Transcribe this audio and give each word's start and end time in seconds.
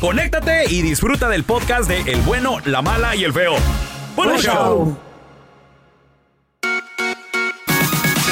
conéctate 0.00 0.64
y 0.72 0.82
disfruta 0.82 1.28
del 1.28 1.44
podcast 1.44 1.88
de 1.88 2.00
El 2.12 2.20
bueno, 2.22 2.58
la 2.64 2.82
mala 2.82 3.14
y 3.16 3.24
el 3.24 3.32
feo. 3.32 3.54
¡Buen 4.14 4.28
Buen 4.30 4.40
show! 4.40 4.54
show. 4.54 4.96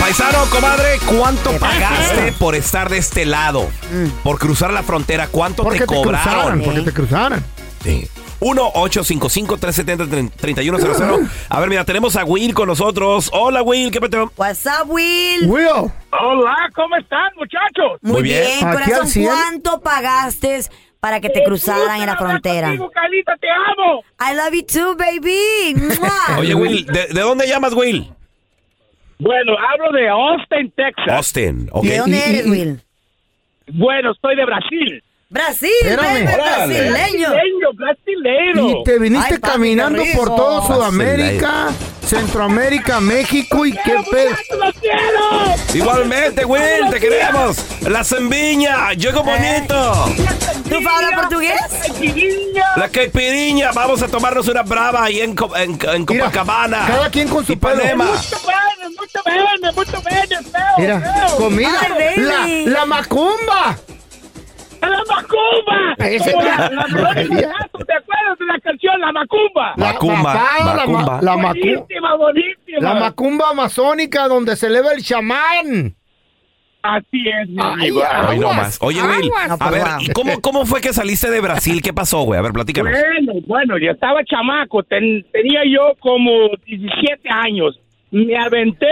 Paisano, 0.00 0.44
comadre, 0.50 0.98
¿cuánto 1.06 1.52
pagaste 1.58 2.32
por 2.38 2.54
estar 2.54 2.88
de 2.90 2.98
este 2.98 3.24
lado? 3.24 3.68
Por 4.22 4.38
cruzar 4.38 4.70
la 4.72 4.82
frontera, 4.82 5.28
¿cuánto 5.28 5.64
te 5.64 5.78
te 5.78 5.86
cobraron? 5.86 6.60
porque 6.62 6.82
te 6.82 6.92
cruzaran. 6.92 7.42
Sí. 7.82 8.06
1-855-370-3100. 8.40 11.28
A 11.48 11.60
ver, 11.60 11.68
mira, 11.70 11.84
tenemos 11.84 12.16
a 12.16 12.24
Will 12.24 12.52
con 12.52 12.66
nosotros. 12.68 13.30
Hola, 13.32 13.62
Will, 13.62 13.90
¿qué 13.90 14.00
peteo? 14.00 14.30
What's 14.36 14.66
up, 14.66 14.90
Will? 14.90 15.46
Will, 15.46 15.66
Hola, 16.10 16.68
¿cómo 16.74 16.96
están, 16.96 17.30
muchachos? 17.36 17.98
Muy, 18.02 18.12
Muy 18.12 18.22
bien. 18.22 18.44
bien, 18.44 18.60
corazón. 18.60 19.08
¿Cuánto 19.24 19.80
pagaste 19.80 20.62
para 21.04 21.20
que 21.20 21.28
te 21.28 21.44
cruzaran 21.44 22.00
en 22.00 22.06
la 22.06 22.16
frontera? 22.16 22.68
Contigo, 22.68 22.90
Carlita, 22.90 23.36
te 23.36 23.46
amo. 23.50 24.02
I 24.20 24.34
love 24.34 24.54
you 24.54 24.62
too, 24.64 24.96
baby. 24.96 25.74
¡Mua! 26.00 26.38
Oye, 26.38 26.54
Will, 26.54 26.86
¿de, 26.86 27.08
de 27.08 27.20
dónde 27.20 27.46
llamas, 27.46 27.74
Will? 27.74 28.10
Bueno, 29.18 29.52
hablo 29.58 29.92
de 29.92 30.08
Austin, 30.08 30.72
Texas. 30.74 31.06
Austin, 31.08 31.68
ok. 31.72 31.84
¿De 31.84 31.98
dónde 31.98 32.30
eres, 32.30 32.46
Will? 32.46 32.80
Bueno, 33.74 34.12
estoy 34.12 34.34
de 34.34 34.46
Brasil. 34.46 35.04
Brasil, 35.30 35.68
Espérame. 35.82 36.24
baby, 36.24 36.34
Órale. 36.34 36.74
brasileño. 36.74 37.28
Brasileño, 37.30 37.68
brasileiro. 37.74 38.68
y 38.80 38.84
te 38.84 38.98
viniste 38.98 39.34
Ay, 39.34 39.38
papi, 39.38 39.52
caminando 39.52 39.98
qué 40.02 40.10
rico. 40.12 40.24
por 40.24 40.36
todo 40.36 40.66
Sudamérica, 40.66 41.68
Centroamérica, 42.06 43.00
México 43.00 43.66
y 43.66 43.72
qué 43.72 43.94
pedo. 44.10 44.30
¡Muchachos, 44.30 44.58
¡Lo 44.58 44.72
quiero! 44.80 45.54
Igualmente, 45.74 46.44
Will, 46.44 46.88
te 46.90 47.00
queremos. 47.00 47.56
La 47.80 48.04
sembiña, 48.04 48.92
llegó 48.92 49.24
bonito. 49.24 50.06
¿Tú 50.68 50.76
hablas 50.88 51.12
portugués? 51.20 51.60
Caipirinha. 51.82 52.66
La 52.76 52.88
caipiriña, 52.88 53.72
vamos 53.72 54.02
a 54.02 54.08
tomarnos 54.08 54.46
una 54.46 54.62
brava 54.62 55.04
ahí 55.04 55.20
en, 55.20 55.34
Co- 55.34 55.56
en, 55.56 55.72
en 55.72 56.04
Mira, 56.08 56.24
Copacabana. 56.26 56.86
cada 56.86 57.10
quien 57.10 57.28
con 57.28 57.44
su 57.44 57.58
pedo. 57.58 57.74
Ipanema. 57.74 58.06
Mira, 60.78 61.00
feo. 61.00 61.36
comida, 61.38 61.78
Ay, 61.80 62.14
baby. 62.16 62.64
la, 62.66 62.78
la 62.80 62.86
macumba. 62.86 63.76
¡A 64.84 64.88
la 64.90 65.02
macumba! 65.08 65.94
La, 65.98 66.70
la 66.70 67.14
¿Te 67.86 67.94
acuerdas 67.94 68.38
de 68.38 68.46
la 68.46 68.58
canción 68.62 69.00
La 69.00 69.12
Macumba? 69.12 69.74
La- 69.76 69.92
Macumba, 69.92 70.34
la 70.34 70.64
ma- 70.64 70.74
macumba. 70.74 71.20
La, 71.22 71.36
macu- 71.36 71.60
Buenísima, 71.76 72.14
buenísima. 72.16 72.78
la 72.80 72.94
macumba 72.94 73.50
amazónica 73.50 74.28
donde 74.28 74.56
se 74.56 74.66
eleva 74.66 74.92
el 74.92 75.02
chamán. 75.02 75.94
Así 76.82 77.26
es, 77.28 77.48
mi 77.48 77.56
Ay, 77.62 77.72
amigo. 77.72 78.02
Ay, 78.06 78.38
no 78.38 78.52
más. 78.52 78.78
Oye, 78.82 79.00
Will, 79.02 79.30
aguas. 79.46 79.60
A 79.60 79.70
ver. 79.70 79.82
¿y 80.00 80.08
cómo, 80.12 80.38
¿cómo 80.42 80.66
fue 80.66 80.82
que 80.82 80.92
saliste 80.92 81.30
de 81.30 81.40
Brasil? 81.40 81.80
¿Qué 81.82 81.94
pasó, 81.94 82.22
güey? 82.24 82.38
A 82.38 82.42
ver, 82.42 82.52
platícanos. 82.52 82.92
Bueno, 82.92 83.40
bueno, 83.46 83.78
yo 83.78 83.90
estaba 83.92 84.22
chamaco, 84.24 84.82
ten- 84.82 85.24
tenía 85.32 85.62
yo 85.66 85.94
como 86.00 86.30
17 86.66 87.26
años. 87.30 87.80
Me 88.10 88.36
aventé 88.36 88.86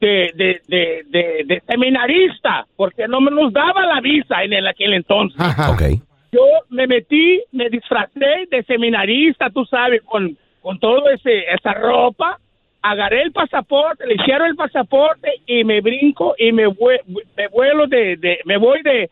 de, 0.00 0.32
de, 0.34 0.60
de, 0.68 1.44
de, 1.44 1.62
seminarista, 1.66 2.66
porque 2.76 3.08
no 3.08 3.20
me 3.20 3.30
nos 3.30 3.52
daba 3.52 3.84
la 3.86 4.00
visa 4.00 4.42
en 4.44 4.52
el, 4.52 4.66
aquel 4.66 4.94
entonces. 4.94 5.40
Ajá. 5.40 5.72
Ok. 5.72 5.82
Yo 6.30 6.42
me 6.68 6.86
metí, 6.86 7.42
me 7.52 7.68
disfracé 7.70 8.46
de 8.50 8.62
seminarista, 8.64 9.50
tú 9.50 9.64
sabes, 9.64 10.02
con, 10.02 10.36
con 10.60 10.78
todo 10.78 11.08
ese 11.10 11.44
esa 11.52 11.72
ropa. 11.74 12.38
Agarré 12.80 13.22
el 13.22 13.32
pasaporte, 13.32 14.06
le 14.06 14.14
hicieron 14.14 14.46
el 14.46 14.54
pasaporte 14.54 15.32
y 15.46 15.64
me 15.64 15.80
brinco 15.80 16.34
y 16.38 16.52
me, 16.52 16.66
vue- 16.68 17.00
me 17.36 17.48
vuelo 17.48 17.86
de, 17.88 18.16
de 18.16 18.38
me 18.44 18.56
voy 18.56 18.82
de, 18.82 19.10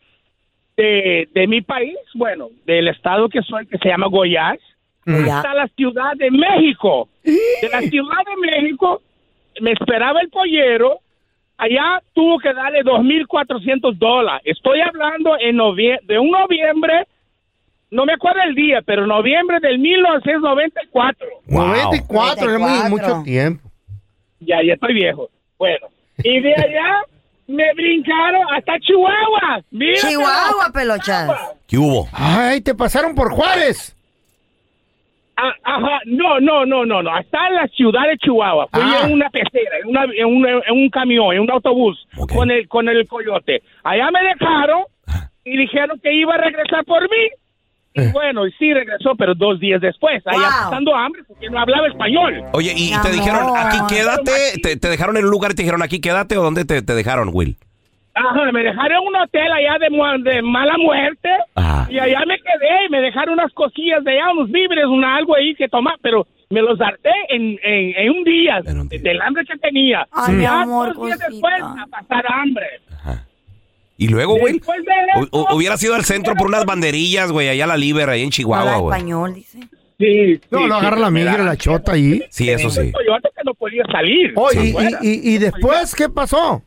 de, 0.77 1.27
de 1.33 1.47
mi 1.47 1.61
país, 1.61 1.97
bueno, 2.13 2.47
del 2.65 2.87
estado 2.87 3.27
que 3.27 3.41
soy, 3.41 3.65
que 3.67 3.77
se 3.77 3.89
llama 3.89 4.07
Goiás, 4.07 4.57
hasta 5.05 5.53
la 5.53 5.67
Ciudad 5.69 6.13
de 6.15 6.31
México. 6.31 7.09
De 7.23 7.69
la 7.71 7.81
Ciudad 7.81 8.23
de 8.25 8.51
México 8.51 9.01
me 9.61 9.71
esperaba 9.71 10.21
el 10.21 10.29
pollero. 10.29 10.99
Allá 11.57 12.01
tuvo 12.13 12.37
que 12.39 12.53
darle 12.53 12.83
2.400 12.83 13.97
dólares. 13.97 14.41
Estoy 14.45 14.79
hablando 14.81 15.35
en 15.39 15.55
novie- 15.57 15.99
de 16.03 16.19
un 16.19 16.29
noviembre, 16.29 17.07
no 17.89 18.05
me 18.05 18.13
acuerdo 18.13 18.41
el 18.47 18.53
día, 18.53 18.81
pero 18.85 19.07
noviembre 19.07 19.57
del 19.59 19.79
1994. 19.79 21.27
Wow. 21.47 21.67
94, 21.67 22.53
es 22.53 22.59
muy, 22.59 22.69
94. 22.69 22.89
mucho 22.89 23.23
tiempo. 23.23 23.69
Ya, 24.39 24.57
ya 24.63 24.73
estoy 24.73 24.93
viejo. 24.93 25.29
Bueno, 25.57 25.87
y 26.23 26.39
de 26.41 26.53
allá 26.53 27.01
me 27.47 27.73
brincaron 27.73 28.43
hasta 28.55 28.79
Chihuahua. 28.79 29.61
Mira, 29.71 29.95
Chihuahua, 29.99 30.69
pelochas. 30.71 31.31
¿Qué 31.67 31.77
hubo? 31.79 32.07
Ay, 32.13 32.61
te 32.61 32.75
pasaron 32.75 33.15
por 33.15 33.31
Juárez. 33.31 33.95
Ah, 35.39 35.53
ajá, 35.63 35.99
no, 36.05 36.39
no, 36.39 36.65
no, 36.65 36.83
no, 36.85 37.03
no, 37.03 37.11
hasta 37.13 37.47
en 37.47 37.55
la 37.55 37.67
ciudad 37.67 38.07
de 38.09 38.17
Chihuahua. 38.17 38.67
Fui 38.73 38.81
Ah. 38.83 39.01
en 39.05 39.13
una 39.13 39.29
pecera, 39.29 39.77
en, 39.83 39.89
una, 39.89 40.03
en, 40.05 40.25
un, 40.25 40.47
en 40.47 40.73
un 40.73 40.89
camión, 40.89 41.33
en 41.35 41.41
un 41.41 41.51
autobús 41.51 42.07
con 42.33 42.49
el 42.49 42.67
con 42.67 42.89
el 42.89 43.07
coyote. 43.07 43.61
Allá 43.83 44.09
me 44.11 44.21
dejaron 44.23 44.83
y 45.45 45.55
dijeron 45.57 45.99
que 46.01 46.11
iba 46.13 46.33
a 46.33 46.37
regresar 46.37 46.83
por 46.85 47.03
mí. 47.03 47.29
Y 47.93 48.11
bueno, 48.11 48.45
y 48.45 48.51
sí 48.53 48.71
regresó, 48.73 49.15
pero 49.15 49.33
dos 49.33 49.59
días 49.59 49.81
después, 49.81 50.21
allá 50.27 50.47
pasando 50.65 50.95
hambre 50.95 51.23
porque 51.27 51.49
no 51.49 51.59
hablaba 51.59 51.87
español. 51.87 52.43
Oye, 52.53 52.73
¿y 52.75 52.91
te 53.01 53.09
dijeron 53.11 53.41
amor. 53.41 53.57
aquí 53.59 53.77
quédate? 53.89 54.31
¿Te, 54.61 54.77
te 54.77 54.87
dejaron 54.89 55.17
en 55.17 55.25
un 55.25 55.31
lugar 55.31 55.51
y 55.51 55.55
te 55.55 55.63
dijeron 55.63 55.81
aquí 55.81 55.99
quédate 55.99 56.37
o 56.37 56.43
dónde 56.43 56.63
te, 56.65 56.81
te 56.83 56.93
dejaron, 56.93 57.29
Will? 57.33 57.57
Ajá, 58.17 58.51
me 58.51 58.63
dejaron 58.63 59.01
en 59.01 59.07
un 59.07 59.15
hotel 59.15 59.51
allá 59.51 59.77
de, 59.79 59.89
mu- 59.89 60.23
de 60.23 60.41
mala 60.41 60.75
muerte 60.77 61.29
Ajá. 61.55 61.87
y 61.91 61.99
allá 61.99 62.19
me 62.25 62.37
quedé 62.37 62.85
y 62.87 62.89
me 62.89 63.01
dejaron 63.01 63.33
unas 63.33 63.51
cosillas 63.53 64.03
de 64.03 64.11
allá, 64.11 64.31
unos 64.31 64.49
víveres, 64.51 64.85
una 64.85 65.15
algo 65.15 65.35
ahí 65.35 65.53
que 65.55 65.67
tomar, 65.67 65.95
pero 66.01 66.25
me 66.49 66.61
los 66.61 66.79
harté 66.81 67.11
en, 67.29 67.59
en, 67.63 67.93
en 67.97 68.09
un 68.11 68.23
día, 68.23 68.61
En 68.65 68.79
un 68.79 68.87
día. 68.89 68.99
del 69.01 69.21
hambre 69.21 69.43
que 69.45 69.57
tenía. 69.57 70.07
Ay, 70.11 70.33
mi 70.35 70.45
amor, 70.45 70.93
dos 70.95 71.05
días 71.07 71.19
cosita. 71.19 71.31
después 71.49 71.53
a 71.61 71.85
pasar 71.89 72.25
hambre. 72.31 72.65
Y 73.99 74.09
luego, 74.09 74.37
güey, 74.37 74.61
hubiera 75.53 75.75
sido 75.77 75.95
al 75.95 76.05
centro 76.05 76.35
por 76.35 76.47
unas 76.47 76.65
banderillas, 76.65 77.31
güey, 77.31 77.49
allá 77.49 77.63
a 77.63 77.67
la 77.67 77.77
Liber, 77.77 78.09
ahí 78.09 78.21
en 78.23 78.29
Chihuahua, 78.29 78.77
güey. 78.77 78.95
español, 78.95 79.33
dice. 79.33 79.59
Sí, 79.99 80.39
No, 80.51 80.59
sí, 80.59 80.67
lo 80.67 80.75
sí, 80.75 80.79
agarra 80.79 80.99
la 80.99 81.09
migra, 81.09 81.37
la 81.39 81.57
chota 81.57 81.93
ahí. 81.93 82.21
Sí, 82.29 82.47
eso 82.51 82.69
sí. 82.69 82.91
Yo 83.07 83.13
antes 83.15 83.31
que 83.35 83.41
no 83.43 83.55
podía 83.55 83.83
salir. 83.91 84.31
Oh, 84.35 84.49
y, 84.53 84.71
Fuera. 84.71 84.99
y- 85.01 85.31
y- 85.31 85.35
y 85.35 85.37
después, 85.39 85.95
¿qué 85.95 86.07
pasó? 86.07 86.61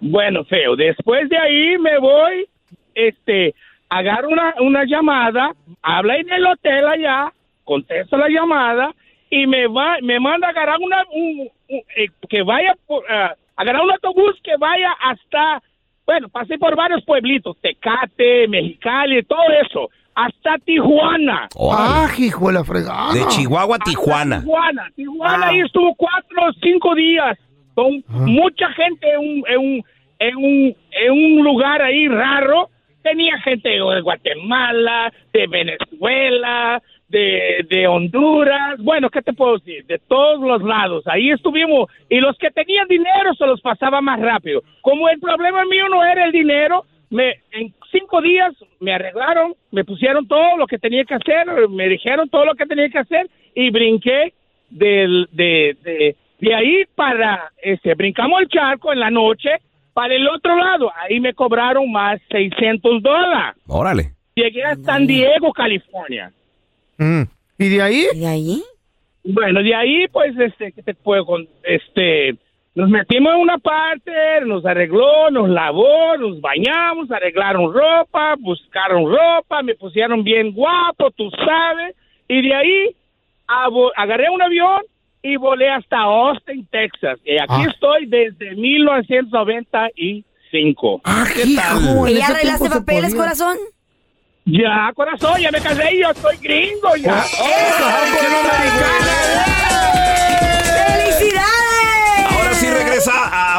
Bueno, 0.00 0.44
feo. 0.44 0.76
Después 0.76 1.28
de 1.28 1.38
ahí 1.38 1.78
me 1.78 1.98
voy, 1.98 2.46
este, 2.94 3.54
agarro 3.88 4.28
una, 4.28 4.54
una 4.60 4.84
llamada, 4.84 5.52
habla 5.82 6.16
en 6.16 6.30
el 6.32 6.46
hotel 6.46 6.86
allá, 6.86 7.32
contesto 7.64 8.16
la 8.16 8.28
llamada 8.28 8.92
y 9.28 9.46
me 9.46 9.66
va, 9.66 9.96
me 10.02 10.18
manda 10.18 10.48
a 10.48 10.50
agarrar 10.50 10.78
una, 10.80 11.02
un- 11.12 11.48
un- 11.68 11.82
eh, 11.96 12.08
que 12.28 12.42
vaya, 12.42 12.74
por, 12.86 13.04
ah, 13.10 13.34
agarrar 13.56 13.82
un 13.82 13.92
autobús 13.92 14.34
que 14.42 14.56
vaya 14.58 14.90
hasta, 15.00 15.62
bueno, 16.06 16.28
pasé 16.28 16.58
por 16.58 16.74
varios 16.76 17.04
pueblitos, 17.04 17.56
Tecate, 17.60 18.48
Mexicali, 18.48 19.22
todo 19.22 19.42
eso, 19.64 19.90
hasta 20.14 20.56
Tijuana. 20.64 21.48
Órale. 21.54 21.88
Ah, 21.88 22.08
hijo 22.18 22.48
de 22.48 22.52
la 22.54 22.64
fregada. 22.64 23.12
De 23.12 23.24
Chihuahua 23.28 23.74
a 23.74 23.78
Hasta 23.78 23.84
Tijuana. 23.90 24.40
Tijuana, 24.40 24.86
Tijuana 24.96 25.36
Wow. 25.38 25.46
ahí 25.48 25.60
estuvo 25.60 25.94
cuatro 25.94 26.42
o 26.48 26.52
cinco 26.60 26.94
días 26.94 27.38
con 27.80 28.04
mucha 28.26 28.70
gente 28.72 29.10
en 29.10 29.18
un, 29.18 29.44
en 29.48 29.58
un, 29.58 29.84
en 30.18 30.36
un, 30.36 30.76
en 30.90 31.12
un 31.12 31.44
lugar 31.44 31.82
ahí 31.82 32.08
raro. 32.08 32.68
Tenía 33.02 33.38
gente 33.40 33.70
de 33.70 34.00
Guatemala, 34.02 35.10
de 35.32 35.46
Venezuela, 35.46 36.82
de, 37.08 37.66
de 37.68 37.86
Honduras, 37.88 38.78
bueno, 38.78 39.08
¿qué 39.10 39.22
te 39.22 39.32
puedo 39.32 39.58
decir? 39.58 39.84
De 39.86 39.98
todos 39.98 40.40
los 40.40 40.62
lados. 40.62 41.04
Ahí 41.06 41.30
estuvimos 41.30 41.90
y 42.08 42.20
los 42.20 42.36
que 42.36 42.50
tenían 42.50 42.86
dinero 42.88 43.34
se 43.34 43.46
los 43.46 43.60
pasaba 43.60 44.00
más 44.00 44.20
rápido. 44.20 44.62
Como 44.82 45.08
el 45.08 45.18
problema 45.18 45.64
mío 45.64 45.88
no 45.88 46.04
era 46.04 46.26
el 46.26 46.32
dinero, 46.32 46.84
me 47.08 47.40
en 47.52 47.74
cinco 47.90 48.20
días 48.20 48.52
me 48.78 48.92
arreglaron, 48.92 49.54
me 49.72 49.84
pusieron 49.84 50.28
todo 50.28 50.56
lo 50.56 50.66
que 50.66 50.78
tenía 50.78 51.04
que 51.04 51.14
hacer, 51.14 51.68
me 51.68 51.88
dijeron 51.88 52.28
todo 52.28 52.44
lo 52.44 52.54
que 52.54 52.66
tenía 52.66 52.88
que 52.88 52.98
hacer 52.98 53.28
y 53.54 53.70
brinqué 53.70 54.32
del, 54.70 55.28
de, 55.32 55.76
de, 55.82 56.16
de 56.40 56.54
ahí 56.54 56.84
para, 56.94 57.50
este, 57.62 57.94
brincamos 57.94 58.40
el 58.42 58.48
charco 58.48 58.92
en 58.92 59.00
la 59.00 59.10
noche 59.10 59.50
para 59.92 60.14
el 60.14 60.26
otro 60.28 60.56
lado. 60.56 60.90
Ahí 60.96 61.20
me 61.20 61.34
cobraron 61.34 61.90
más 61.90 62.20
600 62.30 63.02
dólares. 63.02 63.60
Órale. 63.66 64.12
Llegué 64.34 64.64
a 64.64 64.76
San 64.76 65.06
Diego, 65.06 65.52
California. 65.52 66.30
Mm. 66.98 67.22
¿Y 67.58 67.68
de 67.68 67.82
ahí? 67.82 68.06
¿Y 68.14 68.18
de 68.20 68.26
ahí? 68.26 68.62
Bueno, 69.24 69.62
de 69.62 69.74
ahí, 69.74 70.06
pues, 70.08 70.34
este, 70.38 70.72
¿qué 70.72 70.82
te 70.82 70.94
puedo 70.94 71.26
con- 71.26 71.46
Este, 71.62 72.36
nos 72.74 72.88
metimos 72.88 73.34
en 73.34 73.40
una 73.40 73.58
parte, 73.58 74.12
nos 74.46 74.64
arregló, 74.64 75.30
nos 75.30 75.48
lavó, 75.50 76.16
nos 76.16 76.40
bañamos, 76.40 77.10
arreglaron 77.10 77.72
ropa, 77.74 78.36
buscaron 78.38 79.04
ropa, 79.12 79.62
me 79.62 79.74
pusieron 79.74 80.22
bien 80.24 80.52
guapo, 80.52 81.10
tú 81.10 81.28
sabes, 81.44 81.94
y 82.28 82.40
de 82.40 82.54
ahí 82.54 82.96
agarré 83.96 84.30
un 84.30 84.40
avión 84.40 84.80
y 85.22 85.36
volé 85.36 85.68
hasta 85.70 85.98
Austin, 85.98 86.66
Texas. 86.70 87.18
Y 87.24 87.36
aquí 87.38 87.46
Ah. 87.50 87.66
estoy 87.72 88.06
desde 88.06 88.54
1995. 88.56 91.00
Ah, 91.04 91.24
¿qué 91.32 91.42
hijo, 91.46 91.60
tal? 91.62 92.08
¿Y 92.10 92.14
ya 92.14 92.26
arreglaste 92.28 92.68
papeles, 92.70 93.14
corazón? 93.14 93.56
Ya, 94.46 94.90
corazón, 94.94 95.38
ya 95.40 95.50
me 95.50 95.60
casé 95.60 95.94
y 95.94 96.00
yo 96.02 96.12
soy 96.14 96.36
gringo 96.38 96.96
ya. 96.96 97.22
¡Felicidades! 97.22 99.49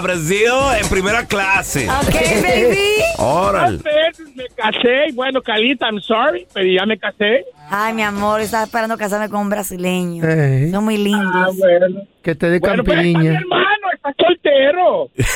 Brasil 0.02 0.48
en 0.82 0.88
primera 0.90 1.26
clase. 1.26 1.88
Ok, 1.90 2.14
baby. 2.44 2.78
Órale. 3.18 3.78
Dos 3.78 3.84
veces 3.84 4.36
me 4.36 4.46
casé 4.56 5.08
y 5.10 5.12
bueno, 5.14 5.42
Calita, 5.42 5.86
I'm 5.88 6.00
sorry, 6.02 6.46
pero 6.54 6.66
ya 6.68 6.86
me 6.86 6.98
casé. 6.98 7.46
Ay, 7.70 7.94
mi 7.94 8.02
amor, 8.04 8.42
estaba 8.42 8.64
esperando 8.66 8.98
casarme 8.98 9.30
con 9.30 9.42
un 9.42 9.50
brasileño. 9.50 10.26
Ey. 10.28 10.72
Son 10.72 10.84
muy 10.84 10.96
Ah, 10.96 10.98
lindos. 10.98 11.58
bueno. 11.58 12.02
Que 12.22 12.36
te 12.36 12.50
dé 12.50 12.60
Bueno, 12.60 12.84
pero 12.84 13.02
está 13.02 13.20
mi 13.20 13.28
hermano, 13.28 13.88
está 13.96 14.14
soltero. 14.18 14.41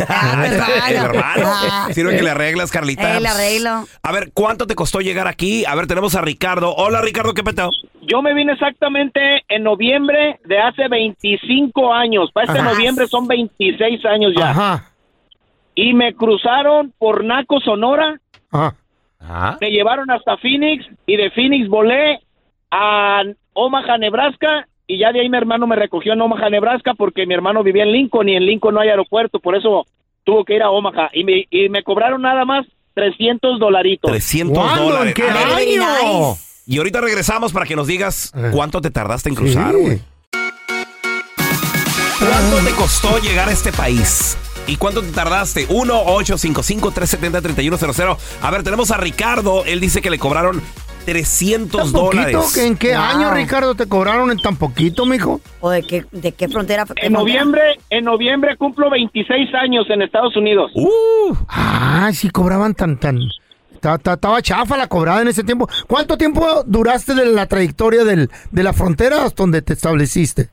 Ah, 0.08 0.46
El 0.90 0.96
hermano. 0.96 1.44
Ah. 1.46 1.88
Sirve 1.92 2.16
que 2.16 2.24
le 2.24 2.32
arreglas, 2.32 2.72
Carlita. 2.72 3.18
Eh, 3.18 3.22
le 3.22 3.28
arreglo. 3.28 3.86
A 4.04 4.12
ver, 4.12 4.32
¿cuánto 4.34 4.68
te 4.68 4.76
costó 4.76 5.00
llegar 5.02 5.28
aquí? 5.28 5.66
A 5.66 5.76
ver, 5.76 5.88
tenemos 5.88 6.16
a 6.16 6.22
Ricardo. 6.22 6.74
Hola, 6.76 7.02
Ricardo, 7.02 7.34
¿qué 7.34 7.44
peteo? 7.44 7.70
Yo 8.02 8.22
me 8.22 8.34
vine 8.34 8.54
exactamente 8.54 9.44
en 9.48 9.64
noviembre 9.64 10.40
de 10.46 10.60
hace 10.60 10.88
25 10.88 11.94
años. 11.94 12.32
Para 12.32 12.48
este 12.48 12.60
Ajá. 12.60 12.74
noviembre 12.74 13.08
son 13.08 13.28
26 13.28 14.06
años 14.06 14.34
ya. 14.38 14.50
Ajá. 14.52 14.92
Y 15.76 15.94
me 15.94 16.14
cruzaron 16.14 16.94
por 16.98 17.24
Naco, 17.24 17.60
Sonora. 17.60 18.20
Ajá. 18.52 18.76
Ajá. 19.20 19.58
Me 19.60 19.72
llevaron 19.72 20.10
hasta 20.12 20.38
Phoenix. 20.38 20.86
Y 21.08 21.18
de 21.18 21.32
Phoenix 21.32 21.68
volé 21.68 22.20
a 22.72 23.24
Omaha, 23.54 23.98
Nebraska. 23.98 24.68
Y 24.88 25.00
ya 25.00 25.12
de 25.12 25.22
ahí 25.22 25.30
mi 25.30 25.38
hermano 25.38 25.66
me 25.68 25.76
recogió 25.76 26.14
en 26.14 26.22
Omaha, 26.22 26.50
Nebraska. 26.50 26.94
Porque 26.96 27.26
mi 27.26 27.34
hermano 27.34 27.64
vivía 27.64 27.84
en 27.84 27.92
Lincoln. 27.92 28.30
Y 28.30 28.36
en 28.36 28.46
Lincoln 28.46 28.76
no 28.76 28.82
hay 28.82 28.90
aeropuerto. 28.90 29.40
Por 29.40 29.56
eso 29.56 29.86
tuvo 30.24 30.46
que 30.46 30.56
ir 30.56 30.64
a 30.64 30.70
Omaha. 30.70 31.10
Y 31.14 31.24
me, 31.24 31.48
y 31.50 31.70
me 31.70 31.84
cobraron 31.84 32.22
nada 32.22 32.46
más 32.46 32.66
300 32.94 33.60
dolaritos. 33.60 34.12
300 34.12 34.58
¿Cuándo? 34.58 34.84
dólares. 34.84 35.08
¿En 35.08 35.14
qué 35.14 35.24
año? 35.30 35.56
nice. 35.56 36.42
Y 36.68 36.78
ahorita 36.78 37.02
regresamos 37.02 37.54
para 37.54 37.66
que 37.66 37.76
nos 37.76 37.88
digas 37.88 38.32
cuánto 38.52 38.82
te 38.82 38.90
tardaste 38.90 39.30
en 39.30 39.36
cruzar, 39.36 39.76
güey. 39.76 39.98
Sí. 39.98 40.04
¿Cuánto 42.20 42.58
te 42.66 42.72
costó 42.76 43.20
llegar 43.20 43.50
a 43.50 43.52
este 43.52 43.72
país? 43.72 44.36
¿Y 44.68 44.78
cuánto 44.78 45.04
te 45.04 45.12
tardaste? 45.12 45.68
1-855-370-3100. 45.68 48.18
A 48.42 48.52
ver, 48.52 48.64
tenemos 48.64 48.90
a 48.90 48.98
Ricardo. 48.98 49.64
Él 49.66 49.80
dice 49.80 50.02
que 50.02 50.10
le 50.10 50.18
cobraron 50.18 50.60
300 51.06 51.82
¿Tan 51.82 51.92
poquito? 51.92 52.24
dólares. 52.24 52.54
¿Que 52.54 52.68
¿En 52.68 52.78
qué 52.78 52.94
Wow. 52.96 53.02
año, 53.04 53.34
Ricardo, 53.34 53.76
te 53.76 53.88
cobraron 53.88 54.32
en 54.32 54.38
tan 54.40 54.56
poquito, 54.58 55.06
mijo? 55.06 55.40
¿O 55.62 55.70
de 55.70 55.84
qué, 55.84 56.04
de 56.12 56.32
qué 56.32 56.48
frontera? 56.50 56.86
qué 56.86 57.06
En 57.08 57.14
frontera? 57.14 57.20
noviembre, 57.44 57.62
en 57.90 58.06
noviembre 58.06 58.58
cumplo 58.58 58.90
26 58.90 59.54
años 59.56 59.86
en 59.90 60.02
Estados 60.02 60.36
Unidos. 60.36 60.72
Uh, 60.76 61.36
Ah, 61.48 62.10
sí 62.14 62.30
cobraban 62.30 62.74
tan, 62.74 63.00
tan... 63.00 63.20
ta- 63.80 63.98
ta- 63.98 64.14
Estaba 64.14 64.42
chafa 64.42 64.78
la 64.78 64.88
cobrada 64.88 65.22
en 65.22 65.28
ese 65.28 65.44
tiempo. 65.44 65.68
¿Cuánto 65.88 66.18
tiempo 66.18 66.64
duraste 66.66 67.14
de 67.14 67.26
la 67.28 67.46
trayectoria 67.46 68.04
del, 68.04 68.30
de 68.52 68.64
la 68.64 68.74
frontera 68.74 69.24
hasta 69.26 69.44
donde 69.44 69.62
te 69.62 69.74
estableciste? 69.74 70.50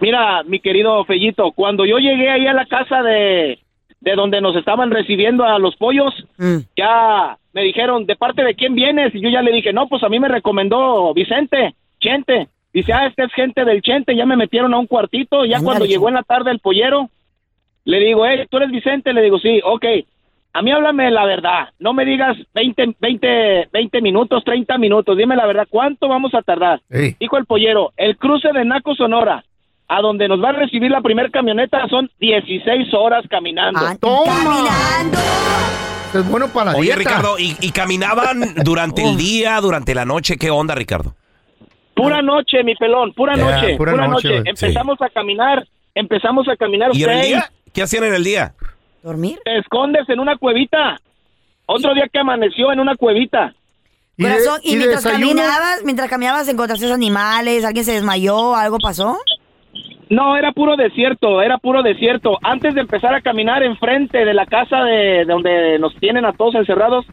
Mira, 0.00 0.42
mi 0.44 0.60
querido 0.60 1.04
Fellito, 1.04 1.52
cuando 1.52 1.84
yo 1.84 1.98
llegué 1.98 2.30
ahí 2.30 2.46
a 2.46 2.54
la 2.54 2.64
casa 2.66 3.02
de, 3.02 3.58
de 4.00 4.14
donde 4.14 4.40
nos 4.40 4.56
estaban 4.56 4.90
recibiendo 4.90 5.44
a 5.44 5.58
los 5.58 5.76
pollos, 5.76 6.12
Mm. 6.38 6.58
ya 6.76 7.36
me 7.52 7.62
dijeron, 7.62 8.06
¿de 8.06 8.16
parte 8.16 8.42
de 8.44 8.54
quién 8.54 8.74
vienes? 8.74 9.14
Y 9.14 9.20
yo 9.20 9.28
ya 9.28 9.42
le 9.42 9.52
dije, 9.52 9.72
no, 9.72 9.88
pues 9.88 10.02
a 10.02 10.08
mí 10.08 10.18
me 10.18 10.28
recomendó 10.28 11.12
Vicente, 11.14 11.74
Chente. 12.00 12.48
Dice, 12.72 12.92
ah, 12.92 13.06
esta 13.06 13.24
es 13.24 13.32
gente 13.32 13.64
del 13.64 13.82
Chente, 13.82 14.14
ya 14.16 14.24
me 14.24 14.36
metieron 14.36 14.72
a 14.72 14.78
un 14.78 14.86
cuartito. 14.86 15.44
Ya 15.44 15.60
cuando 15.60 15.84
llegó 15.84 16.08
en 16.08 16.14
la 16.14 16.22
tarde 16.22 16.50
el 16.52 16.60
pollero, 16.60 17.10
le 17.84 17.98
digo, 18.00 18.24
eh, 18.26 18.46
¿tú 18.48 18.58
eres 18.58 18.70
Vicente? 18.70 19.12
Le 19.12 19.22
digo, 19.22 19.38
sí, 19.38 19.60
ok. 19.64 19.84
A 20.52 20.62
mí 20.62 20.70
háblame 20.72 21.10
la 21.12 21.24
verdad, 21.26 21.68
no 21.78 21.92
me 21.92 22.04
digas 22.04 22.36
20, 22.54 22.94
20, 22.98 23.68
20 23.72 24.00
minutos, 24.00 24.42
30 24.44 24.78
minutos, 24.78 25.16
dime 25.16 25.36
la 25.36 25.46
verdad, 25.46 25.66
¿cuánto 25.70 26.08
vamos 26.08 26.34
a 26.34 26.42
tardar? 26.42 26.80
Dijo 27.20 27.36
el 27.38 27.46
pollero, 27.46 27.92
el 27.96 28.16
cruce 28.16 28.52
de 28.52 28.64
Naco 28.64 28.96
Sonora, 28.96 29.44
a 29.92 30.00
donde 30.02 30.28
nos 30.28 30.40
va 30.42 30.50
a 30.50 30.52
recibir 30.52 30.88
la 30.88 31.00
primer 31.00 31.32
camioneta, 31.32 31.86
son 31.88 32.08
16 32.20 32.94
horas 32.94 33.24
caminando. 33.28 33.80
Ah, 33.82 33.96
¡Toma! 34.00 34.32
Caminando. 34.32 35.18
Es 36.14 36.28
bueno 36.28 36.48
para 36.48 36.72
la 36.72 36.78
Oye, 36.78 36.94
dieta. 36.94 36.98
Ricardo, 36.98 37.38
¿y, 37.40 37.56
y 37.60 37.72
caminaban 37.72 38.54
durante 38.64 39.02
el 39.02 39.16
día, 39.16 39.60
durante 39.60 39.92
la 39.94 40.04
noche? 40.04 40.36
¿Qué 40.36 40.48
onda, 40.50 40.76
Ricardo? 40.76 41.16
Pura 41.94 42.22
noche, 42.22 42.62
mi 42.62 42.76
pelón, 42.76 43.12
pura 43.14 43.34
Ya, 43.36 43.44
noche, 43.44 43.76
pura 43.76 43.92
pura, 43.92 44.06
noche. 44.06 44.36
Empezamos 44.44 44.96
a 45.02 45.08
caminar, 45.10 45.66
empezamos 45.94 46.48
a 46.48 46.56
caminar 46.56 46.90
¿Y 46.94 47.02
en 47.02 47.10
el 47.10 47.22
día? 47.26 47.52
¿Qué 47.74 47.82
hacían 47.82 48.04
en 48.04 48.14
el 48.14 48.22
día? 48.24 48.54
¿Dormir? 49.02 49.38
te 49.44 49.58
escondes 49.58 50.08
en 50.08 50.20
una 50.20 50.36
cuevita. 50.36 51.00
Otro 51.66 51.94
día 51.94 52.06
que 52.12 52.18
amaneció 52.20 52.72
en 52.72 52.78
una 52.80 52.94
cuevita. 52.94 53.54
¿Y, 54.16 54.22
de- 54.24 54.30
Corazón, 54.30 54.60
y, 54.62 54.76
mientras 54.76 55.02
desayuno? 55.04 55.26
caminabas, 55.36 55.82
mientras 55.84 56.08
caminabas 56.08 56.48
encontraste 56.48 56.92
animales, 56.92 57.64
alguien 57.64 57.84
se 57.84 57.92
desmayó, 57.92 58.54
algo 58.54 58.78
pasó. 58.78 59.18
No, 60.08 60.36
era 60.36 60.50
puro 60.52 60.76
desierto, 60.76 61.40
era 61.40 61.58
puro 61.58 61.82
desierto. 61.82 62.38
Antes 62.42 62.74
de 62.74 62.80
empezar 62.80 63.14
a 63.14 63.20
caminar 63.20 63.62
enfrente 63.62 64.24
de 64.24 64.34
la 64.34 64.44
casa 64.46 64.82
de, 64.82 64.92
de 65.18 65.24
donde 65.24 65.78
nos 65.78 65.94
tienen 65.96 66.24
a 66.24 66.32
todos 66.32 66.56
encerrados, 66.56 67.06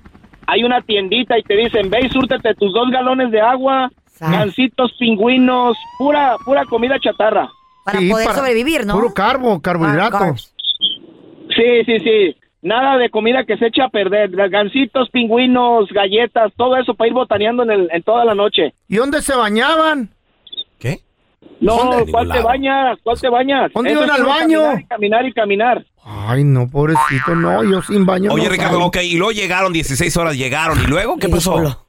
hay 0.48 0.64
una 0.64 0.82
tiendita 0.82 1.38
y 1.38 1.44
te 1.44 1.56
dicen, 1.56 1.90
ve 1.90 2.00
y 2.06 2.10
súrtete 2.10 2.56
tus 2.56 2.74
dos 2.74 2.90
galones 2.90 3.30
de 3.32 3.40
agua, 3.42 3.92
gancitos, 4.20 4.94
pingüinos, 4.98 5.78
pura, 6.00 6.36
pura 6.44 6.66
comida 6.66 7.00
chatarra. 7.00 7.50
Para 7.86 8.00
Sí, 8.00 8.10
poder 8.10 8.26
para- 8.26 8.40
sobrevivir, 8.40 8.86
¿no? 8.86 8.94
Puro 8.96 9.14
carbo, 9.14 9.62
carbohidratos. 9.62 10.54
Sí, 11.56 11.84
sí, 11.86 12.00
sí. 12.00 12.36
Nada 12.64 12.98
de 12.98 13.10
comida 13.10 13.46
que 13.46 13.58
se 13.58 13.68
echa 13.68 13.86
a 13.86 13.90
perder. 13.90 14.30
Gancitos, 14.50 15.10
pingüinos, 15.12 15.88
galletas, 15.92 16.52
todo 16.58 16.76
eso 16.78 16.96
para 16.96 17.08
ir 17.10 17.14
botaneando 17.14 17.64
en, 17.64 17.72
el, 17.72 17.90
en 17.92 18.02
toda 18.04 18.26
la 18.26 18.34
noche. 18.36 18.74
¿Y 18.90 18.96
dónde 18.96 19.22
se 19.22 19.36
bañaban? 19.36 20.10
No, 21.60 21.76
¿Dónde? 21.76 22.12
¿cuál 22.12 22.32
te 22.32 22.40
bañas? 22.42 23.00
¿Cuál 23.04 23.20
te 23.20 23.30
bañas? 23.30 23.72
¿Dónde 23.74 23.92
Eso 23.92 24.04
iban 24.04 24.16
es 24.16 24.22
al 24.22 24.26
baño? 24.28 24.60
Caminar 24.62 24.80
y 24.80 24.86
caminar 24.88 25.26
y 25.26 25.34
caminar. 25.34 25.86
Ay, 26.04 26.44
no, 26.44 26.70
pobrecito, 26.70 27.36
no, 27.36 27.64
yo 27.64 27.82
sin 27.82 28.06
baño. 28.06 28.32
Oye, 28.32 28.46
no 28.46 28.50
Ricardo, 28.52 28.74
salgo. 28.74 28.86
ok, 28.88 28.98
y 29.04 29.18
luego 29.18 29.32
llegaron 29.32 29.74
16 29.74 30.16
horas, 30.18 30.38
llegaron. 30.38 30.80
¿Y 30.82 30.88
luego 30.88 31.18
qué 31.18 31.28
pasó? 31.30 31.86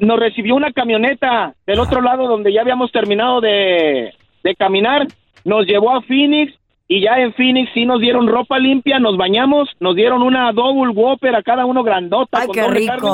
Nos 0.00 0.18
recibió 0.18 0.54
una 0.54 0.72
camioneta 0.72 1.54
del 1.66 1.78
otro 1.80 2.00
lado 2.00 2.26
donde 2.26 2.52
ya 2.52 2.62
habíamos 2.62 2.90
terminado 2.92 3.40
de, 3.40 4.12
de 4.42 4.54
caminar. 4.56 5.06
Nos 5.44 5.66
llevó 5.66 5.94
a 5.94 6.00
Phoenix 6.02 6.52
y 6.88 7.02
ya 7.02 7.18
en 7.18 7.32
Phoenix 7.34 7.70
sí 7.74 7.86
nos 7.86 8.00
dieron 8.00 8.26
ropa 8.26 8.58
limpia, 8.58 8.98
nos 8.98 9.16
bañamos, 9.16 9.68
nos 9.80 9.94
dieron 9.96 10.22
una 10.22 10.52
double 10.52 10.92
whopper 10.92 11.34
a 11.34 11.42
cada 11.42 11.64
uno 11.64 11.82
grandota. 11.82 12.40
Ay, 12.40 12.46
con 12.46 12.54
qué 12.54 12.86
carne. 12.86 13.08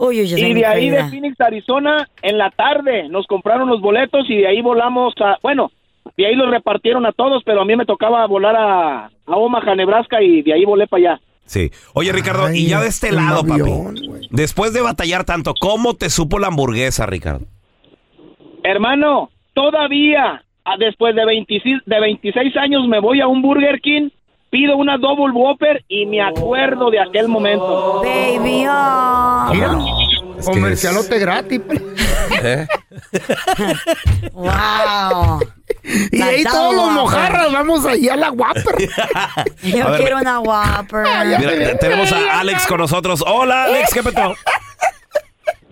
Uy, 0.00 0.22
uy, 0.22 0.34
Y 0.34 0.54
de 0.54 0.64
ahí 0.64 0.88
de. 0.88 1.04
Phoenix, 1.10 1.38
Arizona, 1.38 2.08
en 2.22 2.38
la 2.38 2.50
tarde 2.50 3.06
nos 3.10 3.26
compraron 3.26 3.68
los 3.68 3.82
boletos 3.82 4.24
y 4.30 4.38
de 4.38 4.46
ahí 4.46 4.62
volamos 4.62 5.12
a, 5.20 5.36
bueno, 5.42 5.70
de 6.16 6.26
ahí 6.26 6.34
los 6.34 6.50
repartieron 6.50 7.04
a 7.04 7.12
todos, 7.12 7.42
pero 7.44 7.60
a 7.60 7.64
mí 7.66 7.76
me 7.76 7.84
tocaba 7.84 8.26
volar 8.26 8.56
a, 8.56 9.06
a 9.26 9.36
Omaha, 9.36 9.74
Nebraska 9.74 10.22
y 10.22 10.40
de 10.40 10.54
ahí 10.54 10.64
volé 10.64 10.86
para 10.86 11.00
allá. 11.12 11.20
Sí. 11.44 11.70
Oye, 11.92 12.12
Ricardo, 12.12 12.46
Ay, 12.46 12.60
y 12.60 12.68
ya 12.68 12.80
de 12.80 12.88
este 12.88 13.12
lado, 13.12 13.40
avión, 13.40 13.94
papi. 13.94 14.28
Después 14.30 14.72
de 14.72 14.80
batallar 14.80 15.24
tanto, 15.24 15.52
¿cómo 15.60 15.94
te 15.94 16.08
supo 16.08 16.38
la 16.38 16.46
hamburguesa, 16.46 17.04
Ricardo? 17.04 17.44
Hermano, 18.62 19.28
todavía 19.52 20.42
ah, 20.64 20.76
después 20.78 21.14
de 21.14 21.26
26, 21.26 21.82
de 21.84 22.00
26 22.00 22.56
años 22.56 22.88
me 22.88 23.00
voy 23.00 23.20
a 23.20 23.26
un 23.26 23.42
Burger 23.42 23.80
King, 23.82 24.08
pido 24.50 24.76
una 24.76 24.98
double 24.98 25.32
whopper 25.32 25.84
y 25.88 26.06
me 26.06 26.20
acuerdo 26.22 26.90
de 26.90 27.00
aquel 27.00 27.28
momento. 27.28 28.02
Baby, 28.02 28.66
oh. 28.68 29.78
Comercialote 30.44 31.18
gratis. 31.18 31.60
¿Eh? 32.42 32.66
Wow. 34.32 35.40
Y 36.12 36.20
ahí 36.22 36.44
todos 36.44 36.74
los 36.74 36.90
mojarras 36.92 37.52
vamos 37.52 37.84
allá 37.86 38.14
a 38.14 38.16
la 38.16 38.30
Whopper. 38.30 38.74
Yo 39.62 39.86
A 39.86 39.90
ver, 39.90 40.00
quiero 40.00 40.18
una 40.18 40.40
Whopper. 40.40 41.04
Mira, 41.38 41.50
te- 41.50 41.74
tenemos 41.76 42.12
a 42.12 42.40
Alex 42.40 42.66
con 42.66 42.78
nosotros. 42.78 43.22
Hola, 43.26 43.64
Alex, 43.64 43.92
¿qué 43.94 44.02
petó? 44.02 44.34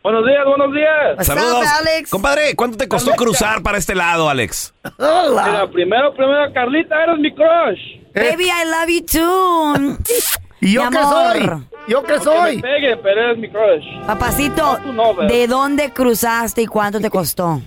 Buenos 0.02 0.26
días, 0.26 0.44
buenos 0.46 0.74
días. 0.74 1.18
Up, 1.18 1.24
Saludos. 1.24 1.66
Alex? 1.80 2.10
Compadre, 2.10 2.54
¿cuánto 2.56 2.78
te 2.78 2.88
costó 2.88 3.12
cruzar 3.12 3.62
para 3.62 3.78
este 3.78 3.94
lado, 3.94 4.28
Alex? 4.28 4.74
Hola. 4.98 5.68
primero, 5.72 6.14
primero, 6.14 6.52
Carlita, 6.52 7.04
eres 7.04 7.18
mi 7.18 7.34
crush. 7.34 7.97
Baby, 8.14 8.46
I 8.46 8.64
love 8.64 8.88
you 8.88 9.04
too. 9.04 9.98
¿Y 10.60 10.72
yo 10.72 10.88
qué 10.90 10.96
soy? 11.02 11.62
¿Yo 11.88 12.02
qué 12.02 12.18
soy? 12.18 12.60
pegue, 12.60 12.96
pero 12.96 13.20
eres 13.22 13.38
mi 13.38 13.48
crush. 13.48 13.84
Papacito. 14.06 14.78
¿de 15.28 15.46
dónde 15.46 15.90
cruzaste 15.92 16.62
y 16.62 16.66
cuánto 16.66 17.00
te 17.00 17.10
costó? 17.10 17.60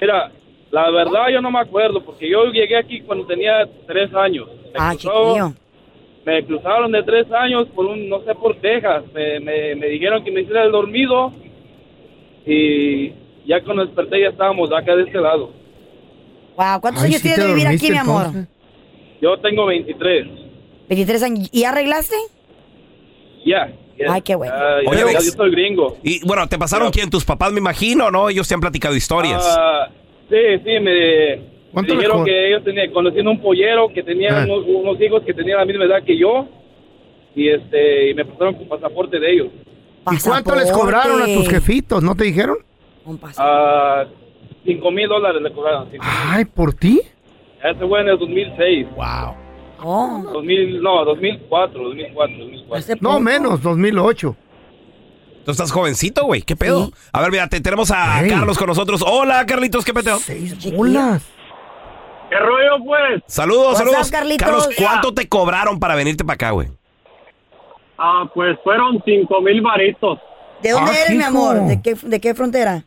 Mira, 0.00 0.30
la 0.70 0.90
verdad 0.90 1.28
yo 1.32 1.40
no 1.40 1.50
me 1.50 1.60
acuerdo 1.60 2.04
porque 2.04 2.28
yo 2.30 2.44
llegué 2.46 2.76
aquí 2.76 3.00
cuando 3.00 3.26
tenía 3.26 3.66
tres 3.86 4.12
años. 4.14 4.46
Me 4.72 4.78
Ah, 4.78 4.90
cruzó- 4.92 5.24
chiquillo. 5.28 5.54
Me 6.26 6.44
cruzaron 6.46 6.90
de 6.92 7.02
tres 7.02 7.26
años 7.32 7.68
por 7.74 7.84
un, 7.86 8.08
no 8.08 8.20
sé, 8.24 8.34
por 8.34 8.56
Texas. 8.56 9.04
Me, 9.14 9.40
me, 9.40 9.74
me 9.74 9.86
dijeron 9.88 10.24
que 10.24 10.30
me 10.30 10.40
hiciera 10.42 10.64
el 10.64 10.72
dormido 10.72 11.32
y 12.46 13.10
ya 13.46 13.62
cuando 13.62 13.84
desperté 13.84 14.20
ya 14.22 14.28
estábamos 14.28 14.70
acá 14.72 14.94
de 14.96 15.02
este 15.04 15.18
lado. 15.20 15.50
Wow, 16.56 16.80
¿cuántos 16.80 17.02
Ay, 17.02 17.10
años 17.10 17.20
sí 17.20 17.28
tienes 17.28 17.46
de 17.46 17.54
vivir 17.54 17.66
aquí, 17.66 17.90
mi 17.90 17.96
amor? 17.98 18.26
Yo 19.24 19.38
tengo 19.38 19.64
23. 19.64 20.26
23 20.86 21.22
años. 21.22 21.48
¿Y 21.50 21.64
arreglaste? 21.64 22.14
Ya. 23.46 23.72
ya. 23.98 24.12
Ay, 24.12 24.20
qué 24.20 24.34
bueno. 24.34 24.52
Ah, 24.54 24.80
Oye, 24.86 25.00
Alex. 25.00 25.24
yo 25.24 25.32
soy 25.32 25.50
gringo. 25.50 25.96
Y 26.02 26.20
bueno, 26.26 26.46
¿te 26.46 26.58
pasaron 26.58 26.90
quién? 26.90 27.08
¿Tus 27.08 27.24
papás, 27.24 27.50
me 27.50 27.58
imagino, 27.58 28.10
no? 28.10 28.28
Ellos 28.28 28.46
te 28.46 28.52
han 28.52 28.60
platicado 28.60 28.94
historias. 28.94 29.42
Ah, 29.58 29.88
sí, 30.28 30.36
sí, 30.58 30.70
me, 30.72 30.80
me 30.82 31.40
¿Cuánto 31.72 31.94
le 31.94 32.00
dijeron 32.00 32.22
que 32.26 32.48
ellos 32.48 32.64
tenían, 32.64 32.92
conociendo 32.92 33.30
un 33.30 33.40
pollero 33.40 33.88
que 33.88 34.02
tenía 34.02 34.42
Ah. 34.42 34.44
unos, 34.44 34.66
unos 34.66 35.00
hijos 35.00 35.22
que 35.24 35.32
tenían 35.32 35.56
la 35.56 35.64
misma 35.64 35.84
edad 35.86 36.02
que 36.04 36.18
yo 36.18 36.46
y 37.34 37.48
este 37.48 38.10
y 38.10 38.14
me 38.14 38.26
pasaron 38.26 38.56
con 38.56 38.68
pasaporte 38.68 39.18
de 39.18 39.32
ellos. 39.32 39.46
¿Y 40.12 40.18
cuánto 40.22 40.54
les 40.54 40.70
cobraron 40.70 41.22
a 41.22 41.24
tus 41.24 41.48
jefitos? 41.48 42.02
¿No 42.02 42.14
te 42.14 42.24
dijeron? 42.24 42.58
Un 43.06 43.16
pasaporte. 43.16 43.42
Ah, 43.42 44.04
cinco 44.66 44.90
mil 44.90 45.08
dólares 45.08 45.40
le 45.40 45.50
cobraron. 45.50 45.88
Ay, 46.00 46.44
¿por 46.44 46.74
ti? 46.74 47.00
Ese 47.64 47.86
fue 47.88 48.00
en 48.02 48.08
el 48.08 48.18
2006. 48.18 48.86
Wow. 48.94 49.34
Oh, 49.86 50.22
2000, 50.32 50.82
no, 50.82 51.04
2004, 51.04 51.82
2004, 51.82 52.36
2004. 52.38 52.76
hace 52.76 52.96
No, 53.00 53.18
menos, 53.20 53.60
2008. 53.62 54.36
Tú 55.44 55.50
estás 55.50 55.70
jovencito, 55.72 56.24
güey. 56.24 56.42
¿Qué 56.42 56.56
pedo? 56.56 56.86
Sí. 56.86 56.94
A 57.12 57.20
ver, 57.20 57.30
mira, 57.30 57.48
te- 57.48 57.60
tenemos 57.60 57.90
a. 57.90 58.22
Carlos 58.28 58.56
con 58.56 58.66
nosotros. 58.68 59.02
Hola, 59.06 59.44
Carlitos, 59.46 59.84
¿qué 59.84 59.92
pedo? 59.92 60.16
Seis 60.18 60.72
bolas. 60.74 61.22
¿Qué 62.30 62.36
rollo, 62.38 62.84
pues? 62.84 63.22
Saludos, 63.26 63.76
saludos. 63.76 64.06
up, 64.08 64.12
Carlitos? 64.12 64.46
Carlos, 64.46 64.68
¿cuánto 64.78 65.12
te 65.12 65.28
cobraron 65.28 65.78
para 65.78 65.94
venirte 65.94 66.24
para 66.24 66.34
acá, 66.34 66.50
güey? 66.52 66.68
Ah, 67.98 68.28
pues 68.34 68.58
fueron 68.64 69.02
cinco 69.04 69.40
mil 69.42 69.60
varitos. 69.60 70.18
¿De 70.62 70.70
dónde 70.70 70.92
Ah, 70.92 71.04
eres, 71.04 71.16
mi 71.16 71.22
amor? 71.22 71.60
¿De 71.66 71.82
qué, 71.82 71.94
¿De 71.94 72.20
qué 72.20 72.34
frontera? 72.34 72.84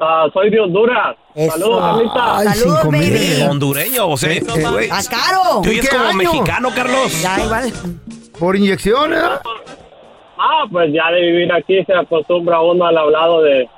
Ah, 0.00 0.26
soy 0.32 0.48
de 0.50 0.58
Honduras. 0.60 1.16
Eso. 1.34 1.52
Saludos, 1.52 1.80
Carlita. 1.82 2.38
Ay, 2.38 2.48
Saludos, 2.48 2.78
cinco 2.82 2.92
mil. 2.92 3.10
baby. 3.12 3.42
Hondureño, 3.50 4.08
o 4.08 4.16
sea, 4.16 4.32
Eh, 4.32 4.36
eh, 4.56 4.64
güey. 4.70 4.84
¡Estás 4.86 5.08
caro! 5.10 5.60
Tú 5.62 5.68
oyes 5.68 5.84
¿En 5.84 5.90
qué 5.90 5.96
como 5.96 6.04
año? 6.08 6.16
mexicano, 6.16 6.68
Carlos. 6.74 7.22
Ya, 7.22 7.44
igual. 7.44 7.72
¿Por 8.38 8.56
inyección, 8.56 9.12
eh? 9.12 9.18
Ah, 10.38 10.64
pues 10.72 10.90
ya 10.94 11.10
de 11.12 11.20
vivir 11.20 11.52
aquí 11.52 11.84
se 11.84 11.92
acostumbra 11.94 12.62
uno 12.62 12.86
al 12.86 12.96
hablado 12.96 13.42
de... 13.42 13.68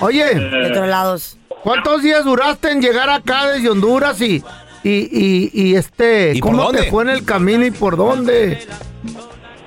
Oye, 0.00 0.34
De 0.34 0.66
otros 0.70 0.88
lados. 0.88 1.38
¿cuántos 1.62 2.02
días 2.02 2.24
duraste 2.24 2.70
en 2.72 2.80
llegar 2.80 3.08
acá 3.10 3.46
desde 3.52 3.68
Honduras 3.68 4.20
y, 4.22 4.42
y, 4.82 4.90
y, 4.90 5.50
y 5.52 5.74
este, 5.76 6.32
¿Y 6.34 6.40
por 6.40 6.50
cómo 6.52 6.62
dónde? 6.64 6.82
te 6.84 6.90
fue 6.90 7.02
en 7.04 7.10
el 7.10 7.24
camino 7.26 7.64
y 7.66 7.70
por 7.70 7.96
dónde? 7.98 8.58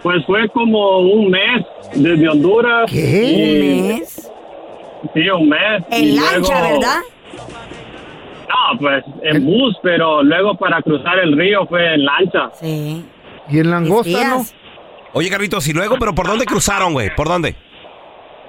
Pues 0.01 0.25
fue 0.25 0.50
como 0.50 1.00
un 1.00 1.30
mes 1.30 1.63
desde 1.94 2.27
Honduras. 2.27 2.89
¿Qué? 2.92 3.80
¿Un 3.84 3.88
mes? 4.00 4.14
Sí, 5.14 5.30
un 5.30 5.50
mes. 5.50 5.84
En 5.92 6.04
Y 6.04 6.12
lancha, 6.14 6.60
luego- 6.60 6.80
¿verdad? 6.80 7.00
No, 8.48 8.80
pues 8.80 9.04
en 9.24 9.46
bus, 9.46 9.76
pero 9.82 10.24
luego 10.24 10.56
para 10.56 10.82
cruzar 10.82 11.20
el 11.20 11.38
río 11.38 11.66
fue 11.68 11.94
en 11.94 12.06
lancha. 12.06 12.50
Sí. 12.54 13.06
¿Y 13.50 13.60
en 13.60 13.72
langosta, 13.72 14.28
no? 14.30 14.44
Oye, 15.14 15.30
Carlitos, 15.30 15.68
¿y 15.68 15.74
luego? 15.74 15.98
¿Pero 16.00 16.14
por 16.14 16.28
dónde 16.28 16.46
cruzaron, 16.46 16.94
güey? 16.94 17.14
¿Por 17.16 17.28
dónde? 17.28 17.56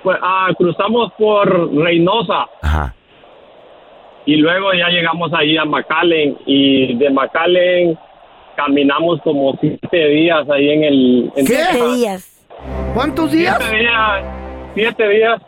Pues 0.03 0.19
ah, 0.23 0.49
cruzamos 0.57 1.13
por 1.19 1.75
Reynosa 1.77 2.47
Ajá. 2.63 2.95
y 4.25 4.37
luego 4.37 4.73
ya 4.73 4.89
llegamos 4.89 5.33
ahí 5.35 5.57
a 5.57 5.65
McAllen 5.65 6.37
y 6.47 6.95
de 6.95 7.11
McAllen 7.11 7.99
caminamos 8.57 9.21
como 9.23 9.57
siete 9.61 10.09
días 10.09 10.49
ahí 10.49 10.71
en 10.71 10.85
el... 10.85 11.33
En 11.37 11.47
¿Qué? 11.47 11.55
Siete 11.57 11.89
días. 11.97 12.47
¿Cuántos 12.95 13.33
días? 13.33 13.59
Siete 13.59 13.77
días. 13.79 14.25
Siete 14.75 15.09
días. 15.09 15.43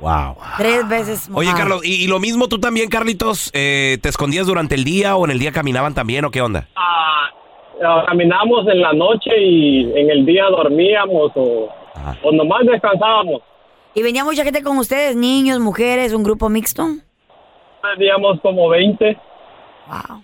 Wow. 0.00 0.36
Tres 0.58 0.86
veces 0.88 1.28
Oye, 1.32 1.48
mojado. 1.48 1.56
Carlos, 1.58 1.84
¿y, 1.86 2.04
y 2.04 2.06
lo 2.06 2.18
mismo 2.20 2.48
tú 2.48 2.58
también, 2.60 2.88
Carlitos? 2.90 3.50
Eh, 3.54 3.98
¿Te 4.02 4.08
escondías 4.10 4.46
durante 4.46 4.74
el 4.74 4.84
día 4.84 5.16
o 5.16 5.24
en 5.24 5.30
el 5.30 5.38
día 5.38 5.52
caminaban 5.52 5.94
también 5.94 6.24
o 6.26 6.30
qué 6.30 6.42
onda? 6.42 6.68
Ah, 6.76 7.30
ah, 7.86 8.04
caminamos 8.06 8.66
en 8.68 8.80
la 8.82 8.92
noche 8.92 9.30
y 9.38 9.84
en 9.98 10.10
el 10.10 10.26
día 10.26 10.44
dormíamos 10.50 11.32
o, 11.34 11.68
Ajá. 11.94 12.18
o 12.22 12.30
nomás 12.32 12.60
descansábamos. 12.70 13.40
¿Y 13.94 14.02
venía 14.02 14.22
mucha 14.24 14.44
gente 14.44 14.62
con 14.62 14.76
ustedes? 14.76 15.16
¿Niños, 15.16 15.60
mujeres, 15.60 16.12
un 16.12 16.22
grupo 16.22 16.50
mixto? 16.50 16.86
Teníamos 17.96 18.38
como 18.42 18.68
20. 18.68 19.16
Wow. 19.88 20.22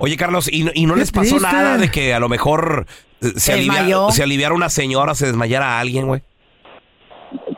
Oye, 0.00 0.16
Carlos, 0.18 0.52
¿y, 0.52 0.64
no- 0.64 0.72
y 0.74 0.84
no 0.86 0.96
les 0.96 1.12
pasó 1.12 1.36
triste. 1.36 1.50
nada 1.56 1.78
de 1.78 1.90
que 1.90 2.12
a 2.12 2.18
lo 2.20 2.28
mejor 2.28 2.86
eh, 3.22 3.26
se, 3.36 3.40
Se 3.40 3.52
alivia- 3.54 3.72
desmayó. 3.84 4.10
se 4.10 4.22
aliviara 4.22 4.54
una 4.54 4.68
señora, 4.68 5.14
se 5.14 5.26
desmayara 5.26 5.78
a 5.78 5.80
alguien, 5.80 6.06
güey? 6.08 6.22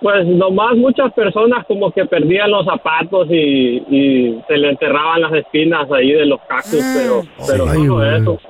Pues 0.06 0.24
nomás 0.24 0.76
muchas 0.76 1.12
personas 1.14 1.66
como 1.66 1.90
que 1.90 2.04
perdían 2.06 2.48
los 2.52 2.64
zapatos 2.64 3.26
y, 3.28 3.78
y 3.90 4.40
se 4.46 4.56
le 4.56 4.70
enterraban 4.70 5.20
las 5.20 5.32
espinas 5.32 5.90
ahí 5.90 6.12
de 6.12 6.26
los 6.26 6.38
cactus, 6.48 6.80
Ah. 6.80 6.94
pero, 6.96 7.22
pero 7.44 7.64
Ay, 7.68 7.76
solo 7.78 7.94
güey. 7.96 8.20
eso. 8.22 8.40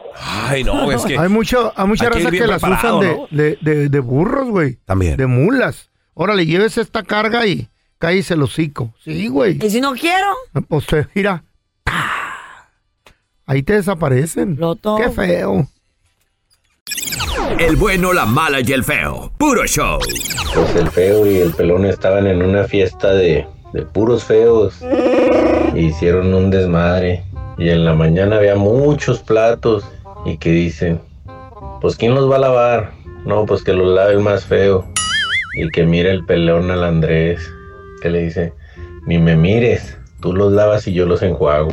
Ay, 0.49 0.65
no, 0.65 0.93
es 0.93 1.05
que 1.07 1.17
Hay, 1.19 1.31
mucho, 1.31 1.73
hay 1.75 1.87
mucha 1.87 2.05
Hay 2.09 2.11
que 2.11 2.19
ir 2.19 2.25
raza 2.25 2.31
bien 2.31 2.43
que 2.43 2.49
las 2.51 2.61
preparado, 2.63 2.99
usan 2.99 3.11
de, 3.11 3.17
¿no? 3.17 3.27
de, 3.31 3.59
de, 3.63 3.89
de 3.89 4.01
burros, 4.01 4.51
güey. 4.51 4.77
También. 4.85 5.17
De 5.17 5.27
mulas. 5.27 5.91
Órale, 6.13 6.45
lleves 6.45 6.77
esta 6.77 7.03
carga 7.03 7.47
y 7.47 7.69
cállese 7.97 8.35
el 8.35 8.43
hocico. 8.43 8.93
Sí, 8.99 9.29
güey. 9.29 9.57
¿Y 9.65 9.71
si 9.71 9.81
no 9.81 9.93
quiero? 9.95 10.27
Pues 10.69 10.93
eh, 10.93 11.07
mira. 11.15 11.43
Ahí 13.47 13.63
te 13.63 13.73
desaparecen. 13.73 14.57
Loto. 14.59 14.97
Qué 14.99 15.09
feo. 15.09 15.67
El 17.59 17.77
bueno, 17.77 18.13
la 18.13 18.27
mala 18.27 18.61
y 18.61 18.73
el 18.73 18.85
feo. 18.85 19.33
Puro 19.39 19.65
show. 19.67 19.99
Pues 20.55 20.77
el 20.77 20.91
feo 20.91 21.27
y 21.27 21.39
el 21.39 21.53
pelón 21.53 21.87
estaban 21.87 22.27
en 22.27 22.43
una 22.43 22.65
fiesta 22.65 23.13
de, 23.15 23.47
de 23.73 23.83
puros 23.83 24.25
feos. 24.25 24.83
E 24.83 25.73
hicieron 25.81 26.35
un 26.35 26.51
desmadre. 26.51 27.25
Y 27.57 27.71
en 27.71 27.87
la 27.87 27.95
mañana 27.95 28.37
había 28.37 28.57
muchos 28.57 29.21
platos. 29.21 29.85
Y 30.27 30.37
que 30.37 30.51
dicen, 30.51 31.01
pues 31.81 31.97
¿quién 31.97 32.15
los 32.15 32.31
va 32.31 32.37
a 32.37 32.41
lavar? 32.41 32.93
No, 33.25 33.47
pues 33.47 33.63
que 33.63 33.73
los 33.73 33.89
lave 33.89 34.13
el 34.13 34.21
más 34.21 34.45
feo. 34.45 34.87
Y 35.55 35.69
que 35.71 35.85
mire 35.85 36.11
el 36.11 36.27
pelón 36.27 36.71
al 36.71 36.85
Andrés. 36.85 37.41
Que 38.03 38.11
le 38.11 38.25
dice, 38.25 38.53
Ni 39.07 39.17
me 39.17 39.35
mires, 39.35 39.97
tú 40.21 40.35
los 40.35 40.53
lavas 40.53 40.87
y 40.89 40.93
yo 40.93 41.07
los 41.07 41.23
enjuago. 41.23 41.73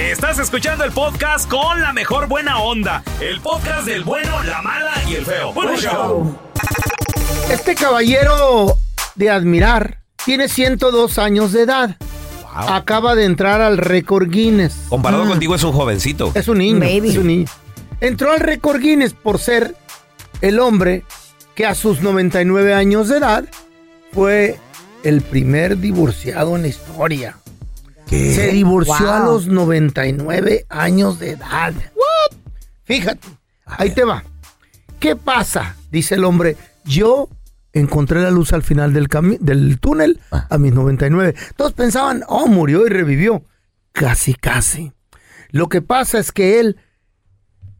Estás 0.00 0.38
escuchando 0.38 0.82
el 0.84 0.92
podcast 0.92 1.48
con 1.48 1.80
la 1.82 1.92
mejor 1.92 2.26
buena 2.26 2.58
onda. 2.58 3.02
El 3.20 3.38
podcast 3.42 3.86
del 3.86 4.02
bueno, 4.02 4.42
la 4.44 4.62
mala 4.62 4.92
y 5.06 5.14
el 5.16 5.26
feo. 5.26 5.52
Bueno, 5.52 5.76
show. 5.76 6.36
Este 7.50 7.74
caballero 7.74 8.78
de 9.14 9.28
admirar 9.30 9.98
tiene 10.24 10.48
102 10.48 11.18
años 11.18 11.52
de 11.52 11.62
edad. 11.62 11.96
Acaba 12.52 13.14
de 13.14 13.24
entrar 13.26 13.60
al 13.60 13.76
récord 13.76 14.28
Guinness. 14.30 14.74
Comparado 14.88 15.26
Mm. 15.26 15.28
contigo 15.28 15.54
es 15.54 15.62
un 15.64 15.72
jovencito. 15.72 16.32
Es 16.34 16.48
un 16.48 16.58
niño. 16.58 16.82
Es 16.82 17.16
un 17.18 17.26
niño. 17.26 17.46
Entró 18.00 18.32
al 18.32 18.40
récord 18.40 18.80
Guinness 18.80 19.12
por 19.12 19.38
ser 19.38 19.76
el 20.40 20.58
hombre 20.60 21.04
que 21.54 21.66
a 21.66 21.74
sus 21.74 22.00
99 22.00 22.72
años 22.74 23.08
de 23.08 23.18
edad 23.18 23.44
fue 24.12 24.58
el 25.04 25.20
primer 25.20 25.76
divorciado 25.78 26.56
en 26.56 26.62
la 26.62 26.68
historia. 26.68 27.36
Se 28.10 28.48
divorció 28.52 29.06
Wow. 29.06 29.08
a 29.14 29.18
los 29.20 29.46
99 29.46 30.66
años 30.68 31.18
de 31.18 31.30
edad. 31.32 31.72
Fíjate, 32.84 33.28
ahí 33.66 33.90
te 33.94 34.04
va. 34.04 34.24
¿Qué 34.98 35.16
pasa? 35.16 35.76
Dice 35.90 36.16
el 36.16 36.24
hombre, 36.24 36.56
yo 36.84 37.28
encontré 37.72 38.20
la 38.20 38.30
luz 38.30 38.52
al 38.52 38.62
final 38.62 38.92
del, 38.92 39.06
del 39.40 39.78
túnel 39.80 40.20
a 40.30 40.58
mis 40.58 40.72
99. 40.72 41.34
Todos 41.56 41.72
pensaban, 41.72 42.22
oh, 42.28 42.48
murió 42.48 42.86
y 42.86 42.90
revivió. 42.90 43.44
Casi, 43.92 44.34
casi. 44.34 44.92
Lo 45.50 45.68
que 45.68 45.82
pasa 45.82 46.18
es 46.18 46.32
que 46.32 46.60
él 46.60 46.76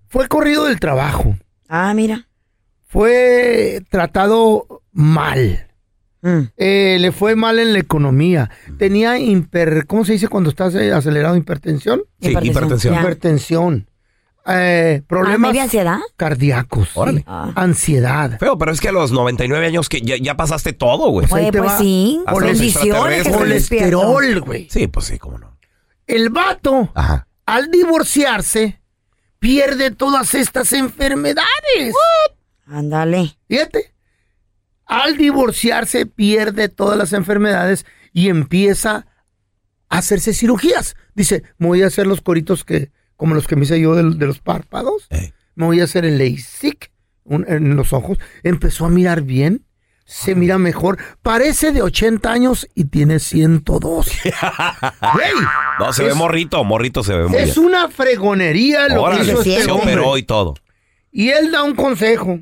fue 0.09 0.29
corrido 0.29 0.65
del 0.67 0.81
trabajo. 0.81 1.37
Ah, 1.69 1.93
mira. 1.95 2.27
Fue 2.89 3.83
tratado 3.91 4.83
mal. 4.93 5.69
Eh, 6.23 6.99
le 7.01 7.13
fue 7.13 7.35
mal 7.37 7.59
en 7.59 7.73
la 7.73 7.79
economía. 7.79 8.51
Tenía 8.79 9.19
hiper... 9.19 9.87
¿Cómo 9.87 10.05
se 10.05 10.13
dice 10.13 10.29
cuando 10.29 10.51
estás 10.51 10.75
eh, 10.75 10.93
acelerado? 10.93 11.37
¿Hipertensión? 11.37 12.03
Sí, 12.21 12.31
Hipertensión. 12.43 12.95
hipertensión. 12.95 13.87
Eh, 14.47 15.01
Ah, 15.03 15.05
problemas 15.07 15.39
¿maybe 15.41 15.61
ansiedad? 15.61 15.99
cardíacos. 16.17 16.89
Órale. 16.95 17.25
Ansiedad. 17.27 18.39
Feo, 18.39 18.57
pero 18.59 18.73
es 18.73 18.81
que 18.81 18.89
a 18.89 18.93
los 18.93 19.13
99 19.13 19.67
años 19.67 19.89
que 19.89 20.01
ya, 20.01 20.17
ya 20.17 20.37
pasaste 20.37 20.73
todo, 20.73 21.11
güey. 21.11 21.27
Pues 21.27 21.43
Oye, 21.43 21.53
pues 21.53 21.73
sí. 21.79 22.21
Despierto. 22.43 23.39
Colesterol, 23.39 24.41
güey. 24.41 24.69
Sí, 24.71 24.87
pues 24.89 25.07
sí, 25.07 25.19
cómo 25.19 25.39
no. 25.39 25.59
El 26.07 26.31
vato, 26.31 26.91
al 27.47 27.71
divorciarse, 27.71 28.81
pierde 29.39 29.91
todas 29.91 30.35
estas 30.35 30.73
enfermedades. 30.73 31.95
Ándale. 32.67 33.37
Fíjate. 33.47 33.93
Al 34.91 35.17
divorciarse, 35.17 36.05
pierde 36.07 36.69
todas 36.69 36.99
las 36.99 37.13
enfermedades 37.13 37.87
y 38.13 38.29
empieza 38.29 39.07
a 39.89 39.99
hacerse 39.99 40.35
cirugías. 40.35 40.97
Dice, 41.15 41.45
me 41.59 41.69
voy 41.69 41.83
a 41.83 41.87
hacer 41.87 42.07
los 42.09 42.21
coritos 42.21 42.65
que, 42.65 42.91
como 43.17 43.35
los 43.35 43.47
que 43.47 43.55
me 43.57 43.63
hice 43.65 43.81
yo 43.81 43.95
de, 43.95 44.03
de 44.17 44.27
los 44.27 44.41
párpados. 44.41 45.07
Me 45.55 45.67
voy 45.67 45.81
a 45.81 45.85
hacer 45.85 46.05
el 46.05 46.19
LASIK 46.19 46.91
en 47.29 47.77
los 47.77 47.93
ojos. 47.93 48.19
Empezó 48.43 48.87
a 48.87 48.91
mirar 48.91 49.23
bien. 49.23 49.65
Se 50.07 50.35
mira 50.35 50.59
mejor. 50.59 50.99
Parece 51.23 51.71
de 51.71 51.83
80 51.83 52.33
años 52.33 52.67
y 52.75 52.87
tiene 52.87 53.21
102. 53.21 54.09
Güey, 55.15 55.31
No, 55.79 55.93
se 55.93 56.03
ve 56.03 56.15
morrito, 56.15 56.65
morrito 56.65 57.05
se 57.05 57.15
ve 57.15 57.29
muy 57.29 57.39
es 57.39 57.55
bien. 57.55 57.67
una 57.67 57.89
fregonería 57.89 58.89
lo 58.89 59.03
Órale, 59.03 59.25
que 59.25 59.31
hizo 59.31 59.41
este 59.43 59.63
se 59.63 59.71
operó 59.71 60.17
y 60.19 60.25
todo. 60.25 60.55
Y 61.13 61.29
él 61.29 61.53
da 61.53 61.63
un 61.63 61.77
consejo. 61.77 62.41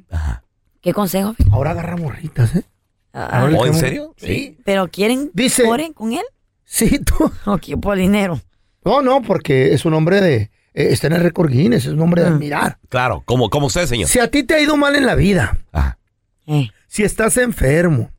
¿Qué 0.88 0.94
consejo? 0.94 1.34
Ahora 1.52 1.72
agarra 1.72 1.98
morritas, 1.98 2.56
¿eh? 2.56 2.64
Ah, 3.12 3.40
Ahora 3.42 3.58
¿Oh, 3.58 3.66
en 3.66 3.74
serio? 3.74 4.14
Sí. 4.16 4.56
¿Pero 4.64 4.88
quieren 4.88 5.30
Dice- 5.34 5.64
oren 5.66 5.92
con 5.92 6.14
él? 6.14 6.22
Sí, 6.64 6.98
tú. 7.00 7.30
Ok, 7.44 7.78
por 7.78 7.98
dinero. 7.98 8.40
No, 8.86 9.02
no, 9.02 9.20
porque 9.20 9.74
es 9.74 9.84
un 9.84 9.92
hombre 9.92 10.22
de... 10.22 10.34
eh, 10.36 10.50
está 10.72 11.08
en 11.08 11.12
el 11.12 11.20
récord 11.22 11.50
Guinness, 11.50 11.84
es 11.84 11.92
un 11.92 12.00
hombre 12.00 12.22
de 12.22 12.28
admirar. 12.28 12.78
Claro, 12.88 13.22
como, 13.26 13.50
como 13.50 13.66
usted, 13.66 13.84
señor. 13.84 14.08
Si 14.08 14.18
a 14.18 14.30
ti 14.30 14.44
te 14.44 14.54
ha 14.54 14.60
ido 14.62 14.78
mal 14.78 14.96
en 14.96 15.04
la 15.04 15.14
vida, 15.14 15.58
Eh. 16.46 16.70
si 16.86 17.02
estás 17.02 17.36
enfermo, 17.36 18.10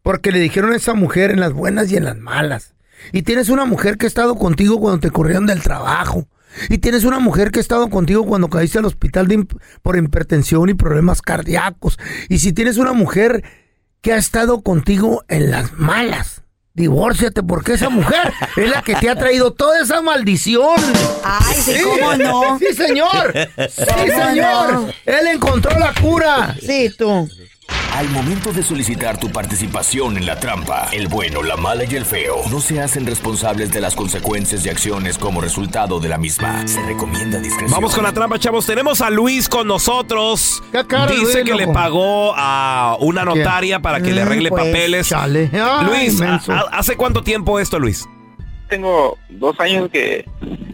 porque 0.00 0.32
le 0.32 0.38
dijeron 0.38 0.72
a 0.72 0.76
esa 0.76 0.94
mujer 0.94 1.30
en 1.30 1.40
las 1.40 1.52
buenas 1.52 1.92
y 1.92 1.96
en 1.98 2.04
las 2.06 2.16
malas, 2.16 2.72
y 3.12 3.20
tienes 3.20 3.50
una 3.50 3.66
mujer 3.66 3.98
que 3.98 4.06
ha 4.06 4.08
estado 4.08 4.36
contigo 4.36 4.80
cuando 4.80 5.00
te 5.00 5.10
corrieron 5.10 5.44
del 5.44 5.60
trabajo, 5.62 6.26
y 6.68 6.78
tienes 6.78 7.04
una 7.04 7.18
mujer 7.18 7.50
que 7.50 7.58
ha 7.58 7.62
estado 7.62 7.88
contigo 7.90 8.24
cuando 8.26 8.48
caíste 8.48 8.78
al 8.78 8.84
hospital 8.86 9.28
de 9.28 9.38
imp- 9.38 9.60
por 9.82 9.96
hipertensión 9.96 10.68
y 10.68 10.74
problemas 10.74 11.22
cardíacos, 11.22 11.98
y 12.28 12.38
si 12.38 12.52
tienes 12.52 12.76
una 12.76 12.92
mujer 12.92 13.42
que 14.00 14.12
ha 14.12 14.16
estado 14.16 14.62
contigo 14.62 15.24
en 15.28 15.50
las 15.50 15.72
malas, 15.74 16.42
divórciate 16.74 17.42
porque 17.42 17.72
esa 17.74 17.88
mujer 17.90 18.32
es 18.56 18.70
la 18.70 18.82
que 18.82 18.94
te 18.94 19.10
ha 19.10 19.16
traído 19.16 19.52
toda 19.52 19.80
esa 19.82 20.00
maldición. 20.02 20.76
Ay, 21.24 21.56
sí, 21.60 21.74
¿cómo 21.82 22.14
no? 22.14 22.58
Sí, 22.58 22.72
señor. 22.74 23.34
Sí, 23.68 23.84
¿Cómo 23.86 24.24
señor. 24.28 24.72
no? 24.72 24.88
Él 25.04 25.26
encontró 25.34 25.76
la 25.78 25.92
cura. 26.00 26.54
Sí, 26.60 26.90
tú. 26.96 27.28
Al 27.94 28.08
momento 28.10 28.52
de 28.52 28.62
solicitar 28.62 29.18
tu 29.18 29.28
participación 29.30 30.16
en 30.18 30.26
la 30.26 30.38
trampa, 30.38 30.88
el 30.92 31.08
bueno, 31.08 31.42
la 31.42 31.56
mala 31.56 31.82
y 31.84 31.96
el 31.96 32.04
feo 32.04 32.42
no 32.48 32.60
se 32.60 32.80
hacen 32.80 33.04
responsables 33.06 33.72
de 33.72 33.80
las 33.80 33.96
consecuencias 33.96 34.64
y 34.64 34.68
acciones 34.68 35.18
como 35.18 35.40
resultado 35.40 35.98
de 35.98 36.08
la 36.08 36.16
misma. 36.16 36.66
Se 36.68 36.80
recomienda 36.82 37.40
discreción. 37.40 37.72
Vamos 37.72 37.94
con 37.96 38.04
la 38.04 38.12
trampa, 38.12 38.38
chavos. 38.38 38.66
Tenemos 38.66 39.00
a 39.00 39.10
Luis 39.10 39.48
con 39.48 39.66
nosotros. 39.66 40.62
cara, 40.86 41.06
Dice 41.10 41.42
Luis, 41.42 41.44
que 41.44 41.54
le 41.54 41.66
pagó 41.72 42.34
a 42.36 42.96
una 43.00 43.22
¿Qué? 43.22 43.26
notaria 43.26 43.80
para 43.80 44.00
que 44.00 44.12
le 44.12 44.22
Mm, 44.22 44.26
arregle 44.28 44.48
pues, 44.50 44.64
papeles. 44.64 45.08
chale. 45.08 45.50
Ay, 45.52 45.84
Luis, 45.86 46.20
menso. 46.20 46.52
¿a- 46.52 46.60
a- 46.60 46.78
¿hace 46.78 46.96
cuánto 46.96 47.22
tiempo 47.24 47.58
esto, 47.58 47.80
Luis? 47.80 48.06
Tengo 48.68 49.18
dos 49.30 49.58
años 49.58 49.88
que 49.90 50.24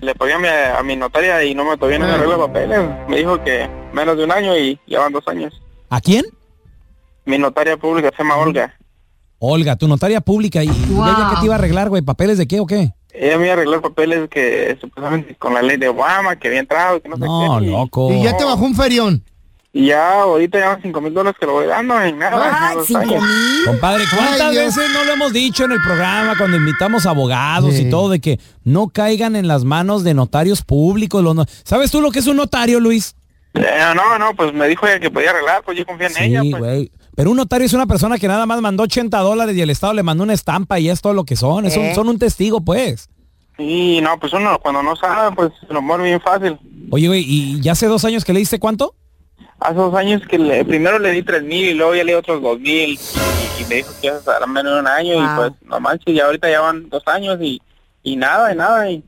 le 0.03 0.15
pagué 0.15 0.35
a 0.35 0.39
mi, 0.39 0.49
a 0.49 0.83
mi 0.83 0.97
notaria 0.97 1.43
y 1.45 1.55
no 1.55 1.65
me 1.65 1.77
todavía 1.79 2.01
no 2.01 2.07
me 2.07 2.13
Ah. 2.13 2.15
arregla 2.17 2.37
papeles. 2.39 2.81
Me 3.09 3.17
dijo 3.17 3.43
que 3.43 3.67
menos 3.95 4.19
de 4.19 4.25
un 4.25 4.33
año 4.33 4.55
y 4.59 4.79
ya 4.87 4.99
van 4.99 5.13
dos 5.13 5.27
años. 5.27 5.55
¿A 5.89 6.01
quién? 6.03 6.25
Mi 7.25 7.39
notaria 7.39 7.77
pública 7.77 8.11
se 8.17 8.23
llama 8.23 8.37
Olga. 8.37 8.75
Olga, 9.39 9.77
tu 9.77 9.89
notaria 9.89 10.21
pública. 10.21 10.63
¿Y, 10.63 10.69
y 10.69 10.71
ella 10.71 11.29
qué 11.31 11.37
te 11.41 11.45
iba 11.47 11.55
a 11.55 11.59
arreglar, 11.59 11.89
güey? 11.89 12.03
¿Papeles 12.03 12.39
de 12.39 12.47
qué 12.47 12.61
o 12.61 12.67
qué? 12.67 12.93
Ella 13.13 13.39
me 13.39 13.45
iba 13.45 13.53
a 13.53 13.57
arreglar 13.57 13.81
papeles 13.81 14.29
que 14.29 14.77
supuestamente 14.81 15.35
con 15.37 15.55
la 15.55 15.63
ley 15.63 15.77
de 15.77 15.89
Obama, 15.89 16.37
que 16.37 16.49
había 16.49 16.61
entrado, 16.61 17.01
que 17.01 17.09
no, 17.09 17.17
No, 17.17 17.59
sé 17.61 17.65
qué. 17.65 17.71
loco. 17.71 18.13
Y 18.13 18.23
ya 18.23 18.37
te 18.37 18.45
bajó 18.45 18.65
un 18.65 18.75
ferión. 18.75 19.23
Y 19.73 19.87
ya 19.87 20.23
ahorita 20.23 20.59
ya 20.61 20.69
van 20.69 20.83
cinco 20.83 21.01
mil 21.01 21.13
dólares 21.13 21.37
que 21.39 21.47
lo 21.47 21.53
voy 21.55 21.67
dando 21.67 21.95
y 22.07 22.13
nada. 22.13 22.69
Ay, 22.71 22.77
dos 22.77 22.87
cinco 22.87 23.01
años. 23.01 23.23
mil. 23.23 23.65
Compadre, 23.67 24.05
¿cuántas 24.15 24.41
Ay, 24.41 24.57
veces 24.57 24.85
no 24.93 25.05
lo 25.05 25.13
hemos 25.15 25.33
dicho 25.33 25.65
en 25.65 25.73
el 25.73 25.83
programa 25.83 26.35
cuando 26.39 26.57
invitamos 26.57 27.07
abogados 27.07 27.75
Sí. 27.75 27.83
y 27.87 27.91
todo 27.91 28.09
de 28.09 28.21
que 28.21 28.39
no 28.63 28.89
caigan 28.89 29.35
en 29.37 29.49
las 29.49 29.65
manos 29.65 30.05
de 30.05 30.15
notarios 30.15 30.63
públicos? 30.63 31.23
los 31.25 31.35
no- 31.35 31.45
¿Sabes 31.65 31.91
tú 31.91 32.01
lo 32.01 32.13
que 32.13 32.21
es 32.21 32.27
un 32.29 32.37
notario, 32.37 32.79
Luis? 32.79 33.17
Eh, 33.55 33.63
no, 33.97 34.17
no, 34.19 34.35
pues 34.37 34.53
me 34.53 34.67
dijo 34.69 34.87
ella 34.87 35.01
que 35.01 35.11
podía 35.11 35.31
arreglar, 35.31 35.63
pues 35.65 35.77
yo 35.77 35.85
confía 35.87 36.07
en 36.09 36.23
ella. 36.23 36.43
Sí, 36.43 36.51
Pues. 36.51 36.63
güey. 36.63 36.93
Pero 37.17 37.31
un 37.31 37.37
notario 37.37 37.67
es 37.67 37.73
una 37.73 37.87
persona 37.87 38.19
que 38.19 38.27
nada 38.29 38.45
más 38.47 38.61
mandó 38.61 38.83
80 38.85 39.19
dólares 39.19 39.57
y 39.57 39.61
el 39.61 39.71
Estado 39.71 39.95
le 39.95 40.03
mandó 40.03 40.25
una 40.25 40.33
estampa 40.33 40.81
y 40.81 40.89
es 40.89 41.01
todo 41.01 41.13
lo 41.15 41.25
que 41.25 41.37
son. 41.37 41.65
Es 41.67 41.77
un- 41.77 41.85
¿Eh? 41.85 41.95
son 41.95 42.09
un 42.09 42.19
testigo, 42.19 42.61
pues. 42.61 43.09
Y 43.57 44.01
no, 44.03 44.19
pues 44.19 44.33
uno 44.33 44.59
cuando 44.61 44.83
no 44.83 44.97
sabe, 44.97 45.35
pues 45.37 45.53
se 45.67 45.73
lo 45.73 45.81
muere 45.81 46.05
bien 46.05 46.21
fácil. 46.21 46.59
Oye, 46.91 47.07
güey, 47.07 47.25
¿y 47.27 47.61
ya 47.61 47.73
hace 47.73 47.87
dos 47.87 48.05
años 48.05 48.25
que 48.25 48.33
le 48.33 48.41
diste 48.41 48.59
cuánto? 48.59 48.95
hace 49.61 49.75
dos 49.77 49.95
años 49.95 50.21
que 50.29 50.37
le- 50.39 50.65
primero 50.65 50.99
le 50.99 51.13
di 51.13 51.23
tres 51.23 51.43
mil 51.43 51.65
y 51.65 51.75
luego 51.75 51.95
ya 51.95 52.05
le 52.05 52.13
di 52.13 52.17
otros 52.19 52.43
dos 52.43 52.59
mil 52.59 52.91
y, 52.91 52.99
y 53.63 53.65
me 53.69 53.77
dijo 53.77 53.93
que 54.01 54.09
iba 54.09 54.17
a 54.17 54.19
estar 54.19 54.47
menos 54.49 54.75
de 54.75 54.81
un 54.81 54.87
año 54.89 55.15
y 55.15 55.37
pues 55.37 55.53
no 55.65 55.81
manches, 55.81 56.15
y 56.15 56.21
ahorita 56.21 56.51
ya 56.51 56.61
van 56.61 56.89
dos 56.91 57.03
años 57.07 57.39
y, 57.41 57.63
y 58.03 58.17
nada, 58.17 58.53
y 58.53 58.57
nada, 58.57 58.91
y, 58.91 59.03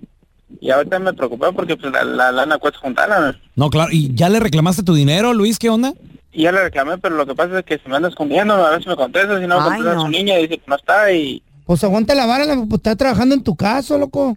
y 0.60 0.70
ahorita 0.70 0.98
me 1.00 1.12
preocupé 1.12 1.52
porque 1.52 1.76
pues 1.76 1.92
la, 1.92 2.04
la 2.04 2.32
lana 2.32 2.56
cuesta 2.58 2.78
juntarla. 2.78 3.38
No, 3.56 3.68
claro. 3.68 3.90
¿Y 3.92 4.14
ya 4.14 4.28
le 4.30 4.40
reclamaste 4.40 4.82
tu 4.84 4.94
dinero, 4.94 5.34
Luis? 5.34 5.58
¿Qué 5.58 5.68
onda? 5.68 5.92
Y 6.38 6.42
ya 6.42 6.52
le 6.52 6.62
reclamé, 6.64 6.98
pero 6.98 7.16
lo 7.16 7.24
que 7.24 7.34
pasa 7.34 7.60
es 7.60 7.64
que 7.64 7.78
se 7.78 7.88
me 7.88 7.96
anda 7.96 8.10
escondiendo, 8.10 8.52
a 8.54 8.70
ver 8.72 8.82
si 8.82 8.88
me 8.90 8.96
contesta, 8.96 9.40
si 9.40 9.46
no 9.46 9.54
Ay, 9.58 9.62
contesta 9.70 9.94
no. 9.94 10.02
su 10.02 10.08
niña, 10.08 10.34
dice 10.36 10.58
que 10.58 10.64
no 10.66 10.76
está 10.76 11.10
y 11.10 11.42
Pues 11.64 11.82
aguanta 11.82 12.14
la 12.14 12.26
vara, 12.26 12.44
la- 12.44 12.56
pues, 12.56 12.74
está 12.74 12.94
trabajando 12.94 13.34
en 13.34 13.42
tu 13.42 13.56
caso, 13.56 13.96
loco. 13.96 14.36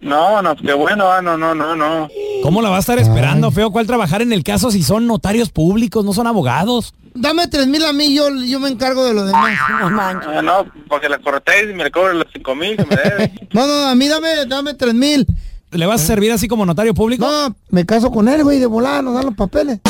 no, 0.00 0.40
no, 0.40 0.54
qué 0.54 0.72
bueno, 0.72 1.10
ah, 1.10 1.20
no, 1.20 1.36
no, 1.36 1.52
no, 1.52 1.74
no. 1.74 2.08
¿Cómo 2.44 2.62
la 2.62 2.70
va 2.70 2.76
a 2.76 2.80
estar 2.80 2.98
esperando, 3.00 3.50
feo? 3.50 3.72
¿Cuál 3.72 3.88
trabajar 3.88 4.22
en 4.22 4.32
el 4.32 4.44
caso 4.44 4.70
si 4.70 4.84
son 4.84 5.08
notarios 5.08 5.50
públicos, 5.50 6.04
no 6.04 6.12
son 6.12 6.28
abogados? 6.28 6.94
Dame 7.12 7.48
tres 7.48 7.66
mil 7.66 7.84
a 7.84 7.92
mí, 7.92 8.14
yo, 8.14 8.28
yo 8.46 8.60
me 8.60 8.68
encargo 8.68 9.04
de 9.04 9.12
lo 9.12 9.24
demás. 9.24 9.58
Ah, 9.68 10.40
no, 10.44 10.64
porque 10.88 11.08
la 11.08 11.18
corté 11.18 11.68
y 11.68 11.74
me 11.74 11.82
le 11.82 11.90
cobro 11.90 12.12
los 12.12 12.26
cinco 12.32 12.54
mil 12.54 12.76
que 12.76 12.86
me. 12.86 13.48
No, 13.52 13.66
no, 13.66 13.88
a 13.88 13.94
mí 13.96 14.06
dame, 14.06 14.46
dame 14.46 14.74
tres 14.74 14.94
mil. 14.94 15.26
¿Le 15.72 15.86
vas 15.86 16.02
a 16.02 16.06
servir 16.06 16.30
así 16.32 16.46
como 16.46 16.64
notario 16.64 16.94
público? 16.94 17.26
No, 17.28 17.54
me 17.70 17.84
caso 17.84 18.10
con 18.12 18.28
él, 18.28 18.42
güey, 18.44 18.60
de 18.60 18.66
volada, 18.66 19.02
nos 19.02 19.14
dan 19.14 19.26
los 19.26 19.34
papeles. 19.34 19.80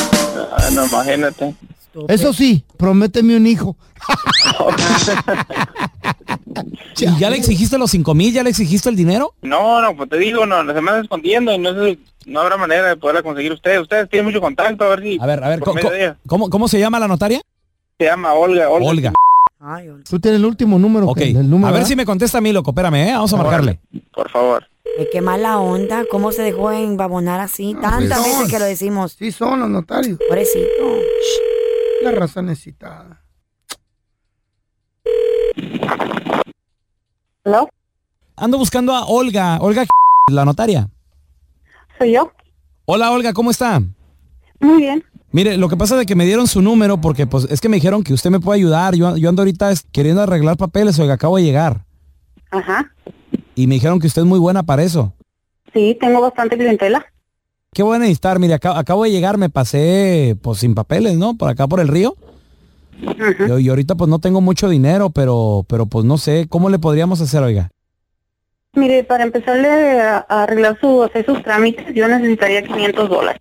Ah, 0.52 0.68
no, 0.72 0.86
imagínate. 0.86 1.54
Eso 2.08 2.32
sí, 2.32 2.64
prométeme 2.76 3.36
un 3.36 3.46
hijo. 3.46 3.76
¿Y 6.98 7.18
ya 7.18 7.30
le 7.30 7.36
exigiste 7.36 7.78
los 7.78 7.90
cinco 7.90 8.14
mil? 8.14 8.32
¿Ya 8.32 8.42
le 8.42 8.50
exigiste 8.50 8.88
el 8.88 8.96
dinero? 8.96 9.32
No, 9.42 9.80
no, 9.80 9.96
pues 9.96 10.08
te 10.08 10.18
digo, 10.18 10.46
no, 10.46 10.58
se 10.60 10.80
me 10.80 10.90
anda 10.90 11.00
escondiendo 11.00 11.52
y 11.52 11.58
no 11.58 11.72
sé, 11.74 11.98
no 12.26 12.40
habrá 12.40 12.56
manera 12.56 12.88
de 12.88 12.96
poderla 12.96 13.22
conseguir 13.22 13.52
ustedes. 13.52 13.80
Ustedes 13.80 14.08
tienen 14.08 14.26
mucho 14.26 14.40
contacto, 14.40 14.84
a 14.84 14.88
ver 14.88 15.02
si... 15.02 15.18
A 15.20 15.26
ver, 15.26 15.42
a 15.42 15.48
ver. 15.48 15.60
¿cómo, 16.26 16.50
cómo 16.50 16.68
se 16.68 16.78
llama 16.78 16.98
la 17.00 17.08
notaria? 17.08 17.40
Se 17.98 18.04
llama 18.04 18.32
Olga, 18.34 18.68
Olga. 18.68 18.88
Olga. 18.88 19.12
Tú 20.08 20.18
tienes 20.20 20.40
el 20.40 20.46
último 20.46 20.78
número. 20.78 21.06
Ok, 21.08 21.18
que- 21.18 21.30
el 21.30 21.50
número, 21.50 21.68
a 21.68 21.70
ver 21.70 21.80
¿verdad? 21.80 21.88
si 21.88 21.96
me 21.96 22.06
contesta 22.06 22.38
a 22.38 22.40
mí, 22.40 22.52
loco. 22.52 22.70
Espérame, 22.70 22.94
¿eh? 23.08 23.12
Vamos 23.12 23.32
a 23.32 23.36
marcarle. 23.36 23.78
Por 24.14 24.30
favor. 24.30 24.66
Ay, 24.98 25.09
qué 25.12 25.20
mala 25.20 25.59
onda, 25.59 26.05
cómo 26.11 26.33
se 26.33 26.42
dejó 26.42 26.72
embabonar 26.72 27.40
así 27.40 27.74
tantas 27.81 28.18
pues, 28.18 28.29
veces 28.29 28.40
son. 28.40 28.50
que 28.50 28.59
lo 28.59 28.64
decimos. 28.64 29.12
Sí, 29.18 29.33
son 29.33 29.61
los 29.61 29.70
notarios. 29.70 30.18
Pobrecito. 30.29 30.68
La 32.03 32.11
raza 32.12 32.42
necesitada. 32.42 33.22
¿Hello? 37.44 37.68
Ando 38.37 38.59
buscando 38.59 38.92
a 38.94 39.07
Olga. 39.07 39.59
Olga, 39.61 39.87
la 40.31 40.44
notaria. 40.44 40.88
¿Soy 41.98 42.12
yo? 42.12 42.33
Hola, 42.87 43.11
Olga, 43.12 43.33
¿cómo 43.33 43.50
está? 43.50 43.81
Muy 44.61 44.83
bien. 44.83 45.05
Mire, 45.33 45.57
lo 45.57 45.68
que 45.68 45.76
pasa 45.76 46.00
es 46.00 46.07
que 46.07 46.16
me 46.16 46.24
dieron 46.24 46.46
su 46.48 46.61
número 46.61 47.00
porque 47.00 47.26
pues 47.26 47.44
es 47.50 47.61
que 47.61 47.68
me 47.68 47.76
dijeron 47.76 48.03
que 48.03 48.12
usted 48.12 48.31
me 48.31 48.40
puede 48.40 48.59
ayudar. 48.59 48.94
Yo, 48.94 49.16
yo 49.16 49.29
ando 49.29 49.42
ahorita 49.42 49.72
queriendo 49.92 50.22
arreglar 50.22 50.57
papeles, 50.57 50.98
oiga, 50.98 51.14
acabo 51.14 51.37
de 51.37 51.44
llegar. 51.44 51.85
Ajá. 52.50 52.92
Y 53.60 53.66
me 53.66 53.74
dijeron 53.74 53.98
que 54.00 54.06
usted 54.06 54.22
es 54.22 54.28
muy 54.28 54.38
buena 54.38 54.62
para 54.62 54.82
eso. 54.82 55.12
Sí, 55.72 55.96
tengo 56.00 56.20
bastante 56.20 56.56
clientela. 56.56 57.04
¿Qué 57.72 57.82
voy 57.82 57.96
a 57.96 57.98
necesitar? 58.00 58.38
Mire, 58.38 58.54
acá- 58.54 58.78
acabo 58.78 59.04
de 59.04 59.10
llegar, 59.12 59.38
me 59.38 59.48
pasé 59.50 60.36
pues 60.42 60.58
sin 60.58 60.74
papeles, 60.74 61.16
¿no? 61.16 61.36
Por 61.36 61.48
acá 61.48 61.68
por 61.68 61.78
el 61.80 61.88
río. 61.88 62.16
y, 63.00 63.62
y 63.62 63.68
ahorita 63.68 63.94
pues 63.94 64.08
no 64.10 64.18
tengo 64.18 64.40
mucho 64.40 64.68
dinero, 64.68 65.10
pero, 65.10 65.64
pero 65.68 65.86
pues 65.86 66.04
no 66.04 66.18
sé, 66.18 66.46
¿cómo 66.48 66.68
le 66.70 66.78
podríamos 66.78 67.20
hacer, 67.20 67.42
oiga? 67.42 67.70
Mire, 68.74 69.04
para 69.04 69.24
empezarle 69.24 70.00
a, 70.00 70.24
a 70.28 70.42
arreglar 70.44 70.78
su, 70.80 71.02
hacer 71.02 71.24
sus 71.26 71.42
trámites, 71.42 71.94
yo 71.94 72.08
necesitaría 72.08 72.62
500 72.62 73.08
dólares. 73.08 73.40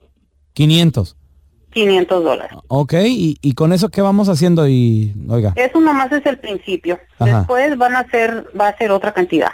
500. 0.54 1.16
500 1.72 2.24
dólares. 2.24 2.58
Ok, 2.68 2.94
¿y, 3.06 3.38
y 3.42 3.54
con 3.54 3.74
eso 3.74 3.90
qué 3.90 4.02
vamos 4.02 4.28
haciendo? 4.28 4.68
Y, 4.68 5.14
oiga, 5.30 5.54
Eso 5.56 5.80
nomás 5.80 6.12
es 6.12 6.26
el 6.26 6.40
principio. 6.40 7.00
Ajá. 7.20 7.40
Después 7.40 7.78
van 7.78 7.96
a 7.96 8.10
ser, 8.10 8.48
va 8.60 8.70
a 8.70 8.78
ser 8.78 8.92
otra 8.92 9.14
cantidad. 9.14 9.52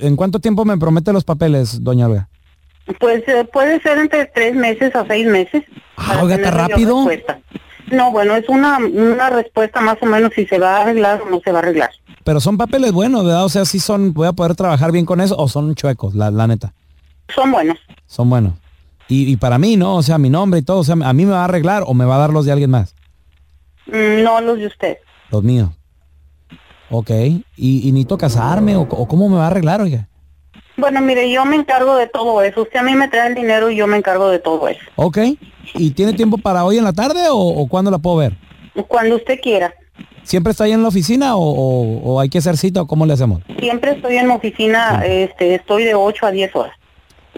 ¿En 0.00 0.16
cuánto 0.16 0.38
tiempo 0.40 0.64
me 0.64 0.76
promete 0.78 1.12
los 1.12 1.24
papeles, 1.24 1.82
doña 1.82 2.06
Olga? 2.06 2.28
Pues 3.00 3.22
eh, 3.28 3.48
puede 3.50 3.80
ser 3.80 3.98
entre 3.98 4.26
tres 4.26 4.54
meses 4.54 4.94
a 4.94 5.06
seis 5.06 5.26
meses. 5.26 5.62
para 5.96 6.22
oiga, 6.22 6.36
¿está 6.36 6.50
rápido? 6.50 7.06
No, 7.90 8.10
bueno, 8.10 8.34
es 8.36 8.48
una, 8.48 8.78
una 8.78 9.30
respuesta 9.30 9.80
más 9.80 9.96
o 10.00 10.06
menos 10.06 10.32
si 10.34 10.46
se 10.46 10.58
va 10.58 10.78
a 10.78 10.82
arreglar 10.82 11.22
o 11.22 11.30
no 11.30 11.40
se 11.44 11.52
va 11.52 11.58
a 11.58 11.62
arreglar. 11.62 11.90
Pero 12.24 12.40
son 12.40 12.56
papeles 12.56 12.92
buenos, 12.92 13.24
¿verdad? 13.24 13.44
O 13.44 13.48
sea, 13.48 13.64
sí 13.64 13.78
son, 13.78 14.14
voy 14.14 14.26
a 14.26 14.32
poder 14.32 14.54
trabajar 14.54 14.90
bien 14.92 15.04
con 15.04 15.20
eso 15.20 15.36
o 15.36 15.48
son 15.48 15.74
chuecos, 15.74 16.14
la, 16.14 16.30
la 16.30 16.46
neta. 16.46 16.72
Son 17.34 17.50
buenos. 17.52 17.78
Son 18.06 18.28
buenos. 18.30 18.54
Y, 19.08 19.30
y 19.30 19.36
para 19.36 19.58
mí, 19.58 19.76
¿no? 19.76 19.96
O 19.96 20.02
sea, 20.02 20.16
mi 20.18 20.30
nombre 20.30 20.60
y 20.60 20.62
todo, 20.62 20.78
o 20.78 20.84
sea, 20.84 20.94
¿a 21.02 21.12
mí 21.12 21.26
me 21.26 21.32
va 21.32 21.42
a 21.42 21.44
arreglar 21.44 21.84
o 21.86 21.92
me 21.94 22.06
va 22.06 22.16
a 22.16 22.18
dar 22.18 22.30
los 22.30 22.46
de 22.46 22.52
alguien 22.52 22.70
más? 22.70 22.94
Mm, 23.86 24.22
No 24.22 24.40
los 24.40 24.58
de 24.58 24.66
usted. 24.66 24.98
Los 25.30 25.42
míos. 25.42 25.68
Ok. 26.90 27.10
¿Y, 27.10 27.42
y 27.56 27.92
necesito 27.92 28.18
casarme 28.18 28.76
o, 28.76 28.82
o 28.82 29.08
cómo 29.08 29.28
me 29.28 29.36
va 29.36 29.44
a 29.44 29.46
arreglar, 29.48 29.80
oiga? 29.80 30.08
Bueno, 30.76 31.00
mire, 31.00 31.30
yo 31.30 31.44
me 31.44 31.56
encargo 31.56 31.96
de 31.96 32.08
todo 32.08 32.42
eso. 32.42 32.62
Usted 32.62 32.80
a 32.80 32.82
mí 32.82 32.94
me 32.94 33.08
trae 33.08 33.28
el 33.28 33.34
dinero 33.34 33.70
y 33.70 33.76
yo 33.76 33.86
me 33.86 33.96
encargo 33.96 34.28
de 34.28 34.38
todo 34.40 34.66
eso. 34.68 34.80
Ok. 34.96 35.18
¿Y 35.74 35.90
tiene 35.92 36.12
tiempo 36.12 36.36
para 36.38 36.64
hoy 36.64 36.78
en 36.78 36.84
la 36.84 36.92
tarde 36.92 37.28
o, 37.30 37.36
o 37.38 37.66
cuándo 37.68 37.90
la 37.90 37.98
puedo 37.98 38.16
ver? 38.16 38.36
Cuando 38.88 39.16
usted 39.16 39.38
quiera. 39.40 39.72
¿Siempre 40.24 40.50
está 40.52 40.64
ahí 40.64 40.72
en 40.72 40.82
la 40.82 40.88
oficina 40.88 41.36
o, 41.36 41.40
o- 41.42 41.98
o 42.14 42.20
hay 42.20 42.28
que 42.28 42.38
hacer 42.38 42.56
cita 42.56 42.82
o 42.82 42.86
cómo 42.86 43.06
le 43.06 43.12
hacemos? 43.12 43.42
Siempre 43.60 43.92
estoy 43.92 44.16
en 44.16 44.26
la 44.28 44.34
oficina, 44.34 45.02
este, 45.04 45.54
estoy 45.54 45.84
de 45.84 45.94
8 45.94 46.26
a 46.26 46.30
10 46.30 46.56
horas. 46.56 46.72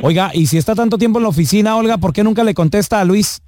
Oiga, 0.03 0.31
y 0.33 0.47
si 0.47 0.57
está 0.57 0.75
tanto 0.75 0.97
tiempo 0.97 1.19
en 1.19 1.25
la 1.25 1.29
oficina, 1.31 1.77
Olga, 1.77 1.99
¿por 1.99 2.13
qué 2.13 2.23
nunca 2.23 2.45
le 2.45 2.55
contesta 2.55 3.01
a 3.01 3.05
Luis? 3.05 3.43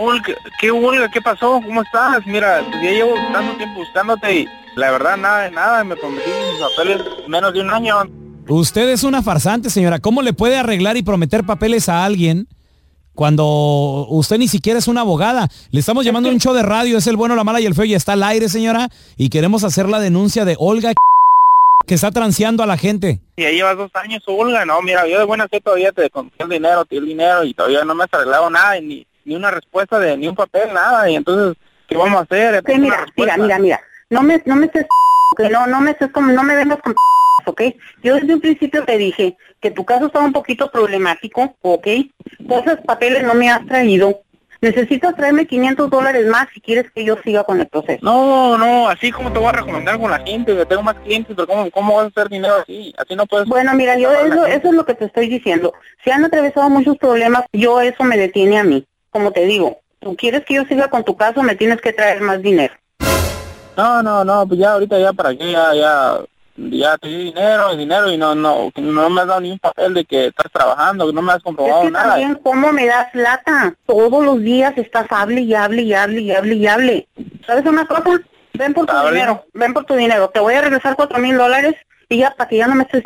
Olga, 0.00 0.34
¿qué 0.60 0.70
Olga? 0.70 1.10
¿Qué 1.10 1.20
pasó? 1.20 1.60
¿Cómo 1.64 1.82
estás? 1.82 2.26
Mira, 2.26 2.62
pues 2.68 2.82
ya 2.82 2.90
llevo 2.90 3.14
tanto 3.32 3.56
tiempo 3.56 3.80
buscándote 3.80 4.40
y 4.40 4.48
la 4.76 4.90
verdad 4.90 5.16
nada 5.16 5.42
de 5.42 5.50
nada, 5.50 5.84
me 5.84 5.96
prometí 5.96 6.30
mis 6.30 6.60
papeles 6.60 7.02
menos 7.26 7.52
de 7.52 7.60
un 7.60 7.70
año. 7.70 7.96
Usted 8.48 8.88
es 8.88 9.02
una 9.02 9.22
farsante, 9.22 9.70
señora. 9.70 9.98
¿Cómo 9.98 10.22
le 10.22 10.32
puede 10.32 10.56
arreglar 10.56 10.96
y 10.96 11.02
prometer 11.02 11.44
papeles 11.44 11.88
a 11.88 12.04
alguien 12.04 12.48
cuando 13.14 14.06
usted 14.08 14.38
ni 14.38 14.48
siquiera 14.48 14.78
es 14.78 14.88
una 14.88 15.02
abogada? 15.02 15.48
Le 15.70 15.80
estamos 15.80 16.04
llamando 16.04 16.28
a 16.28 16.32
un 16.32 16.40
show 16.40 16.54
de 16.54 16.62
radio, 16.62 16.96
es 16.96 17.06
el 17.06 17.16
bueno, 17.16 17.34
la 17.34 17.44
mala 17.44 17.60
y 17.60 17.66
el 17.66 17.74
feo 17.74 17.84
y 17.84 17.94
está 17.94 18.14
al 18.14 18.22
aire, 18.22 18.48
señora. 18.48 18.88
Y 19.16 19.28
queremos 19.28 19.64
hacer 19.64 19.88
la 19.88 20.00
denuncia 20.00 20.44
de 20.44 20.56
Olga 20.58 20.94
que 21.86 21.94
está 21.94 22.10
transeando 22.10 22.62
a 22.62 22.66
la 22.66 22.78
gente. 22.78 23.20
Y 23.36 23.42
ya 23.42 23.50
llevas 23.50 23.76
dos 23.76 23.90
años, 23.94 24.22
Olga, 24.26 24.64
no, 24.64 24.80
mira, 24.80 25.06
yo 25.06 25.18
de 25.18 25.24
buena 25.24 25.48
fe 25.48 25.60
todavía 25.60 25.92
te 25.92 26.08
conté 26.08 26.42
el 26.42 26.48
dinero, 26.48 26.84
te 26.84 26.94
di 26.94 27.00
el 27.00 27.06
dinero 27.06 27.44
y 27.44 27.52
todavía 27.52 27.84
no 27.84 27.94
me 27.94 28.04
has 28.04 28.14
arreglado 28.14 28.48
nada, 28.48 28.78
y 28.78 28.84
ni, 28.84 29.06
ni 29.28 29.36
una 29.36 29.50
respuesta 29.50 29.98
de 29.98 30.16
ni 30.16 30.26
un 30.26 30.34
papel, 30.34 30.72
nada, 30.72 31.08
y 31.08 31.16
entonces, 31.16 31.56
¿qué 31.86 31.96
vamos 31.96 32.18
a 32.18 32.22
hacer? 32.22 32.62
Una 32.64 32.78
mira, 32.78 33.06
mira, 33.16 33.36
mira, 33.36 33.58
mira. 33.58 33.80
No 34.10 34.22
me, 34.22 34.42
no 34.46 34.56
me 34.56 34.66
estés, 34.66 34.86
que 35.36 35.50
no, 35.50 35.66
no 35.66 35.80
me 35.80 35.90
estés 35.90 36.10
como, 36.10 36.32
no 36.32 36.42
me 36.42 36.56
vengas 36.56 36.78
con, 36.78 36.94
ok. 37.44 37.62
Yo 38.02 38.14
desde 38.14 38.34
un 38.34 38.40
principio 38.40 38.84
te 38.84 38.96
dije 38.96 39.36
que 39.60 39.70
tu 39.70 39.84
caso 39.84 40.06
estaba 40.06 40.24
un 40.24 40.32
poquito 40.32 40.70
problemático, 40.70 41.54
ok. 41.60 41.86
Esos 41.86 42.80
papeles 42.86 43.22
no 43.22 43.34
me 43.34 43.50
has 43.50 43.64
traído. 43.66 44.22
Necesitas 44.60 45.14
traerme 45.14 45.46
500 45.46 45.88
dólares 45.88 46.26
más 46.26 46.48
si 46.52 46.60
quieres 46.60 46.90
que 46.90 47.04
yo 47.04 47.16
siga 47.22 47.44
con 47.44 47.60
el 47.60 47.68
proceso. 47.68 48.00
No, 48.02 48.58
no, 48.58 48.88
así 48.88 49.12
como 49.12 49.32
te 49.32 49.38
voy 49.38 49.48
a 49.48 49.52
recomendar 49.52 50.00
con 50.00 50.10
la 50.10 50.18
gente, 50.20 50.56
yo 50.56 50.66
tengo 50.66 50.82
más 50.82 50.96
clientes, 50.96 51.36
pero 51.36 51.46
¿cómo, 51.46 51.70
cómo 51.70 51.94
vas 51.94 52.06
a 52.06 52.08
hacer 52.08 52.28
dinero 52.28 52.56
así? 52.56 52.92
Así 52.98 53.14
no 53.14 53.26
puedes... 53.26 53.46
Bueno, 53.46 53.72
mira, 53.74 53.96
yo 53.96 54.10
eso, 54.10 54.46
eso 54.46 54.68
es 54.68 54.74
lo 54.74 54.84
que 54.84 54.94
te 54.94 55.04
estoy 55.04 55.28
diciendo. 55.28 55.74
Se 56.02 56.10
han 56.10 56.24
atravesado 56.24 56.68
muchos 56.70 56.96
problemas, 56.98 57.44
yo 57.52 57.80
eso 57.80 58.02
me 58.02 58.16
detiene 58.16 58.58
a 58.58 58.64
mí. 58.64 58.84
Como 59.18 59.32
te 59.32 59.46
digo, 59.46 59.80
tú 59.98 60.14
quieres 60.14 60.44
que 60.44 60.54
yo 60.54 60.64
siga 60.66 60.86
con 60.86 61.02
tu 61.02 61.16
caso, 61.16 61.42
me 61.42 61.56
tienes 61.56 61.80
que 61.80 61.92
traer 61.92 62.20
más 62.20 62.40
dinero. 62.40 62.72
No, 63.76 64.00
no, 64.00 64.24
no, 64.24 64.46
pues 64.46 64.60
ya 64.60 64.74
ahorita 64.74 64.96
ya 64.96 65.12
para 65.12 65.30
qué, 65.36 65.50
ya, 65.50 65.74
ya, 65.74 66.20
ya 66.56 66.96
te 66.98 67.08
di 67.08 67.16
dinero, 67.24 67.74
dinero 67.74 68.12
y 68.12 68.16
no, 68.16 68.36
no, 68.36 68.70
no 68.76 69.10
me 69.10 69.20
has 69.20 69.26
dado 69.26 69.40
ni 69.40 69.50
un 69.50 69.58
papel 69.58 69.94
de 69.94 70.04
que 70.04 70.26
estás 70.26 70.52
trabajando, 70.52 71.04
que 71.08 71.12
no 71.12 71.20
me 71.20 71.32
has 71.32 71.42
comprobado 71.42 71.80
Es 71.80 71.86
que 71.86 71.90
nada. 71.90 72.10
también, 72.10 72.36
¿cómo 72.44 72.72
me 72.72 72.86
das 72.86 73.12
lata? 73.12 73.74
Todos 73.86 74.24
los 74.24 74.38
días 74.40 74.78
estás 74.78 75.06
hable 75.10 75.40
y 75.40 75.52
hable 75.52 75.82
y 75.82 75.92
hable 75.92 76.20
y 76.20 76.30
hable 76.30 76.54
y 76.54 76.66
hable. 76.68 77.08
¿Sabes 77.44 77.66
una 77.66 77.84
cosa? 77.88 78.04
Ven 78.54 78.72
por 78.72 78.86
tu 78.86 78.96
dinero, 79.08 79.46
ven 79.52 79.74
por 79.74 79.84
tu 79.84 79.94
dinero. 79.94 80.30
Te 80.30 80.38
voy 80.38 80.54
a 80.54 80.60
regresar 80.60 80.94
cuatro 80.94 81.18
mil 81.18 81.36
dólares 81.36 81.74
y 82.08 82.18
ya 82.18 82.36
para 82.36 82.48
que 82.48 82.58
ya 82.58 82.68
no 82.68 82.76
me 82.76 82.84
estés... 82.84 83.02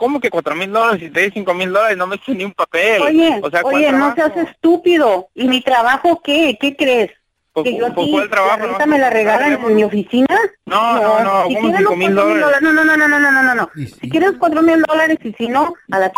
¿cómo 0.00 0.18
que 0.18 0.30
cuatro 0.30 0.56
mil 0.56 0.72
dólares? 0.72 1.00
Si 1.00 1.10
te 1.10 1.20
di 1.20 1.30
cinco 1.30 1.52
mil 1.52 1.70
dólares, 1.70 1.96
no 1.96 2.06
me 2.06 2.16
hice 2.16 2.34
ni 2.34 2.44
un 2.44 2.54
papel. 2.54 3.02
Oye, 3.02 3.38
o 3.42 3.50
sea, 3.50 3.60
oye, 3.62 3.92
no 3.92 4.14
seas 4.14 4.34
estúpido. 4.36 5.28
¿Y 5.34 5.46
mi 5.46 5.60
trabajo 5.60 6.20
qué? 6.24 6.56
¿Qué 6.58 6.74
crees? 6.74 7.10
Pues, 7.52 7.64
que 7.64 7.76
yo 7.76 7.92
pues, 7.92 8.06
aquí, 8.06 8.12
¿cuál 8.12 8.30
trabajo? 8.30 8.78
¿La 8.78 8.86
me 8.86 8.98
la 8.98 9.10
regalan 9.10 9.52
en 9.52 9.76
mi 9.76 9.84
oficina? 9.84 10.40
No, 10.64 10.94
no, 10.94 11.22
no, 11.22 11.42
¿cómo 11.54 11.76
cinco 11.76 11.96
mil 11.96 12.14
dólares? 12.14 12.62
No, 12.62 12.72
no, 12.72 12.84
no, 12.84 12.96
no, 12.96 13.08
no, 13.08 13.42
no, 13.42 13.54
no. 13.54 13.70
Si 13.74 14.08
quieres 14.08 14.32
cuatro 14.38 14.62
mil 14.62 14.82
dólares 14.82 15.18
y 15.22 15.32
si 15.34 15.48
no, 15.48 15.74
a 15.90 15.98
la 15.98 16.10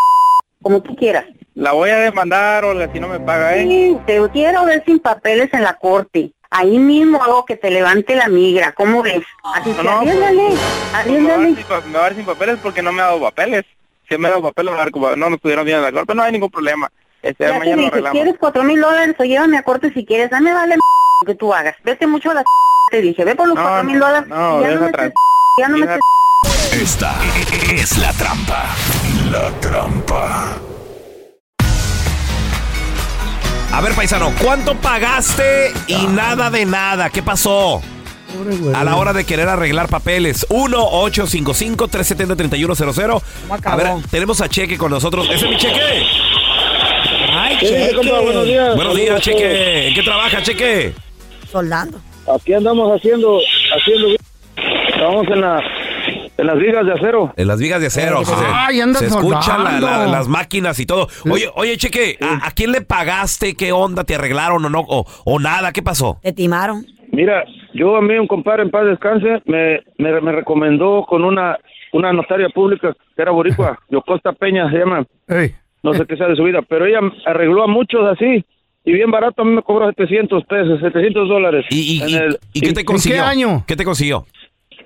como 0.62 0.80
tú 0.80 0.94
quieras. 0.94 1.24
La 1.54 1.72
voy 1.72 1.90
a 1.90 1.98
demandar, 1.98 2.64
Olga, 2.64 2.88
si 2.92 3.00
no 3.00 3.08
me 3.08 3.18
paga, 3.18 3.56
¿eh? 3.56 3.66
Sí, 3.68 3.98
te 4.06 4.20
quiero 4.30 4.64
ver 4.64 4.84
sin 4.86 5.00
papeles 5.00 5.52
en 5.52 5.64
la 5.64 5.74
corte. 5.74 6.32
Ahí 6.54 6.78
mismo 6.78 7.22
hago 7.22 7.46
que 7.46 7.56
te 7.56 7.70
levante 7.70 8.14
la 8.14 8.28
migra. 8.28 8.72
¿Cómo 8.72 9.02
ves? 9.02 9.22
Así 9.42 9.72
que 9.72 9.82
No, 9.82 9.82
no, 9.82 9.98
arriéndale, 10.00 10.42
Me 11.06 11.28
va, 11.28 11.44
sin, 11.56 11.64
pa- 11.64 11.80
me 11.80 11.92
va 11.94 11.98
a 11.98 12.02
dar 12.02 12.14
sin 12.14 12.24
papeles 12.26 12.58
porque 12.62 12.82
no 12.82 12.92
me 12.92 13.00
ha 13.00 13.06
dado 13.06 13.20
papeles. 13.22 13.64
Si 14.08 14.18
me 14.18 14.28
ha 14.28 14.32
dado 14.32 14.42
papeles, 14.42 14.72
me 14.74 15.16
no 15.16 15.30
nos 15.30 15.40
pudieron 15.40 15.64
bien 15.64 15.78
en 15.78 15.84
la 15.84 15.92
corte, 15.92 16.14
no 16.14 16.22
hay 16.22 16.32
ningún 16.32 16.50
problema. 16.50 16.90
Este, 17.22 17.44
Ya 17.44 17.52
te 17.54 17.58
mañana 17.58 17.86
arreglamos. 17.86 18.12
¿quieres 18.12 18.34
cuatro 18.38 18.64
mil 18.64 18.80
dólares 18.80 19.16
o 19.18 19.24
llévame 19.24 19.56
a 19.56 19.62
corte 19.62 19.92
si 19.94 20.04
quieres? 20.04 20.28
Dame 20.28 20.52
vale 20.52 20.76
lo 20.76 21.26
que 21.26 21.34
tú 21.34 21.54
hagas. 21.54 21.74
Vete 21.84 22.06
mucho 22.06 22.30
a 22.30 22.34
la 22.34 22.44
te 22.90 23.00
dije, 23.00 23.24
ve 23.24 23.34
por 23.34 23.48
los 23.48 23.56
No, 23.56 23.62
cuatro 23.62 23.84
mil 23.84 23.98
dólares. 23.98 24.28
no, 24.28 24.60
y 24.60 24.64
ya 24.64 24.70
no 24.74 24.80
me 24.82 24.92
ya 25.58 25.68
no 25.68 25.78
me 25.78 25.86
Esta 26.82 27.14
es 27.74 27.96
la 27.96 28.12
trampa. 28.12 28.66
La 29.30 29.48
trampa. 29.60 30.56
A 33.72 33.80
ver, 33.80 33.94
paisano, 33.94 34.32
¿cuánto 34.42 34.74
pagaste 34.74 35.72
y 35.86 36.06
nada 36.06 36.50
de 36.50 36.66
nada? 36.66 37.08
¿Qué 37.08 37.22
pasó? 37.22 37.80
A 38.74 38.84
la 38.84 38.96
hora 38.96 39.12
de 39.14 39.24
querer 39.24 39.48
arreglar 39.48 39.88
papeles. 39.88 40.46
1-855-370-3100. 40.50 43.22
A 43.64 43.76
ver, 43.76 43.86
tenemos 44.10 44.40
a 44.42 44.48
Cheque 44.48 44.76
con 44.76 44.90
nosotros. 44.90 45.26
¿Ese 45.30 45.46
es 45.46 45.50
mi 45.50 45.56
Cheque? 45.56 45.80
Ay, 47.34 47.56
Sí, 47.60 47.94
compa, 47.94 48.20
buenos 48.20 48.44
días. 48.44 48.76
Buenos 48.76 48.94
días, 48.96 49.20
Cheque. 49.22 49.88
¿En 49.88 49.94
qué 49.94 50.02
trabaja, 50.02 50.42
Cheque? 50.42 50.92
Soldando. 51.50 51.98
Aquí 52.34 52.52
andamos 52.52 52.94
haciendo, 52.94 53.38
haciendo, 53.76 54.08
estamos 54.88 55.26
en 55.28 55.40
la, 55.40 55.62
en 56.42 56.46
las 56.48 56.58
vigas 56.58 56.84
de 56.86 56.92
acero. 56.92 57.32
En 57.36 57.46
las 57.48 57.58
vigas 57.58 57.80
de 57.80 57.86
acero. 57.86 58.20
Ay, 58.54 58.80
anda 58.80 58.98
se 58.98 59.06
escuchan 59.06 59.64
la- 59.64 59.70
la- 59.72 59.80
soldando. 59.80 60.12
las 60.12 60.28
máquinas 60.28 60.78
y 60.80 60.86
todo. 60.86 61.08
Oye, 61.30 61.48
oye, 61.54 61.76
Cheque, 61.76 62.18
¿a, 62.20 62.46
a 62.46 62.50
quién 62.50 62.72
le 62.72 62.82
pagaste? 62.82 63.54
¿Qué 63.54 63.72
onda? 63.72 64.04
¿Te 64.04 64.14
arreglaron 64.14 64.64
o 64.64 64.68
no? 64.68 64.80
¿O, 64.86 65.06
o 65.24 65.38
nada? 65.40 65.72
¿Qué 65.72 65.82
pasó? 65.82 66.18
Te 66.22 66.32
timaron. 66.32 66.84
Mira, 67.12 67.44
yo 67.74 67.96
a 67.96 68.00
mí 68.02 68.14
un 68.14 68.26
compadre 68.26 68.62
en 68.62 68.70
paz 68.70 68.86
descanse 68.86 69.42
me, 69.46 69.80
me, 69.98 70.20
me 70.20 70.32
recomendó 70.32 71.04
con 71.08 71.24
una, 71.24 71.58
una 71.92 72.12
notaria 72.12 72.48
pública 72.48 72.94
que 73.14 73.22
era 73.22 73.30
boricua, 73.32 73.78
Yocosta 73.90 74.32
Peña 74.32 74.70
se 74.70 74.78
llama, 74.78 75.04
Ey. 75.28 75.54
no 75.82 75.92
sé 75.92 76.06
qué 76.06 76.16
sea 76.16 76.28
de 76.28 76.36
su 76.36 76.42
vida, 76.44 76.60
pero 76.66 76.86
ella 76.86 77.00
arregló 77.26 77.64
a 77.64 77.66
muchos 77.66 78.00
así 78.10 78.44
y 78.84 78.92
bien 78.92 79.10
barato 79.10 79.42
a 79.42 79.44
mí 79.44 79.52
me 79.52 79.62
cobró 79.62 79.88
700 79.90 80.44
pesos, 80.46 80.80
700 80.80 81.28
dólares. 81.28 81.66
¿Y, 81.70 81.98
y- 81.98 82.02
en 82.02 82.08
y- 82.08 82.14
el, 82.14 82.38
y 82.54 82.60
qué 82.62 82.72
te 82.72 82.84
consiguió? 82.84 83.22
año? 83.24 83.62
¿Qué 83.66 83.76
te 83.76 83.84
consiguió? 83.84 84.24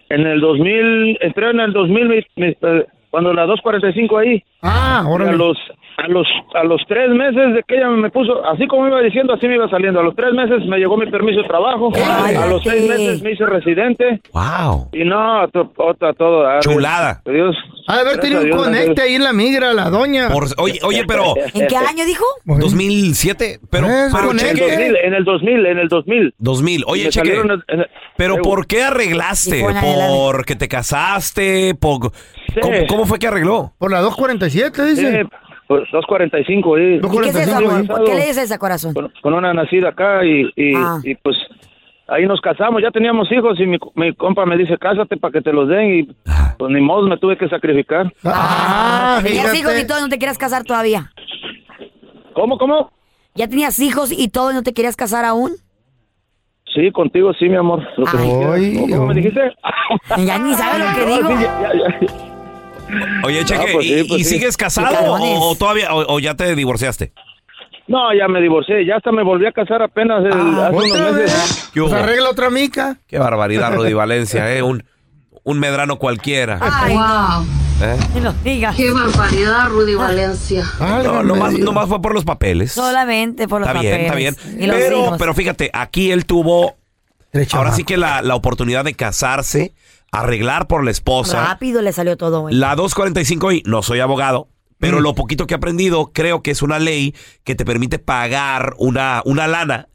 En 0.09 0.27
el 0.27 0.41
2000, 0.41 1.19
entré 1.21 1.51
en 1.51 1.61
el 1.61 1.73
2000 1.73 2.09
mi- 2.09 2.27
mi- 2.37 2.57
eh, 2.61 2.87
cuando 3.11 3.33
la 3.33 3.47
245 3.47 4.19
ahí. 4.19 4.43
Ah, 4.63 5.05
órale. 5.09 5.31
a 5.31 5.35
los 5.35 5.57
a 5.99 6.09
los 6.09 6.27
a 6.55 6.63
los 6.65 6.81
tres 6.87 7.09
meses 7.11 7.55
de 7.55 7.63
que 7.67 7.77
ella 7.77 7.89
me 7.89 8.11
puso 8.11 8.45
así 8.47 8.67
como 8.67 8.87
iba 8.87 9.01
diciendo 9.01 9.33
así 9.35 9.49
me 9.49 9.55
iba 9.55 9.69
saliendo 9.71 10.01
a 10.01 10.03
los 10.03 10.15
tres 10.15 10.33
meses 10.35 10.65
me 10.67 10.77
llegó 10.79 10.97
mi 10.97 11.11
permiso 11.11 11.41
de 11.41 11.49
trabajo 11.49 11.91
Ay, 11.95 12.35
a 12.35 12.47
los 12.47 12.63
seis 12.63 12.83
sí. 12.83 12.89
meses 12.89 13.23
me 13.23 13.33
hice 13.33 13.47
residente 13.47 14.21
Wow. 14.33 14.91
y 14.93 15.05
no 15.05 15.45
otra 15.77 16.13
todo 16.13 16.45
Chulada. 16.61 17.23
Dios 17.25 17.57
Ha 17.89 17.95
de 17.95 18.01
haber 18.01 18.15
gracias 18.17 18.21
tenido 18.21 18.41
a 18.41 18.43
un 18.43 18.47
Dios, 18.51 18.63
conecte 18.65 19.03
ahí 19.03 19.15
en 19.15 19.25
la 19.25 19.33
migra, 19.33 19.73
la 19.73 19.89
doña. 19.91 20.29
Por- 20.29 20.47
oye, 20.59 20.79
oye, 20.83 21.05
pero 21.07 21.35
¿En 21.55 21.67
qué 21.67 21.77
año 21.77 22.05
dijo? 22.05 22.25
2007, 22.45 23.61
pero, 23.71 23.87
Es 23.87 24.13
pero 24.15 24.31
en 24.33 24.39
el 24.41 24.47
Cheque, 24.47 24.61
2000 24.71 24.97
en 24.97 25.15
el 25.15 25.25
2000 25.25 25.67
en 25.67 25.79
el 25.79 25.89
2000 25.89 26.35
2000. 26.39 26.85
Oye, 26.87 27.03
Cheque, 27.09 27.29
salieron 27.29 27.51
en- 27.69 27.81
en- 27.81 27.87
pero 28.17 28.37
¿por 28.43 28.67
qué 28.67 28.83
arreglaste? 28.85 29.63
Las- 29.63 29.85
¿Porque 29.85 30.57
te 30.57 30.69
casaste? 30.69 31.75
¿Por- 31.75 32.13
¿Cómo, 32.61 32.77
cómo 32.89 33.07
fue 33.07 33.19
que 33.19 33.27
arregló? 33.29 33.73
Por 33.79 33.91
la 33.91 34.01
247, 34.01 34.85
dice. 34.87 35.23
Sí, 35.23 35.29
pues 35.69 35.83
245 35.93 36.75
ahí. 36.77 36.95
¿Y 36.97 37.01
qué 37.23 37.29
es 37.29 37.37
eso, 37.37 37.57
amor? 37.57 37.87
¿Por 37.87 38.05
qué 38.05 38.15
le 38.15 38.21
dices 38.27 38.39
ese 38.45 38.59
corazón? 38.59 38.95
con, 38.95 39.13
con 39.23 39.35
una 39.35 39.53
nacida 39.55 39.89
acá 39.91 40.25
y, 40.25 40.51
y, 40.57 40.75
Ah. 40.77 40.99
y, 41.03 41.15
pues 41.17 41.37
ahí 42.09 42.25
nos 42.27 42.41
casamos, 42.41 42.81
ya 42.83 42.91
teníamos 42.93 43.31
hijos 43.33 43.59
y 43.59 43.67
mi, 43.67 43.79
mi 43.97 44.15
compa 44.15 44.47
me 44.47 44.57
dice, 44.57 44.79
cásate 44.79 45.17
para 45.17 45.33
que 45.33 45.41
te 45.41 45.53
los 45.53 45.69
den 45.69 45.95
y 45.99 46.03
pues 46.59 46.73
ni 46.73 46.81
modo, 46.81 47.07
me 47.09 47.19
tuve 47.19 47.37
que 47.37 47.49
sacrificar. 47.49 48.13
Ah, 48.25 49.21
Tenías 49.23 49.51
fíjate. 49.51 49.59
hijos 49.59 49.81
y 49.83 49.87
todo 49.87 49.99
y 49.99 50.03
no 50.03 50.09
te 50.09 50.19
quieres 50.19 50.39
casar 50.39 50.63
todavía. 50.65 51.11
¿Cómo, 52.33 52.59
cómo? 52.59 52.91
¿Ya 53.35 53.49
tenías 53.49 53.79
hijos 53.81 54.13
y 54.13 54.29
todo 54.29 54.51
y 54.53 54.55
no 54.55 54.63
te 54.63 54.73
querías 54.73 54.97
casar 54.97 55.25
aún? 55.25 55.53
Sí, 56.75 56.91
contigo 56.93 57.33
sí, 57.35 57.49
mi 57.49 57.57
amor. 57.57 57.83
Lo 57.97 58.05
que- 58.07 58.17
Ay, 58.19 58.75
¿Cómo, 58.77 58.97
cómo 58.97 59.07
me 59.09 59.15
dijiste? 59.15 59.41
Ya 60.19 60.39
ni 60.39 60.55
sabes 60.55 60.79
lo 60.87 60.95
que 60.95 61.07
digo. 61.17 61.29
sí, 61.29 61.35
ya- 61.43 61.73
ya- 61.73 62.01
ya. 62.01 62.36
Oye, 63.25 63.45
Cheque, 63.45 63.73
pues 63.73 63.87
sí, 63.87 63.95
¿y, 64.01 64.05
pues 64.05 64.21
y 64.21 64.25
sí. 64.25 64.31
sigues 64.35 64.57
casado 64.57 65.13
o, 65.15 65.51
o 65.51 65.57
todavía 65.57 65.93
o, 65.93 66.15
o 66.15 66.19
ya 66.21 66.35
te 66.35 66.55
divorciaste? 66.55 67.13
No, 67.89 68.13
ya 68.19 68.27
me 68.29 68.41
divorcié, 68.41 68.85
ya 68.85 68.97
hasta 68.97 69.13
me 69.13 69.23
volví 69.23 69.47
a 69.47 69.53
casar 69.53 69.83
apenas 69.83 70.25
el- 70.25 70.33
Ah, 70.33 70.67
hace 70.69 70.77
unos 70.77 70.91
¿otra 70.91 71.13
meses. 71.13 71.71
Pues 71.75 71.93
arregla 71.93 72.31
otra 72.31 72.51
mica. 72.51 72.99
Qué 73.07 73.19
barbaridad, 73.19 73.75
Rudy 73.75 73.93
Valencia, 73.93 74.53
¿eh? 74.55 74.63
Un, 74.63 74.85
un 75.45 75.59
medrano 75.61 75.97
cualquiera. 75.97 76.59
Ay, 76.61 76.97
¿eh? 77.83 78.21
lo 78.21 78.33
digas. 78.45 78.75
Qué 78.77 78.91
barbaridad, 78.91 79.69
Rudy 79.69 79.95
Valencia. 79.95 80.65
No, 80.81 80.87
Válgame 80.87 81.25
nomás, 81.25 81.53
nomás 81.59 81.89
fue 81.89 82.03
por 82.03 82.13
los 82.15 82.25
papeles. 82.25 82.73
Solamente 82.73 83.47
por 83.47 83.61
los 83.61 83.69
Está 83.69 83.81
bien, 83.81 84.07
papeles. 84.09 84.37
está 84.37 84.49
bien. 84.49 84.63
Y 84.63 84.67
los 84.67 84.77
Pero, 84.77 85.15
pero 85.19 85.35
fíjate, 85.35 85.71
aquí 85.73 86.11
él 86.11 86.27
tuvo 86.27 86.75
ahora 87.53 87.71
sí 87.73 87.85
que 87.85 87.97
la, 87.97 88.23
la 88.23 88.35
oportunidad 88.35 88.85
de 88.85 88.95
casarse, 88.95 89.73
arreglar 90.13 90.67
por 90.67 90.85
la 90.85 90.91
esposa. 90.91 91.45
Rápido 91.45 91.83
le 91.83 91.93
salió 91.93 92.17
todo, 92.17 92.41
güey. 92.43 92.55
La 92.55 92.75
245 92.77 93.53
y 93.53 93.63
no 93.67 93.83
soy 93.83 94.01
abogado, 94.01 94.49
pero 94.79 94.99
Mm. 94.99 95.03
lo 95.03 95.15
poquito 95.15 95.47
que 95.47 95.55
he 95.55 95.57
aprendido 95.57 96.13
creo 96.13 96.43
que 96.43 96.51
es 96.51 96.63
una 96.63 96.79
ley 96.79 97.15
que 97.45 97.55
te 97.55 97.65
permite 97.65 97.99
pagar 97.99 98.75
una, 98.79 99.23
una 99.25 99.47
lana 99.47 99.89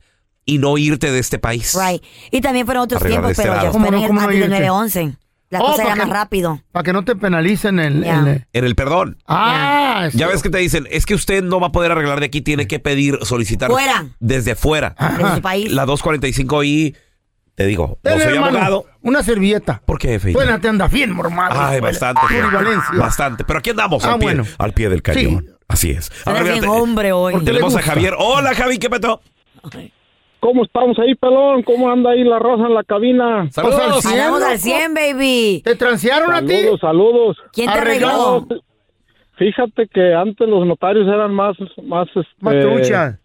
y 0.46 0.58
no 0.58 0.78
irte 0.78 1.12
de 1.12 1.20
este 1.20 1.40
país. 1.40 1.78
Right. 1.80 2.04
Y 2.32 2.42
también 2.42 2.66
fueron 2.66 2.84
otros 2.84 3.02
Arreglar 3.02 3.22
tiempos, 3.22 3.28
de 3.30 3.32
este 3.34 3.44
pero 3.44 3.54
lado. 3.56 3.68
ya 3.68 3.72
¿Cómo 3.72 3.86
fueron 3.86 4.16
no, 4.16 4.22
antes? 4.22 4.50
911. 4.50 5.18
La 5.50 5.60
Oh, 5.60 5.66
cosa 5.66 5.82
era 5.84 5.92
¿para 5.92 6.06
más 6.06 6.14
rápido. 6.16 6.62
Para 6.72 6.84
que 6.84 6.94
no 6.94 7.04
te 7.04 7.14
penalicen 7.16 7.78
el... 7.80 8.04
El- 8.06 8.46
En 8.54 8.66
el 8.66 8.74
perdón. 8.76 9.18
Ah, 9.28 10.08
Ya 10.14 10.28
ves 10.28 10.42
que 10.42 10.50
te 10.50 10.58
dicen, 10.60 10.88
es 10.90 11.06
que 11.06 11.14
usted 11.14 11.44
no 11.44 11.60
va 11.60 11.68
a 11.68 11.72
poder 11.74 11.92
arreglar 11.92 12.22
de 12.22 12.28
aquí, 12.28 12.40
tiene 12.42 12.68
que 12.68 12.80
pedir, 12.80 13.20
solicitar 13.24 13.70
Fuera. 13.70 14.06
desde 14.22 14.56
fuera. 14.56 14.96
De 15.18 15.36
su 15.36 15.42
país. 15.42 15.70
La 15.72 15.86
245 15.86 16.64
y 16.64 16.96
te 17.56 17.66
digo, 17.66 17.98
no 18.04 18.12
soy 18.12 18.22
hermano, 18.22 18.46
abogado. 18.58 18.86
Una 19.02 19.24
servilleta. 19.24 19.82
¿Por 19.86 20.00
qué, 20.00 20.20
Feita? 20.20 20.38
Bueno, 20.38 20.60
te 20.60 20.68
anda 20.68 20.88
bien, 20.88 21.12
mormado. 21.12 21.60
Ay, 21.60 21.80
bastante. 21.80 22.22
Feo. 22.28 22.50
Valencia. 22.52 22.98
Bastante. 22.98 23.44
Pero 23.44 23.60
aquí 23.60 23.70
andamos, 23.72 24.04
Ah, 24.06 24.14
al, 24.14 24.20
pie, 24.20 24.28
bueno. 24.28 24.44
al 24.58 24.74
pie 24.74 24.90
del 24.90 25.02
cañón. 25.02 25.46
Sí. 25.46 25.54
Así 25.68 25.92
es. 25.92 26.12
A 26.26 26.32
ver, 26.34 26.42
Eres 26.42 26.54
bien 26.54 26.64
fíjate, 26.64 26.82
hombre 26.82 27.12
hoy. 27.14 27.34
¿Por 27.34 27.42
qué 27.42 27.46
le 27.46 27.52
Tenemos 27.54 27.76
a 27.76 27.78
gusta? 27.78 27.92
Javier. 27.94 28.14
Hola, 28.18 28.54
Javi, 28.56 28.78
¿qué 28.78 28.90
petó? 28.90 29.22
¿Cómo 30.40 30.64
estamos 30.64 30.98
ahí, 31.00 31.14
pelón? 31.16 31.62
¿Cómo 31.64 31.92
anda 31.92 32.12
ahí 32.12 32.24
la 32.24 32.40
raza 32.40 32.64
en 32.66 32.74
la 32.74 32.84
cabina? 32.84 33.48
Pues 33.54 33.76
al 33.76 34.02
cien, 34.02 34.14
Andamos 34.16 34.42
al 34.44 34.50
loco. 34.54 34.62
100, 34.64 34.94
baby. 34.96 35.62
¿Te 35.64 35.76
transearon 35.76 36.34
a 36.34 36.42
ti? 36.42 36.56
Saludos, 36.56 36.80
saludos. 36.82 37.38
¿Quién 37.54 37.72
te 37.72 37.78
arregló? 37.78 38.48
Fíjate 39.38 39.88
que 39.88 40.14
antes 40.14 40.48
los 40.48 40.66
notarios 40.68 41.08
eran 41.08 41.34
más, 41.34 41.56
más, 41.84 42.08
Más 42.40 42.56
este, 42.56 42.62
trucha. 42.68 43.20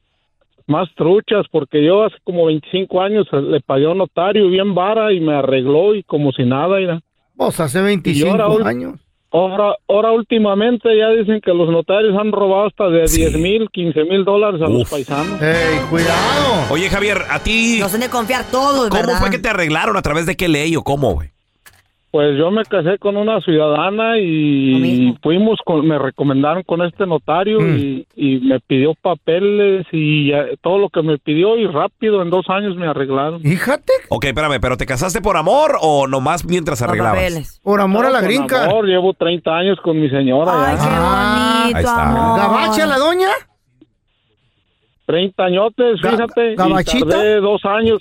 Más 0.66 0.88
truchas, 0.96 1.46
porque 1.50 1.84
yo 1.84 2.04
hace 2.04 2.16
como 2.24 2.46
25 2.46 3.00
años 3.00 3.26
le 3.32 3.60
pagué 3.60 3.86
a 3.86 3.90
un 3.90 3.98
notario 3.98 4.48
bien 4.48 4.74
vara 4.74 5.12
y 5.12 5.20
me 5.20 5.34
arregló 5.34 5.94
y 5.94 6.02
como 6.02 6.32
si 6.32 6.44
nada, 6.44 6.78
mira. 6.78 7.00
Vos 7.34 7.58
hace 7.60 7.78
Y 7.80 7.82
25 7.82 8.42
ahora, 8.42 8.68
años. 8.68 8.94
Ahora, 9.30 9.74
ahora 9.88 10.12
últimamente 10.12 10.88
ya 10.96 11.08
dicen 11.10 11.40
que 11.44 11.52
los 11.52 11.68
notarios 11.68 12.16
han 12.18 12.32
robado 12.32 12.66
hasta 12.68 12.88
de 12.88 13.06
Sí. 13.08 13.20
10 13.20 13.38
mil, 13.38 13.68
15 13.70 14.04
mil 14.04 14.24
dólares 14.24 14.62
a 14.62 14.68
los 14.68 14.82
Uf. 14.82 14.90
paisanos. 14.90 15.42
ey, 15.42 15.78
cuidado. 15.90 16.64
Oye, 16.70 16.88
Javier, 16.88 17.18
¿a 17.28 17.40
ti 17.40 17.78
Nos 17.80 17.92
han 17.92 18.00
de 18.00 18.08
confiar 18.08 18.44
todos, 18.50 18.88
cómo 18.88 19.02
¿verdad? 19.02 19.18
fue 19.20 19.30
que 19.30 19.38
te 19.38 19.48
arreglaron? 19.50 19.96
¿A 19.96 20.02
través 20.02 20.24
de 20.26 20.36
qué 20.36 20.48
ley 20.48 20.74
o 20.76 20.82
cómo, 20.82 21.12
güey? 21.14 21.30
Pues 22.12 22.38
yo 22.38 22.50
me 22.50 22.62
casé 22.64 22.96
con 22.98 23.16
una 23.18 23.40
ciudadana 23.42 24.16
y 24.18 25.14
fuimos 25.22 25.58
con, 25.66 25.86
me 25.86 25.98
recomendaron 25.98 26.62
con 26.62 26.80
este 26.82 27.04
notario 27.06 27.60
Mm. 27.60 27.76
y, 27.76 28.06
y 28.16 28.38
me 28.40 28.58
pidió 28.60 28.94
papeles 28.94 29.86
y 29.92 30.28
ya- 30.30 30.46
todo 30.62 30.78
lo 30.78 30.88
que 30.88 31.02
me 31.02 31.18
pidió 31.18 31.58
y 31.58 31.66
rápido 31.66 32.22
en 32.22 32.30
dos 32.30 32.46
años 32.48 32.74
me 32.76 32.86
arreglaron. 32.86 33.42
Fíjate, 33.42 33.92
Ok, 34.08 34.24
espérame, 34.26 34.58
¿pero 34.62 34.76
te 34.78 34.86
casaste 34.86 35.20
por 35.20 35.36
amor 35.36 35.76
o 35.82 36.06
nomás 36.06 36.46
mientras 36.46 36.80
arreglabas? 36.80 37.18
papeles. 37.18 37.60
por 37.62 37.80
amor 37.82 38.06
a 38.06 38.10
la 38.10 38.20
gringa. 38.22 38.64
amor, 38.64 38.86
llevo 38.86 39.12
30 39.12 39.50
años 39.54 39.78
con 39.82 40.00
mi 40.00 40.08
señora 40.08 40.52
Ay, 40.70 40.76
ya. 40.76 40.82
qué 40.82 40.88
Ah, 40.90 41.60
bonito, 41.60 41.76
ahí 41.78 41.84
está. 41.84 42.08
amor. 42.10 42.38
¿Gabacha 42.38 42.86
la 42.86 42.98
doña? 42.98 43.28
30 45.06 45.44
añotes, 45.44 46.00
fíjate. 46.00 46.52
y 46.52 46.56
¿gabachita? 46.56 47.08
tardé 47.08 47.40
dos 47.40 47.64
años, 47.64 47.98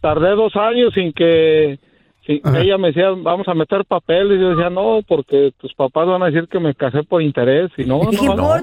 tardé 0.00 0.30
dos 0.36 0.54
años 0.56 0.92
sin 0.94 1.12
que 1.12 1.78
ella 2.28 2.76
me 2.78 2.88
decía, 2.88 3.10
vamos 3.10 3.48
a 3.48 3.54
meter 3.54 3.84
papeles. 3.86 4.38
Y 4.38 4.40
yo 4.42 4.50
decía, 4.50 4.70
no, 4.70 5.00
porque 5.08 5.52
tus 5.58 5.72
papás 5.74 6.06
van 6.06 6.22
a 6.22 6.26
decir 6.26 6.46
que 6.48 6.60
me 6.60 6.74
casé 6.74 7.02
por 7.02 7.22
interés. 7.22 7.70
Y 7.76 7.84
no, 7.84 8.00
¿Y 8.10 8.16
qué 8.16 8.26
no? 8.26 8.54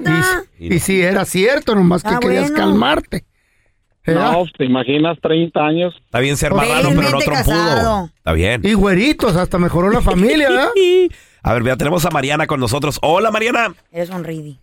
Y, 0.58 0.74
y 0.74 0.78
sí, 0.78 1.02
era 1.02 1.24
cierto, 1.24 1.74
nomás 1.74 2.02
que 2.02 2.14
Ah, 2.14 2.18
querías 2.20 2.50
bueno. 2.50 2.56
calmarte. 2.56 3.24
¿Verdad? 4.06 4.32
No, 4.32 4.44
te 4.56 4.64
imaginas 4.64 5.18
30 5.20 5.60
años. 5.60 5.94
Está 6.04 6.20
bien 6.20 6.36
ser 6.36 6.54
marrano, 6.54 6.90
pero 6.94 7.10
no 7.10 7.18
trompudo. 7.18 8.04
Está 8.16 8.32
bien. 8.34 8.60
Y 8.64 8.74
güeritos, 8.74 9.34
hasta 9.34 9.58
mejoró 9.58 9.90
la 9.90 10.00
familia, 10.10 10.48
¿verdad? 10.48 10.68
A 11.42 11.52
ver, 11.54 11.64
ya 11.64 11.76
tenemos 11.76 12.04
a 12.04 12.10
Mariana 12.10 12.46
con 12.46 12.60
nosotros. 12.60 12.98
Hola, 13.02 13.32
Mariana. 13.32 13.74
Eres 13.90 14.10
un 14.10 14.22
ridi. 14.22 14.58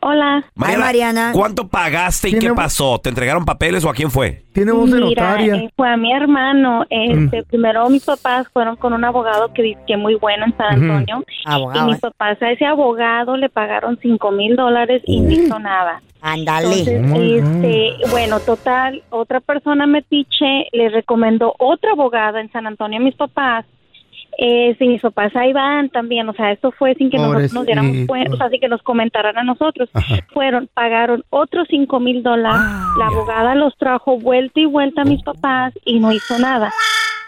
Hola. 0.00 0.44
Mariana, 0.54 1.32
¿cuánto 1.32 1.66
pagaste 1.68 2.28
y 2.30 2.38
qué 2.38 2.52
pasó? 2.54 2.98
¿Te 3.00 3.08
entregaron 3.08 3.44
papeles 3.44 3.84
o 3.84 3.90
a 3.90 3.94
quién 3.94 4.10
fue? 4.10 4.44
Tiene 4.52 4.72
voz 4.72 4.90
de 4.90 5.00
Mira, 5.00 5.22
notaria. 5.30 5.54
eh, 5.56 5.70
fue 5.76 5.88
a 5.92 5.96
mi 5.96 6.12
hermano. 6.12 6.84
Este, 6.88 7.42
Primero 7.44 7.88
mis 7.88 8.04
papás 8.04 8.46
fueron 8.52 8.76
con 8.76 8.92
un 8.92 9.04
abogado 9.04 9.52
que 9.52 9.62
dice 9.62 9.80
que 9.86 9.96
muy 9.96 10.14
bueno 10.14 10.46
en 10.46 10.56
San 10.56 10.82
Ujú. 10.84 10.92
Antonio. 10.92 11.24
Abogado, 11.44 11.80
y 11.80 11.88
mis 11.88 11.96
¿eh? 11.96 12.00
papás 12.00 12.40
a 12.42 12.50
ese 12.52 12.64
abogado 12.64 13.36
le 13.36 13.48
pagaron 13.48 13.98
cinco 14.00 14.30
mil 14.30 14.54
dólares 14.56 15.02
y 15.04 15.20
no 15.20 15.30
hizo 15.30 15.58
nada. 15.58 16.00
Ándale. 16.20 16.66
Entonces, 16.80 17.44
este, 17.44 18.10
bueno, 18.10 18.40
total, 18.40 19.02
otra 19.10 19.40
persona 19.40 19.86
metiche 19.86 20.66
le 20.72 20.88
recomendó 20.90 21.54
otra 21.58 21.92
abogada 21.92 22.40
en 22.40 22.50
San 22.52 22.66
Antonio 22.66 22.98
a 23.00 23.02
mis 23.02 23.14
papás. 23.14 23.64
Eh, 24.40 24.76
si 24.78 24.86
mis 24.86 25.02
papás 25.02 25.34
ahí 25.34 25.52
van 25.52 25.88
también, 25.88 26.28
o 26.28 26.32
sea, 26.32 26.52
esto 26.52 26.70
fue 26.70 26.94
sin 26.94 27.10
que 27.10 27.18
nosotros 27.18 27.52
nos 27.52 27.66
diéramos 27.66 28.06
cuenta, 28.06 28.34
o 28.34 28.36
sea, 28.36 28.48
sin 28.48 28.60
que 28.60 28.68
nos 28.68 28.80
comentaran 28.82 29.36
a 29.36 29.42
nosotros. 29.42 29.90
Fueron, 30.32 30.68
pagaron 30.72 31.24
otros 31.30 31.66
cinco 31.68 31.98
mil 31.98 32.22
dólares. 32.22 32.60
La 32.98 33.08
abogada 33.08 33.56
los 33.56 33.76
trajo 33.76 34.16
vuelta 34.16 34.60
y 34.60 34.66
vuelta 34.66 35.02
a 35.02 35.04
mis 35.04 35.22
papás 35.24 35.74
y 35.84 35.98
no 35.98 36.12
hizo 36.12 36.38
nada. 36.38 36.72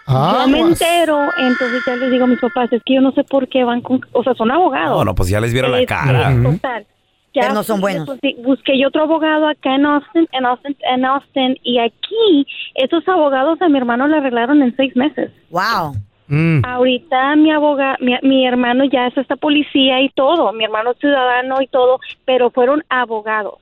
Ah, 0.06 0.42
yo 0.42 0.48
me 0.52 0.58
pues. 0.60 0.80
entero, 0.80 1.20
entonces 1.36 1.82
ya 1.84 1.96
les 1.96 2.12
digo 2.12 2.24
a 2.24 2.28
mis 2.28 2.40
papás, 2.40 2.72
es 2.72 2.82
que 2.84 2.94
yo 2.94 3.00
no 3.00 3.10
sé 3.10 3.24
por 3.24 3.48
qué 3.48 3.64
van 3.64 3.80
con, 3.80 4.00
o 4.12 4.22
sea, 4.22 4.34
son 4.34 4.52
abogados. 4.52 4.96
No, 4.98 5.04
no, 5.04 5.14
pues 5.14 5.28
ya 5.28 5.40
les 5.40 5.52
vieron 5.52 5.72
la 5.72 5.84
cara. 5.86 6.32
Total. 6.40 6.86
Ya 7.34 7.42
Pero 7.42 7.54
no 7.54 7.62
son 7.64 7.80
buenos. 7.80 8.06
pues, 8.06 8.18
sí, 8.22 8.36
busqué 8.44 8.78
yo 8.78 8.88
otro 8.88 9.02
abogado 9.02 9.48
acá 9.48 9.74
en 9.74 9.86
Austin, 9.86 10.28
en 10.32 10.46
Austin, 10.46 10.76
en 10.80 11.04
Austin, 11.04 11.56
y 11.62 11.78
aquí 11.78 12.46
esos 12.74 13.06
abogados 13.08 13.60
a 13.62 13.68
mi 13.68 13.78
hermano 13.78 14.06
le 14.06 14.16
arreglaron 14.16 14.62
en 14.62 14.74
seis 14.76 14.94
meses. 14.96 15.30
Wow. 15.50 15.94
Mm. 16.30 16.64
Ahorita 16.64 17.34
mi 17.36 17.50
aboga, 17.50 17.96
mi, 18.00 18.14
mi 18.22 18.46
hermano 18.46 18.84
ya 18.84 19.08
es 19.08 19.16
esta 19.18 19.34
policía 19.36 20.00
y 20.00 20.10
todo, 20.10 20.52
mi 20.52 20.64
hermano 20.64 20.92
es 20.92 20.98
ciudadano 20.98 21.60
y 21.60 21.66
todo, 21.66 21.98
pero 22.24 22.50
fueron 22.50 22.84
abogados. 22.88 23.54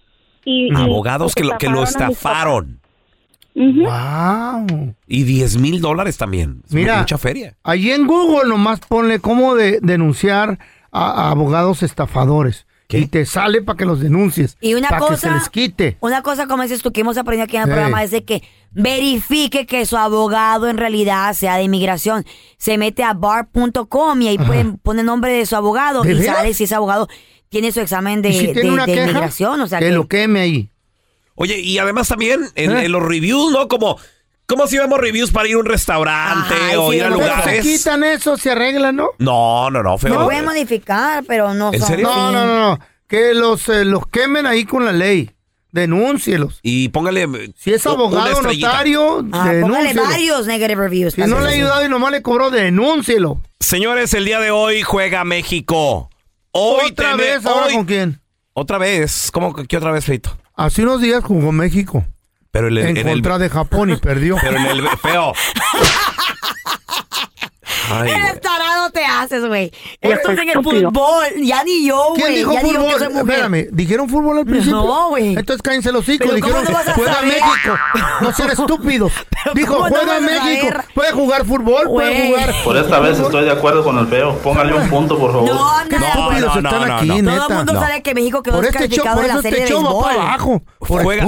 Y, 0.45 0.69
y 0.73 0.77
Abogados 0.77 1.35
que 1.35 1.45
lo, 1.45 1.57
que 1.59 1.69
lo 1.69 1.83
estafaron. 1.83 2.79
Ujú. 3.55 3.83
Wow. 3.85 4.95
Y 5.07 5.25
10 5.25 5.59
mil 5.59 5.81
dólares 5.81 6.17
también. 6.17 6.63
Es 6.67 6.73
Mira, 6.73 6.99
mucha 6.99 7.19
feria. 7.19 7.55
Allí 7.65 7.91
en 7.91 8.07
Google 8.07 8.49
nomás 8.49 8.81
ponle 8.81 9.19
cómo 9.19 9.55
de- 9.57 9.81
denunciar 9.83 10.59
a, 10.93 11.11
a 11.11 11.31
abogados 11.31 11.83
estafadores. 11.83 12.67
Y 12.91 13.07
te 13.07 13.27
sale 13.27 13.61
para 13.61 13.77
que 13.77 13.85
los 13.85 14.01
denuncies. 14.01 14.57
Y 14.63 14.73
una 14.73 14.89
para 14.89 15.01
cosa, 15.01 15.15
que 15.15 15.21
se 15.21 15.31
les 15.31 15.49
quite. 15.51 15.99
una 16.01 16.23
cosa 16.23 16.47
como 16.47 16.63
dices 16.63 16.81
tú 16.81 16.91
que 16.91 17.03
hemos 17.03 17.19
aprendido 17.19 17.45
aquí 17.45 17.57
en 17.57 17.63
el 17.65 17.69
Sí. 17.69 17.73
programa 17.73 18.03
es 18.03 18.11
de 18.11 18.25
que 18.25 18.43
verifique 18.71 19.67
que 19.67 19.85
su 19.85 19.99
abogado 19.99 20.69
en 20.69 20.79
realidad 20.79 21.35
sea 21.35 21.57
de 21.59 21.65
inmigración. 21.65 22.25
Se 22.57 22.79
mete 22.79 23.03
a 23.03 23.13
bar.com 23.13 24.23
y 24.23 24.29
ahí 24.29 24.39
pueden 24.39 24.79
poner 24.79 25.05
nombre 25.05 25.33
de 25.33 25.45
su 25.45 25.55
abogado 25.55 26.03
¿De 26.03 26.13
y 26.13 26.15
veras? 26.19 26.37
sale 26.37 26.55
si 26.55 26.65
ese 26.65 26.75
abogado 26.77 27.09
tiene 27.51 27.73
su 27.73 27.81
examen 27.81 28.23
de, 28.23 28.31
¿Y 28.31 28.39
si 28.39 28.47
de- 28.47 28.55
queja? 28.55 28.87
inmigración. 28.87 29.61
O 29.61 29.67
sea, 29.67 29.81
que 29.81 29.87
que, 29.87 29.93
lo 29.93 30.09
queme 30.09 30.41
ahí. 30.41 30.71
Oye, 31.35 31.61
y 31.61 31.77
además 31.79 32.09
también 32.09 32.41
en, 32.55 32.71
¿Eh? 32.75 32.85
en 32.87 32.93
los 32.93 33.03
reviews, 33.03 33.53
¿no? 33.53 33.69
Como, 33.69 33.99
como 34.49 34.67
si 34.67 34.79
vemos 34.79 34.99
reviews 34.99 35.31
para 35.31 35.47
ir 35.49 35.55
a 35.55 35.59
un 35.59 35.67
restaurante 35.67 36.55
Ay, 36.61 36.77
o 36.77 36.91
sí, 36.91 36.97
ir 36.97 37.05
a 37.05 37.09
Pero 37.11 37.19
se 37.21 37.23
lugares. 37.29 37.63
quitan 37.65 38.03
eso, 38.03 38.37
se 38.37 38.51
arreglan, 38.51 38.97
¿no? 38.97 39.11
No, 39.19 39.71
no, 39.71 39.83
no, 39.83 39.99
se 39.99 40.09
feo. 40.09 40.25
puede 40.25 40.43
modificar, 40.43 41.23
pero 41.29 41.55
no 41.55 41.73
¿En 41.73 41.79
son 41.79 41.89
serio? 41.89 42.09
No, 42.09 42.33
no, 42.33 42.45
no, 42.47 42.71
no. 42.71 42.81
Que 43.07 43.35
los, 43.35 43.69
eh, 43.69 43.85
los 43.85 44.07
quemen 44.09 44.47
ahí 44.47 44.65
con 44.65 44.85
la 44.85 44.93
ley. 44.93 45.31
Denúncielos. 45.71 46.61
Y 46.63 46.89
póngale. 46.89 47.23
eh, 47.25 47.53
Si 47.57 47.73
es 47.73 47.85
u- 47.87 47.91
una 47.91 47.99
abogado, 48.05 48.31
estrellita. 48.33 48.69
notario, 48.69 49.19
Ah, 49.33 49.53
póngale 49.61 49.89
denúncielo. 49.89 50.03
varios 50.03 50.47
negative 50.47 50.83
reviews. 50.83 51.15
Si 51.15 51.21
no 51.23 51.41
le 51.41 51.47
ha 51.49 51.53
ayudado 51.53 51.85
y 51.85 51.89
nomás 51.89 52.11
le 52.11 52.23
cobró, 52.23 52.51
denúncielo. 52.51 53.41
Señores, 53.61 54.13
el 54.15 54.25
día 54.25 54.41
de 54.41 54.51
hoy 54.51 54.83
juega 54.83 55.25
México. 55.25 56.11
Hoy 56.53 56.91
¿Otra 56.93 57.13
tene- 57.13 57.23
vez? 57.23 57.47
¿Ahora 57.47 57.67
hoy- 57.67 57.75
con 57.75 57.85
quién? 57.85 58.21
Otra 58.55 58.79
vez. 58.79 59.31
¿Cómo 59.31 59.55
que 59.55 59.67
qué 59.67 59.77
otra 59.77 59.93
vez, 59.93 60.05
Feito? 60.05 60.37
Hace 60.57 60.83
unos 60.83 61.01
días 61.03 61.23
jugó 61.23 61.53
México. 61.53 62.05
Pero 62.51 62.69
el, 62.69 62.79
en 62.79 62.97
en 62.97 63.09
el- 63.09 63.15
contra 63.15 63.39
de 63.39 63.49
Japón 63.51 63.91
y 63.91 63.97
perdió. 63.97 64.37
Pero 64.41 64.57
en 64.57 64.67
el 64.67 64.89
feo. 65.03 65.33
Ay. 67.91 68.11
Eres 68.11 68.41
tarado 68.41 68.91
te 68.91 69.05
haces, 69.05 69.45
güey. 69.47 69.73
Esto 70.01 70.33
es 70.33 70.39
en 70.39 70.49
el 70.49 70.63
fútbol. 70.63 71.27
Ya 71.43 71.63
ni 71.65 71.87
yo, 71.87 72.13
¿Quién 72.15 72.27
güey. 72.27 72.37
dijo 72.39 72.53
Ya 72.53 72.63
ni 72.63 72.73
yo 72.73 72.75
que 72.75 72.85
fútbol? 72.87 72.99
soy 72.99 73.09
mujer. 73.09 73.29
Espérame, 73.29 73.67
¿dijeron 73.73 74.09
fútbol 74.09 74.39
al 74.39 74.45
principio? 74.47 74.77
No, 74.77 75.09
güey. 75.11 75.29
Entonces 75.37 75.63
cállense 75.63 75.93
los 75.93 76.09
hijos. 76.09 76.19
Pero 76.27 76.35
Dijeron, 76.37 76.65
¿cómo 76.65 76.79
no 76.85 76.91
a 76.91 76.95
juega 76.95 77.15
saber? 77.15 77.29
México. 77.29 77.79
No 78.21 78.33
sean 78.33 78.51
estúpidos. 78.53 79.13
Dijo, 79.55 79.75
¿cómo 79.77 79.89
no 79.89 79.97
juega 79.97 80.17
a 80.17 80.21
México. 80.21 80.69
Puede 80.95 81.13
jugar 81.13 81.45
fútbol, 81.45 81.85
puede 81.87 82.29
jugar. 82.29 82.55
Por 82.65 82.77
esta 82.77 82.99
vez 83.01 83.19
estoy 83.19 83.45
de 83.45 83.51
acuerdo 83.53 83.85
con 83.85 83.99
el 83.99 84.07
feo. 84.07 84.37
Póngale 84.39 84.75
un 84.75 84.89
punto, 84.89 85.19
por 85.19 85.33
favor. 85.33 85.49
No, 85.49 85.55
no, 85.55 86.07
estúpidos 86.07 86.55
no, 86.57 86.61
no, 86.63 86.69
están 86.71 86.89
no, 86.89 86.97
aquí, 86.97 87.07
no. 87.09 87.15
Todo 87.15 87.23
neta. 87.23 87.47
el 87.47 87.55
mundo 87.57 87.73
No. 87.73 87.81
sabe 87.81 88.03
que 88.03 88.15
México 88.15 88.43
quedó 88.43 88.57
este 88.63 88.67
descalificado 88.79 89.15
por 89.17 89.23
de 89.23 89.29
la 89.29 89.35
eso 89.35 89.43
serie 89.43 89.59
este 89.59 89.75
de 89.75 89.81
show 89.81 89.85
va 89.85 89.91
béisbol. 89.93 90.05
para 90.17 90.23
abajo. 90.35 90.63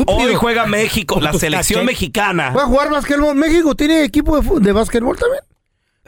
Hoy 0.07 0.35
juega 0.35 0.66
México, 0.66 1.20
la 1.20 1.33
selección 1.33 1.85
mexicana. 1.85 2.53
¿Puede 2.53 2.66
jugar 2.66 2.90
básquetbol? 2.90 3.35
¿México 3.35 3.75
tiene 3.75 4.05
equipo 4.05 4.40
de 4.40 4.73
básquetbol 4.73 5.16
también? 5.18 5.42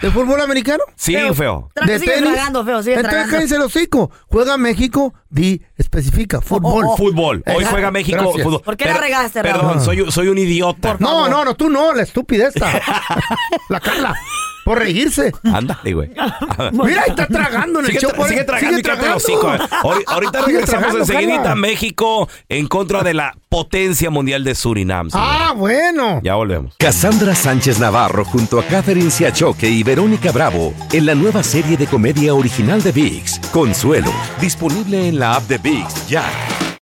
¿De 0.02 0.10
fútbol 0.10 0.40
americano? 0.40 0.82
Sí, 0.96 1.16
feo. 1.34 1.70
Tra- 1.74 1.86
¿De 1.86 2.00
tenis? 2.00 2.32
tragando, 2.32 2.64
feo, 2.64 2.82
sigue 2.82 2.96
Entonces 2.96 3.10
tragando. 3.10 3.32
cállense 3.36 3.58
los 3.58 3.66
hocico. 3.74 4.10
Juega 4.26 4.56
México, 4.56 5.14
di, 5.30 5.62
especifica, 5.76 6.40
fútbol. 6.40 6.86
Fútbol. 6.96 7.36
Hoy 7.46 7.52
Exacto. 7.52 7.70
juega 7.70 7.90
México. 7.92 8.18
Gracias. 8.20 8.42
Fútbol. 8.42 8.62
¿Por 8.62 8.76
qué 8.76 8.86
la 8.86 8.94
regaste, 8.98 9.42
Raúl? 9.42 9.60
Perdón, 9.60 9.80
soy, 9.84 10.10
soy 10.10 10.28
un 10.28 10.38
idiota. 10.38 10.96
No, 10.98 11.28
no, 11.28 11.44
no, 11.44 11.54
tú 11.54 11.70
no, 11.70 11.94
la 11.94 12.02
estúpida 12.02 12.48
esta. 12.48 12.68
la 13.68 13.80
Carla. 13.80 14.14
Por 14.64 14.78
reírse. 14.78 15.32
Ándale, 15.44 15.92
güey. 15.92 16.08
Mira, 16.72 17.02
ahí 17.02 17.10
está 17.10 17.26
tragando 17.26 17.80
en 17.80 17.86
el 17.86 17.90
Sigue, 17.92 18.00
show. 18.00 18.10
tra- 18.10 18.16
por- 18.16 18.28
sigue 18.28 18.44
tragando 18.44 19.06
los 19.14 19.24
hocico. 19.24 19.48
Ahori- 19.48 20.04
Ahorita 20.06 20.38
Sigue 20.44 20.52
regresamos 20.52 20.66
tragando, 20.66 20.98
enseguidita 20.98 21.52
a 21.52 21.54
México 21.56 22.28
en 22.48 22.68
contra 22.68 23.02
de 23.02 23.14
la 23.14 23.34
potencia 23.48 24.08
mundial 24.10 24.44
de 24.44 24.54
Surinam. 24.54 25.08
Ah, 25.12 25.52
bueno. 25.56 26.20
Ya 26.22 26.34
volvemos. 26.36 26.74
Cassandra 26.78 27.34
Sánchez 27.34 27.78
Navarro 27.80 28.24
junto 28.24 28.58
a 28.60 28.64
Catherine 28.64 29.10
Siachoque 29.10 29.68
y 29.68 29.82
Verónica 29.82 30.30
Bravo 30.32 30.72
en 30.92 31.06
la 31.06 31.14
nueva 31.14 31.42
serie 31.42 31.76
de 31.76 31.86
comedia 31.86 32.34
original 32.34 32.82
de 32.82 32.92
VIX, 32.92 33.38
Consuelo, 33.52 34.12
disponible 34.40 35.08
en 35.08 35.18
la 35.18 35.34
app 35.36 35.48
de 35.48 35.58
VIX 35.58 36.06
ya. 36.08 36.24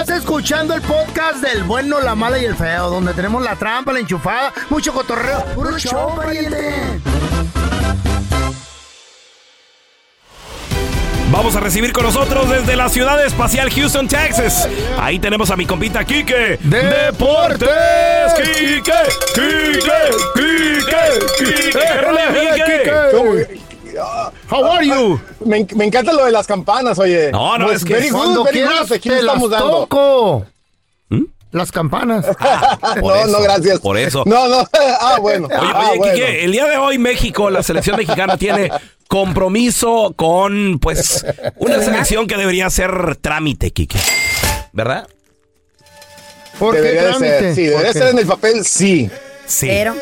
Estás 0.00 0.20
escuchando 0.20 0.72
el 0.72 0.80
podcast 0.80 1.42
del 1.42 1.62
bueno, 1.64 2.00
la 2.00 2.14
mala 2.14 2.38
y 2.38 2.46
el 2.46 2.56
feo, 2.56 2.88
donde 2.88 3.12
tenemos 3.12 3.42
la 3.42 3.54
trampa, 3.54 3.92
la 3.92 3.98
enchufada, 3.98 4.50
mucho 4.70 4.94
cotorreo. 4.94 5.44
¡Puro 5.54 5.78
show, 5.78 6.16
pariente! 6.16 6.74
Vamos 11.30 11.54
a 11.54 11.60
recibir 11.60 11.92
con 11.92 12.04
nosotros 12.04 12.48
desde 12.48 12.76
la 12.76 12.88
ciudad 12.88 13.22
espacial 13.22 13.70
Houston, 13.70 14.08
Texas. 14.08 14.66
Ahí 14.98 15.18
tenemos 15.18 15.50
a 15.50 15.56
mi 15.56 15.66
compita 15.66 16.02
Quique. 16.02 16.58
¡Deportes! 16.62 17.68
¡Quique! 18.36 18.92
¡Quique! 19.34 20.00
¡Quique! 20.34 21.04
¡Quique! 21.38 21.78
¿Qué 22.84 23.69
Quique? 24.00 24.54
How 24.54 24.64
are 24.72 24.86
you? 24.86 25.20
Me, 25.44 25.66
me 25.76 25.84
encanta 25.86 26.12
lo 26.12 26.24
de 26.24 26.32
las 26.32 26.46
campanas, 26.46 26.98
oye. 26.98 27.30
No, 27.32 27.58
no, 27.58 27.66
Pues, 27.66 27.78
es 27.78 27.84
que 27.84 27.94
very 27.94 28.10
good, 28.10 28.18
Cuando 28.18 28.44
very 28.44 28.58
quieras 28.58 28.88
good, 28.88 28.92
aquí 28.96 29.08
te 29.08 29.14
las 29.16 29.24
estamos 29.24 29.50
dando. 29.50 29.70
toco. 29.70 30.46
Las 31.52 31.72
campanas. 31.72 32.24
Por 33.00 33.02
no, 33.02 33.14
eso, 33.16 33.26
no, 33.26 33.40
gracias. 33.42 33.80
Por 33.80 33.96
eso. 33.98 34.22
No, 34.24 34.46
no. 34.48 34.64
Ah, 35.00 35.18
bueno. 35.20 35.46
Oye, 35.48 35.56
ah, 35.60 35.88
oye, 35.90 35.98
bueno. 35.98 36.12
Quique, 36.14 36.44
el 36.44 36.52
día 36.52 36.66
de 36.66 36.76
hoy 36.76 36.98
México, 36.98 37.50
la 37.50 37.62
selección 37.64 37.96
mexicana 37.96 38.36
tiene 38.36 38.70
compromiso 39.08 40.12
con, 40.16 40.78
pues, 40.78 41.26
una 41.56 41.82
selección 41.82 42.28
que 42.28 42.36
debería 42.36 42.70
ser 42.70 43.16
trámite, 43.16 43.72
Kike. 43.72 43.98
¿Verdad? 44.72 45.08
¿Por 46.60 46.74
qué 46.76 46.80
Debería 46.82 47.02
trámite? 47.10 47.38
ser, 47.40 47.54
sí, 47.56 47.62
¿Por 47.62 47.70
debería 47.80 47.92
ser 47.94 48.08
en 48.10 48.18
el 48.18 48.26
papel, 48.26 48.64
sí. 48.64 49.10
Sí. 49.46 49.66
Pero, 49.66 49.94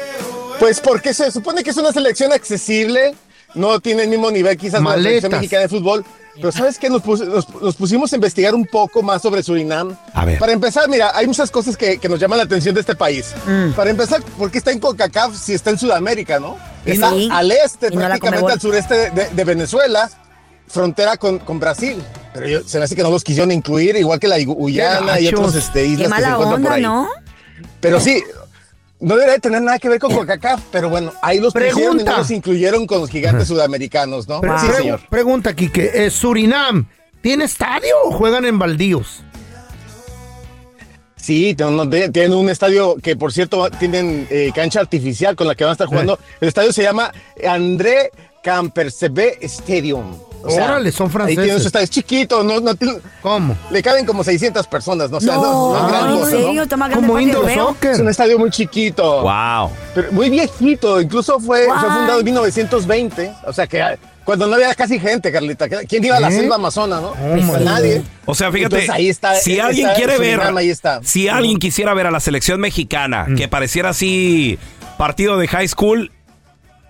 Pues 0.59 0.80
porque 0.80 1.14
se 1.14 1.30
supone 1.30 1.62
que 1.64 1.70
es 1.70 1.76
una 1.78 1.92
selección 1.92 2.32
accesible, 2.32 3.14
no 3.59 3.78
tiene 3.80 4.04
el 4.04 4.09
mismo 4.09 4.30
nivel 4.30 4.56
quizás 4.56 4.80
de 4.80 4.84
la 4.88 4.94
selección 4.94 5.04
Maletas. 5.30 5.30
mexicana 5.32 5.62
de 5.62 5.68
fútbol, 5.68 6.04
pero 6.36 6.52
¿sabes 6.52 6.78
qué? 6.78 6.88
Nos, 6.88 7.02
pus- 7.02 7.26
nos- 7.26 7.48
nos 7.61 7.74
pusimos 7.76 8.12
a 8.12 8.16
investigar 8.16 8.54
un 8.54 8.64
poco 8.64 9.02
más 9.02 9.20
sobre 9.22 9.42
Surinam. 9.42 9.96
A 10.14 10.24
ver. 10.24 10.38
Para 10.38 10.52
empezar, 10.52 10.88
mira, 10.88 11.11
hay 11.14 11.26
muchas 11.26 11.50
cosas 11.50 11.76
que, 11.76 11.98
que 11.98 12.09
nos 12.09 12.20
llaman 12.20 12.38
la 12.38 12.44
atención 12.44 12.74
de 12.74 12.80
este 12.80 12.94
país. 12.94 13.34
Para 13.74 13.90
empezar, 13.90 14.22
¿por 14.22 14.50
qué 14.50 14.59
está 14.59 14.70
en 14.70 14.78
CONCACAF 14.78 15.36
si 15.36 15.52
está 15.54 15.70
en 15.70 15.78
Sudamérica, 15.78 16.38
no? 16.38 16.56
Está 16.86 17.11
sí. 17.11 17.28
al 17.32 17.50
este, 17.50 17.88
Y 17.88 17.96
prácticamente 17.96 18.52
al 18.52 18.61
sureste 18.61 18.94
de, 18.94 19.11
de- 19.11 19.28
de 19.30 19.44
Venezuela, 19.44 20.09
frontera 20.68 21.16
con, 21.16 21.38
con 21.40 21.59
Brasil. 21.59 21.96
Pero 22.32 22.46
yo- 22.46 22.62
se 22.68 22.78
me 22.78 22.84
hace 22.84 22.94
que 22.94 23.02
no 23.02 23.11
los 23.11 23.24
quisieron 23.24 23.50
incluir, 23.50 23.96
igual 23.96 24.20
que 24.20 24.28
la 24.28 24.38
Guyana 24.44 25.18
y 25.18 25.28
otras 25.28 25.54
este, 25.56 25.80
qué 25.82 25.86
islas 25.86 26.09
que 26.09 26.14
se 26.14 26.20
mala 26.22 26.28
encuentran 26.34 26.62
por 26.62 26.72
onda, 26.72 26.74
ahí. 26.76 26.82
¿no? 26.82 27.09
Pero 27.80 27.98
sí, 28.00 28.22
no 29.01 29.16
debería 29.16 29.38
tener 29.38 29.62
nada 29.62 29.78
que 29.78 29.88
ver 29.88 29.99
con 30.01 30.12
CONCACAF, 30.14 30.61
pero 30.72 30.88
bueno, 30.88 31.12
ahí 31.22 31.38
los 31.40 31.53
pusieron 31.53 32.01
y 32.01 32.05
no 32.05 32.16
los 32.18 32.30
incluyeron 32.30 32.86
con 32.86 33.01
los 33.01 33.11
gigantes 33.11 33.49
sudamericanos, 33.49 34.26
¿no? 34.28 34.40
Pre- 34.40 34.59
Sí, 34.61 34.66
pre- 34.66 34.76
señor. 34.76 35.01
Pregunta, 35.09 35.55
Quique. 35.55 35.90
eh, 35.94 36.11
¿Surinam 36.11 36.88
tiene 37.20 37.44
estadio 37.44 37.94
o 38.05 38.11
juegan 38.12 38.44
en 38.44 38.59
baldíos? 38.59 39.22
Sí, 41.16 41.55
tienen 41.55 42.32
un- 42.32 42.49
estadio 42.49 42.96
que, 43.03 43.14
por 43.16 43.32
cierto, 43.32 43.68
tienen 43.70 44.26
eh, 44.30 44.51
cancha 44.55 44.80
artificial 44.80 45.36
con 45.36 45.46
la 45.46 45.55
que 45.55 45.64
van 45.64 45.70
a 45.70 45.72
estar 45.72 45.86
jugando. 45.86 46.18
El 46.40 46.49
estadio 46.49 46.72
se 46.72 46.82
llama 46.82 47.12
André 47.46 48.11
Campercebe 48.42 49.36
Stadium. 49.42 50.16
Órale, 50.43 50.93
son 50.93 51.11
franceses. 51.11 51.74
Es 51.74 51.91
chiquito, 51.91 52.43
no, 52.43 52.61
no 52.61 52.74
tiene- 52.74 52.99
¿Cómo? 53.22 53.57
le 53.70 53.82
caben 53.82 54.07
como 54.07 54.22
600 54.24 54.66
personas, 54.66 55.11
¿no? 55.11 55.18
O 55.18 55.20
sea, 55.20 55.34
No, 55.34 55.43
no, 55.43 55.72
no 55.72 55.86
es 55.86 55.93
gran 55.93 56.11
¿en 56.12 56.18
cosa, 56.18 56.30
serio? 56.30 56.64
¿no? 56.70 56.76
Más 56.76 56.95
Como 56.95 57.20
indoor 57.20 57.55
soccer. 57.55 57.91
Es 57.93 57.99
un 58.01 58.09
estadio 58.09 58.39
muy 58.39 58.51
chiquito. 58.51 59.22
Wow. 59.22 59.70
Pero 59.95 60.12
muy 60.12 60.30
viejito, 60.30 61.01
incluso 61.01 61.39
fue, 61.41 61.64
fundado 61.66 62.18
en 62.20 62.24
1920, 62.24 63.32
o 63.47 63.53
sea 63.53 63.66
que 63.66 63.82
cuando 64.24 64.47
no 64.47 64.57
había 64.57 64.74
casi 64.74 65.01
gente, 65.01 65.32
Carlita. 65.32 65.66
¿Quién 65.89 66.05
iba 66.05 66.16
a 66.16 66.20
la 66.20 66.28
¿Eh? 66.28 66.32
selva 66.32 66.57
amazona, 66.57 67.01
no? 67.01 67.09
Oh, 67.12 67.59
Nadie. 67.61 68.03
O 68.26 68.34
sea, 68.34 68.53
fíjate, 68.53 68.76
Entonces, 68.76 68.91
ahí 68.91 69.09
está, 69.09 69.34
si 69.36 69.53
está 69.55 69.66
alguien 69.68 69.89
quiere 69.97 70.18
ver, 70.18 70.41
ahí 70.57 70.68
está. 70.68 71.01
si 71.03 71.28
alguien 71.28 71.59
quisiera 71.59 71.95
ver 71.95 72.07
a 72.07 72.11
la 72.11 72.20
selección 72.20 72.61
mexicana 72.61 73.24
Mm. 73.26 73.36
que 73.36 73.49
pareciera 73.49 73.89
así 73.91 74.59
partido 74.99 75.39
de 75.39 75.49
high 75.49 75.66
school, 75.68 76.12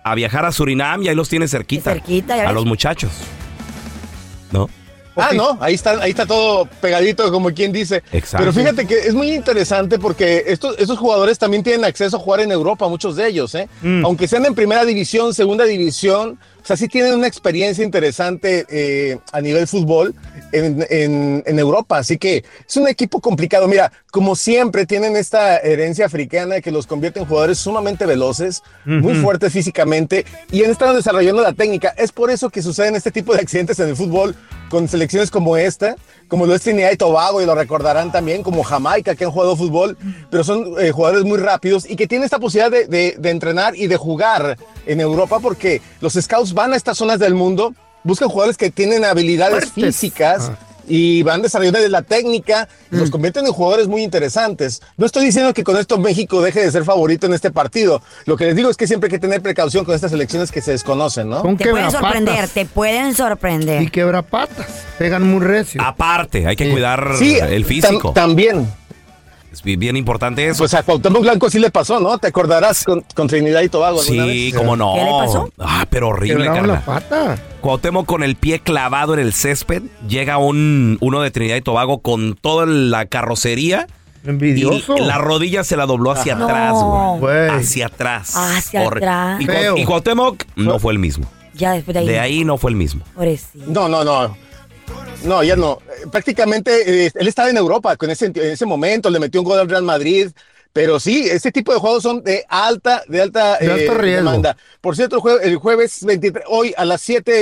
a 0.03 0.15
viajar 0.15 0.45
a 0.47 0.53
Surinam 0.53 1.03
y 1.03 1.09
ahí 1.09 1.15
los 1.15 1.29
tiene 1.29 1.47
cerquita. 1.49 1.93
Cerquita, 1.93 2.35
ya 2.37 2.43
a 2.43 2.47
ves. 2.47 2.55
los 2.55 2.65
muchachos. 2.67 3.11
¿No? 4.51 4.69
Ah, 5.19 5.33
no, 5.35 5.59
ahí 5.61 5.75
está, 5.75 6.01
ahí 6.01 6.11
está 6.11 6.27
todo 6.27 6.67
pegadito, 6.81 7.31
como 7.33 7.51
quien 7.53 7.73
dice. 7.73 8.03
Exacto. 8.13 8.39
Pero 8.39 8.53
fíjate 8.53 8.87
que 8.87 8.99
es 8.99 9.15
muy 9.15 9.33
interesante 9.33 9.99
porque 9.99 10.45
estos, 10.47 10.79
estos 10.79 10.97
jugadores 10.99 11.39
también 11.39 11.65
tienen 11.65 11.85
acceso 11.85 12.17
a 12.17 12.21
jugar 12.21 12.41
en 12.41 12.53
Europa, 12.53 12.87
muchos 12.89 13.17
de 13.17 13.27
ellos, 13.27 13.55
¿eh? 13.57 13.69
Mm. 13.83 14.05
Aunque 14.05 14.29
sean 14.29 14.47
en 14.47 14.55
primera 14.55 14.85
división, 14.85 15.35
segunda 15.35 15.65
división, 15.65 16.39
sea, 16.69 16.77
sí 16.77 16.87
tienen 16.89 17.15
una 17.15 17.27
experiencia 17.27 17.83
interesante 17.85 18.67
eh, 18.69 19.19
a 19.33 19.41
nivel 19.41 19.67
fútbol 19.67 20.15
en, 20.53 20.87
en- 20.91 21.43
en 21.47 21.59
Europa. 21.59 21.99
Así 21.99 22.19
que 22.19 22.45
es 22.69 22.77
un 22.77 22.87
equipo 22.89 23.21
complicado. 23.21 23.67
Mira, 23.69 23.91
como 24.11 24.37
siempre, 24.37 24.87
tienen 24.87 25.17
esta 25.17 25.57
herencia 25.59 26.07
africana 26.07 26.61
que 26.61 26.71
los 26.71 26.87
convierte 26.87 27.21
en 27.21 27.27
jugadores 27.27 27.59
sumamente 27.59 28.07
veloces, 28.07 28.63
muy 28.85 29.15
fuertes 29.15 29.53
físicamente 29.53 30.25
y 30.53 30.63
han 30.65 30.71
estado 30.71 30.95
desarrollando 30.95 31.43
la 31.43 31.53
técnica. 31.53 31.95
Es 31.97 32.13
por 32.13 32.31
eso 32.31 32.51
que 32.51 32.63
suceden 32.63 32.97
este 32.97 33.11
tipo 33.11 33.35
de 33.35 33.41
accidentes 33.41 33.79
en 33.81 33.89
el 33.89 33.97
fútbol 33.97 34.35
con 34.71 34.87
selecciones 34.89 35.31
como 35.31 35.57
esta, 35.57 35.97
como 36.29 36.47
lo 36.47 36.55
es 36.55 36.63
Trinidad 36.63 36.93
y 36.93 36.97
Tobago, 36.97 37.41
y 37.43 37.47
lo 37.47 37.55
recordarán 37.55 38.13
también, 38.13 38.43
como 38.43 38.63
Jamaica, 38.63 39.15
que 39.17 39.25
han 39.25 39.31
jugado 39.31 39.57
fútbol, 39.57 39.97
pero 40.31 40.45
son 40.45 40.75
eh, 40.79 40.91
jugadores 40.93 41.25
muy 41.25 41.39
rápidos 41.39 41.89
y 41.89 41.97
que 41.97 42.07
tienen 42.07 42.25
esta 42.27 42.39
posibilidad 42.39 42.71
de, 42.71 42.87
de- 42.87 43.17
de 43.19 43.31
entrenar 43.31 43.75
y 43.75 43.87
de 43.87 43.97
jugar 43.97 44.57
en 44.87 45.01
Europa, 45.01 45.41
porque 45.41 45.81
los 46.01 46.13
scouts 46.15 46.53
van 46.55 46.73
a 46.73 46.77
estas 46.77 46.99
zonas 46.99 47.19
del 47.19 47.35
mundo, 47.35 47.75
buscan 48.05 48.29
jugadores 48.29 48.57
que 48.57 48.71
tienen 48.71 49.05
habilidades 49.05 49.71
Fuertes. 49.71 49.97
físicas. 49.97 50.51
Ah. 50.53 50.59
Y 50.89 51.23
van 51.23 51.43
desarrollando 51.43 51.79
la 51.89 52.03
técnica, 52.03 52.69
y 52.91 52.97
los 52.97 53.11
convierten 53.11 53.47
en 53.47 53.53
jugadores 53.53 53.89
muy 53.89 54.03
interesantes. 54.03 54.81
No 54.97 55.07
estoy 55.07 55.25
diciendo 55.25 55.53
que 55.55 55.63
con 55.65 55.77
esto 55.77 55.99
México 55.99 56.41
deje 56.43 56.61
de 56.61 56.71
ser 56.71 56.85
favorito 56.85 57.27
en 57.27 57.35
este 57.35 57.51
partido. 57.51 58.01
Lo 58.27 58.37
que 58.37 58.47
les 58.47 58.57
digo 58.57 58.71
es 58.71 58.77
que 58.77 58.87
siempre 58.87 59.09
hay 59.09 59.11
que 59.13 59.19
tener 59.19 59.43
precaución 59.43 59.85
con 59.85 59.95
estas 59.95 60.13
elecciones 60.13 60.51
que 60.51 60.61
se 60.63 60.71
desconocen, 60.73 61.29
¿no? 61.29 61.43
Te 61.57 61.69
pueden 61.71 61.91
sorprender, 61.91 62.49
te 62.49 62.65
pueden 62.65 63.15
sorprender. 63.15 63.83
Y 63.83 63.91
quebrapatas. 63.91 64.67
Pegan 64.99 65.23
muy 65.25 65.45
recio. 65.45 65.81
Aparte, 65.83 66.47
hay 66.47 66.57
que 66.57 66.65
Sí. 66.65 66.71
cuidar 66.71 67.13
Sí, 67.19 67.37
el 67.39 67.65
tam- 67.65 67.67
físico. 67.69 68.13
también. 68.13 68.67
Es 69.53 69.63
bi- 69.63 69.77
bien 69.77 69.97
importante 69.97 70.47
eso. 70.47 70.59
Pues 70.59 70.75
a 70.75 70.83
Cuauhtémoc 70.83 71.23
Blanco 71.23 71.49
sí 71.51 71.59
le 71.59 71.71
pasó, 71.71 71.99
¿no? 72.01 72.19
¿Te 72.19 72.27
acordarás 72.29 72.85
con, 72.85 73.03
con 73.15 73.29
Trinidad 73.29 73.63
y 73.63 73.69
Tobago 73.69 74.03
sí, 74.03 74.17
vez? 74.19 74.55
cómo 74.55 74.77
no. 74.77 74.95
¿Qué 74.95 75.05
le 75.05 75.11
pasó? 75.11 75.51
Ah, 75.59 75.87
pero 75.89 76.09
horrible, 76.09 76.45
Quebraron 76.45 76.69
la 76.69 76.81
Carla. 76.83 77.01
pata. 77.01 77.39
Cuauhtémoc 77.61 78.07
con 78.07 78.23
el 78.23 78.37
pie 78.37 78.61
clavado 78.61 79.15
en 79.15 79.21
el 79.21 79.33
césped, 79.33 79.83
llega 80.07 80.39
un 80.39 80.99
uno 81.01 81.21
de 81.23 81.31
Trinidad 81.31 81.57
y 81.57 81.63
Tobago 81.63 82.01
con 82.03 82.35
toda 82.37 82.67
la 82.67 83.07
carrocería 83.07 83.87
Envidioso. 84.25 84.97
y 84.97 85.01
la 85.01 85.17
rodilla 85.19 85.65
se 85.65 85.77
la 85.77 85.87
dobló 85.87 86.11
hacia 86.13 86.35
Ajá. 86.35 86.45
atrás, 86.45 86.75
güey. 87.19 87.49
Hacia 87.49 87.87
atrás. 87.87 88.35
Hacia 88.37 88.87
atrás. 88.87 89.41
Y, 89.77 89.85
Cuauhtémoc 89.85 90.45
no 90.57 90.79
fue 90.79 90.93
el 90.93 90.99
mismo. 90.99 91.27
Ya 91.55 91.73
después 91.73 91.95
de 91.95 92.01
ahí. 92.01 92.07
De 92.07 92.21
ahí 92.21 92.45
no 92.45 92.59
fue 92.59 92.71
el 92.71 92.77
mismo. 92.77 93.03
Pobrecito. 93.15 93.65
No, 93.67 93.89
no, 93.89 94.05
no. 94.05 94.37
No, 95.25 95.43
ya 95.43 95.57
no. 95.57 95.79
Prácticamente 96.13 97.07
eh, 97.07 97.11
él 97.15 97.29
estaba 97.29 97.51
en 97.51 97.57
Europa 97.57 97.97
con 97.97 98.11
ese, 98.11 98.27
en 98.27 98.37
ese 98.37 98.67
momento, 98.67 99.11
le 99.11 99.19
metió 99.19 99.41
un 99.41 99.47
gol 99.47 99.59
al 99.59 99.69
Real 99.69 99.83
Madrid. 99.83 100.31
Pero 100.73 101.01
sí, 101.01 101.27
este 101.29 101.51
tipo 101.51 101.73
de 101.73 101.79
juegos 101.81 102.03
son 102.03 102.23
de 102.23 102.45
alta, 102.49 103.03
de 103.09 103.23
alta, 103.23 103.57
De 103.59 103.73
alto 103.73 103.93
eh, 103.93 103.99
riesgo. 103.99 104.25
demanda. 104.31 104.57
Por 104.81 104.95
cierto, 104.95 105.17
el, 105.17 105.23
jue- 105.23 105.41
el 105.43 105.57
jueves 105.57 106.05
23, 106.05 106.45
hoy 106.47 106.75
a 106.77 106.85
las 106.85 107.01
7 107.01 107.33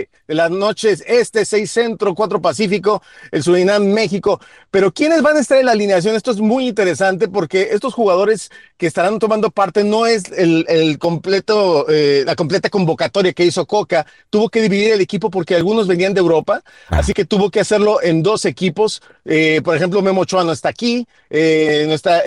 eh, 0.00 0.08
de 0.26 0.34
las 0.34 0.50
noches, 0.50 1.02
este, 1.06 1.44
6 1.44 1.70
centro, 1.70 2.14
4 2.14 2.40
pacífico, 2.40 3.02
el 3.30 3.42
Surinam, 3.42 3.84
México. 3.84 4.40
Pero 4.70 4.92
¿quiénes 4.92 5.22
van 5.22 5.36
a 5.36 5.40
estar 5.40 5.58
en 5.58 5.66
la 5.66 5.72
alineación? 5.72 6.16
Esto 6.16 6.30
es 6.30 6.40
muy 6.40 6.68
interesante 6.68 7.28
porque 7.28 7.68
estos 7.72 7.94
jugadores 7.94 8.50
que 8.76 8.86
estarán 8.86 9.18
tomando 9.18 9.50
parte 9.50 9.84
no 9.84 10.06
es 10.06 10.24
el, 10.32 10.64
el 10.68 10.98
completo, 10.98 11.86
eh, 11.88 12.24
la 12.26 12.34
completa 12.34 12.68
convocatoria 12.68 13.32
que 13.32 13.44
hizo 13.44 13.66
Coca. 13.66 14.06
Tuvo 14.30 14.48
que 14.48 14.60
dividir 14.60 14.92
el 14.92 15.00
equipo 15.00 15.30
porque 15.30 15.54
algunos 15.54 15.86
venían 15.86 16.14
de 16.14 16.20
Europa, 16.20 16.62
así 16.88 17.12
que 17.12 17.24
tuvo 17.24 17.50
que 17.50 17.60
hacerlo 17.60 18.02
en 18.02 18.22
dos 18.22 18.44
equipos. 18.44 19.02
Eh, 19.24 19.60
por 19.64 19.76
ejemplo, 19.76 20.02
Memo 20.02 20.22
Ochoa 20.22 20.44
no 20.44 20.52
está 20.52 20.68
aquí, 20.68 21.06
eh, 21.30 21.84
no 21.88 21.94
está 21.94 22.22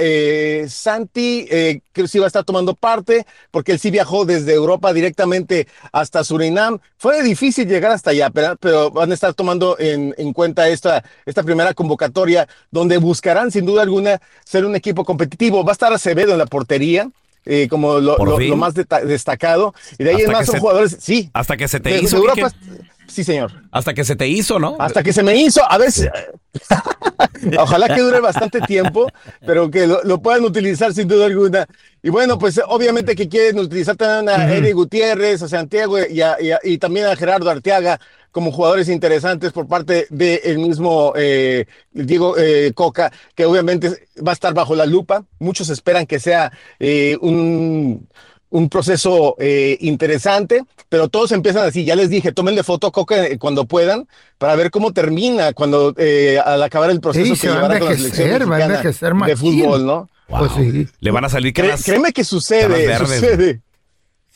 Santi, 0.68 1.48
eh, 1.50 1.82
creo 1.92 2.06
que 2.06 2.10
sí 2.10 2.20
va 2.20 2.26
a 2.26 2.28
estar 2.28 2.44
tomando 2.44 2.74
parte 2.74 3.26
porque 3.52 3.72
él 3.74 3.80
sí 3.80 3.92
viajó 3.92 4.26
desde 4.26 4.54
Europa 4.54 4.94
directamente 4.94 5.68
hasta 5.92 6.24
Surinam. 6.24 6.80
Fue 6.98 7.24
difícil 7.24 7.68
llegar 7.68 7.89
hasta 7.92 8.12
allá, 8.12 8.30
pero, 8.30 8.56
pero 8.58 8.92
van 8.92 9.12
a 9.12 9.14
estar 9.14 9.34
tomando 9.34 9.78
en, 9.80 10.14
en 10.18 10.34
cuenta 10.34 10.68
esta, 10.70 11.04
esta 11.26 11.44
primera 11.44 11.74
convocatoria 11.74 12.48
donde 12.72 12.98
buscarán 12.98 13.52
sin 13.52 13.66
duda 13.66 13.82
alguna 13.84 14.22
ser 14.46 14.66
un 14.66 14.76
equipo 14.76 15.04
competitivo. 15.06 15.64
Va 15.64 15.72
a 15.72 15.74
estar 15.74 15.92
Acevedo 15.94 16.32
en 16.34 16.38
la 16.40 16.46
portería. 16.46 17.10
eh, 17.46 17.68
como 17.70 18.00
lo, 18.00 18.18
más 18.58 18.74
destacado 18.74 19.74
y 19.98 20.04
de 20.04 20.10
ahí 20.12 20.16
Hasta 20.18 20.26
en 20.28 20.32
más 20.34 20.40
que 20.42 20.46
son 20.48 20.56
se- 20.56 20.60
jugadores 20.60 20.98
sí 21.00 21.30
Hasta 21.34 21.56
que 21.58 21.68
se 21.68 21.80
te 21.80 21.90
de- 21.90 22.00
hizo, 22.02 22.18
Europa 22.18 22.50
Quique. 22.52 22.84
Sí 23.10 23.24
señor 23.24 23.52
Hasta 23.72 23.94
que 23.94 24.04
se 24.04 24.16
te 24.16 24.28
hizo, 24.28 24.60
¿no? 24.60 24.76
hasta 24.80 25.04
que 25.04 25.12
se 25.14 25.24
me 25.24 25.36
hizo, 25.36 25.62
a 25.70 25.78
veces, 25.78 26.10
ojalá 27.60 27.88
que 27.94 28.02
dure 28.02 28.20
bastante 28.20 28.62
tiempo, 28.62 29.08
pero 29.46 29.70
que 29.70 29.88
lo, 29.88 30.02
lo 30.04 30.22
puedan 30.22 30.44
utilizar 30.44 30.94
sin 30.94 31.08
duda 31.08 31.26
alguna. 31.26 31.66
Y 32.02 32.10
bueno, 32.10 32.38
pues 32.38 32.60
obviamente 32.68 33.16
que 33.16 33.28
quieren 33.28 33.60
utilizar 33.60 33.96
también 33.96 34.30
a 34.34 34.52
Eric 34.54 34.74
Gutiérrez, 34.74 35.42
a 35.42 35.48
Santiago 35.50 35.98
y, 36.00 36.22
a- 36.22 36.38
y 36.42 36.52
a- 36.52 36.60
y 36.64 36.78
también 36.78 37.08
a 37.08 37.16
Gerardo 37.16 37.50
Arteaga 37.50 38.00
como 38.32 38.52
jugadores 38.52 38.90
interesantes 38.90 39.52
por 39.52 39.68
parte 39.68 40.06
del 40.12 40.60
mismo 40.60 41.14
eh, 41.16 41.66
Diego 41.92 42.38
eh, 42.38 42.72
Coca, 42.76 43.12
que 43.36 43.46
obviamente 43.46 44.08
va 44.26 44.32
a 44.32 44.34
estar 44.34 44.54
bajo 44.54 44.76
la 44.76 44.86
lupa. 44.86 45.26
Muchos 45.40 45.70
esperan 45.70 46.06
que 46.06 46.20
sea 46.20 46.52
eh, 46.80 47.18
un 47.22 48.08
un 48.52 48.70
proceso 48.70 49.36
eh, 49.40 49.78
interesante, 49.82 50.64
pero 50.90 51.08
todos 51.08 51.32
empiezan 51.32 51.68
así. 51.68 51.86
Ya 51.86 51.96
les 51.96 52.10
dije, 52.10 52.32
tómenle 52.32 52.64
foto 52.64 52.88
a 52.88 52.92
Coca 52.92 53.26
eh, 53.28 53.38
cuando 53.38 53.66
puedan 53.66 54.08
para 54.38 54.56
ver 54.56 54.72
cómo 54.72 54.92
termina 54.92 55.54
cuando 55.54 55.94
eh, 55.98 56.40
al 56.44 56.62
acabar 56.64 56.90
el 56.90 57.00
proceso 57.00 57.36
Sí, 57.36 57.40
que 57.42 57.48
llevará 57.48 57.80
con 57.80 57.90
la 57.90 57.96
selección 57.96 58.50
mexicana 58.50 58.82
de 59.28 59.36
fútbol, 59.36 59.86
¿no? 59.86 60.10
Pues 60.28 60.52
sí. 60.56 60.88
Le 61.00 61.12
van 61.12 61.26
a 61.26 61.30
salir 61.30 61.54
Cré- 61.54 61.68
caras. 61.70 61.84
créeme 61.84 62.12
que 62.14 62.24
sucede, 62.24 62.98
sucede. 62.98 63.62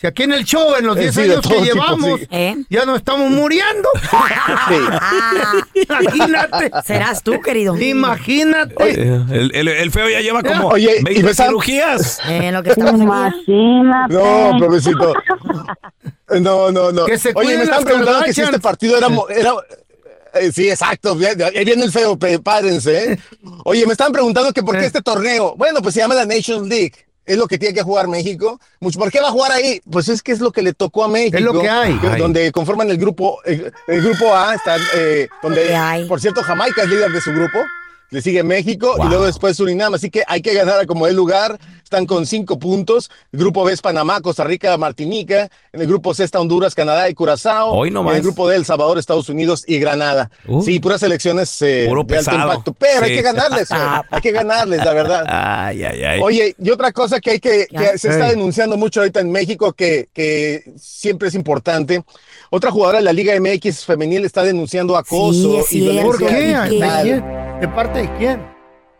Si 0.04 0.08
aquí 0.08 0.24
en 0.24 0.34
el 0.34 0.43
show, 0.43 0.76
en 0.78 0.86
los 0.86 0.97
Eh, 0.97 1.01
10 1.04 1.16
sí, 1.16 1.22
de 1.22 1.32
años 1.32 1.47
que 1.47 1.54
tipo, 1.54 1.64
llevamos, 1.64 2.20
sí. 2.20 2.28
¿Eh? 2.30 2.58
ya 2.70 2.84
nos 2.84 2.97
estamos 2.97 3.30
muriendo. 3.32 3.88
Imagínate. 5.89 6.72
Serás 6.86 7.24
tú, 7.24 7.39
querido. 7.39 7.78
Imagínate. 7.80 8.76
Eh, 9.01 9.22
El, 9.32 9.56
el- 9.56 9.68
el 9.70 9.91
feo 9.91 10.10
ya 10.10 10.20
lleva 10.20 10.43
como 10.43 10.68
Oye, 10.68 10.97
y 10.99 11.04
20 11.04 11.24
me 11.24 11.32
están- 11.32 11.47
cirugías. 11.47 12.20
Eh, 12.28 12.51
lo 12.51 12.62
que 12.64 12.72
estamos 12.72 12.99
aquí. 13.34 13.82
No, 14.10 14.58
pobrecito. 14.60 15.14
No, 16.41 16.70
no, 16.72 16.91
no. 16.91 17.06
Que 17.06 17.18
se 17.18 17.32
Oye, 17.34 17.56
me 17.58 17.64
están 17.64 17.86
preguntando 17.86 18.24
que 18.26 18.34
si 18.34 18.41
este 18.41 18.60
partido 18.60 18.97
era... 18.97 19.08
era 19.30 19.54
eh, 20.34 20.51
sí, 20.51 20.70
exacto. 20.70 21.18
Ahí 21.56 21.64
viene 21.64 21.84
el 21.86 21.93
feo, 21.93 22.18
prepárense. 22.20 23.14
¿eh? 23.14 23.20
Oye, 23.64 23.86
me 23.86 23.93
están 23.93 24.12
preguntando 24.12 24.51
que 24.51 24.64
por 24.64 24.78
qué 24.78 24.86
este 24.86 25.01
torneo. 25.01 25.56
Bueno, 25.56 25.82
pues 25.82 25.93
se 25.93 26.01
llama 26.01 26.16
la 26.16 26.26
Nations 26.26 26.68
League. 26.68 26.93
Es 27.26 27.38
lo 27.38 27.47
que 27.47 27.57
tiene 27.57 27.74
que 27.74 27.84
jugar 27.84 28.07
México. 28.07 28.59
Mucho, 28.80 28.99
¿Por 28.99 29.11
qué 29.11 29.21
va 29.21 29.30
a 29.30 29.32
jugar 29.32 29.51
ahí? 29.51 29.82
Pues 29.89 30.09
es 30.09 30.21
que 30.21 30.32
es 30.34 30.39
lo 30.39 30.51
que 30.51 30.61
le 30.61 30.74
tocó 30.74 31.03
a 31.05 31.07
México. 31.07 31.38
Es 31.38 31.43
lo 31.43 31.59
que 31.59 31.69
hay. 31.69 31.97
que-. 31.99 32.17
Donde 32.17 32.51
conforman 32.51 32.89
el 32.89 32.97
grupo, 32.97 33.39
el, 33.45 33.71
el 33.88 34.01
grupo 34.01 34.36
A, 34.36 34.55
está, 34.55 34.78
eh, 34.95 35.28
donde, 35.41 36.05
por 36.07 36.19
cierto, 36.19 36.43
Jamaica 36.43 36.84
es 36.84 36.89
líder 36.89 37.11
de 37.11 37.21
su 37.21 37.32
grupo. 37.32 37.59
Le 38.14 38.22
sigue 38.22 38.43
México 38.43 38.93
y 39.03 39.07
luego 39.09 39.26
después 39.26 39.57
Surinam. 39.57 39.95
Así 39.95 40.11
que 40.11 40.24
hay 40.28 40.43
que 40.43 40.53
ganar 40.53 40.80
a 40.80 40.86
como 40.86 41.07
el 41.07 41.16
lugar. 41.16 41.59
Están 41.84 42.05
con 42.05 42.28
cinco 42.28 42.59
puntos. 42.59 43.09
El 43.32 43.39
grupo 43.39 43.64
B 43.64 43.74
es 43.74 43.82
Panamá, 43.82 44.22
Costa 44.22 44.43
Rica, 44.43 44.78
Martinica. 44.78 45.49
En 45.72 45.82
el 45.82 45.88
grupo 45.88 46.14
C 46.14 46.24
está 46.24 46.39
Honduras, 46.39 46.76
Canadá 46.76 47.09
y 47.09 47.16
Curazao. 47.16 47.72
Hoy 47.72 47.89
nomás. 47.89 48.11
En 48.14 48.18
el 48.18 48.24
grupo 48.24 48.47
D, 48.47 48.55
El 48.55 48.66
Salvador, 48.66 48.99
Estados 48.99 49.30
Unidos 49.30 49.64
y 49.68 49.80
Granada. 49.80 50.30
sí, 50.64 50.80
puras 50.80 50.99
selecciones 50.99 51.59
eh, 51.64 51.88
Puro 51.89 52.03
de 52.03 52.18
alto 52.20 52.36
impacto. 52.36 52.74
Pero 52.74 53.03
hay 53.05 53.09
Sí. 53.09 53.16
que 53.16 53.22
ganarles, 53.24 53.72
eh, 53.72 53.76
hay 54.11 54.22
que 54.22 54.32
ganarles, 54.32 54.86
la 54.86 54.93
verdad. 54.93 55.24
Ay, 55.28 55.84
ay, 55.84 56.03
ay. 56.03 56.20
Oye, 56.22 56.55
y 56.59 56.70
otra 56.70 56.91
cosa 56.91 57.20
que 57.20 57.32
hay 57.32 57.39
que, 57.39 57.66
que 57.68 57.97
se 57.97 58.09
está 58.09 58.30
denunciando 58.30 58.78
mucho 58.78 58.99
ahorita 58.99 59.22
en 59.22 59.32
México 59.32 59.74
que, 59.74 60.09
que 60.14 60.72
siempre 60.78 61.30
es 61.30 61.36
importante. 61.36 62.03
Otra 62.51 62.70
jugadora 62.70 62.99
de 62.99 63.05
la 63.05 63.14
Liga 63.14 63.34
MX 63.39 63.86
femenil 63.86 64.24
está 64.26 64.43
denunciando 64.43 64.95
acoso 64.95 65.61
es 65.61 65.74
y. 65.74 65.99
¿Por 65.99 66.20
qué? 66.20 67.43
¿De 67.60 67.68
parte 67.68 67.99
de 67.99 68.10
quién? 68.18 68.53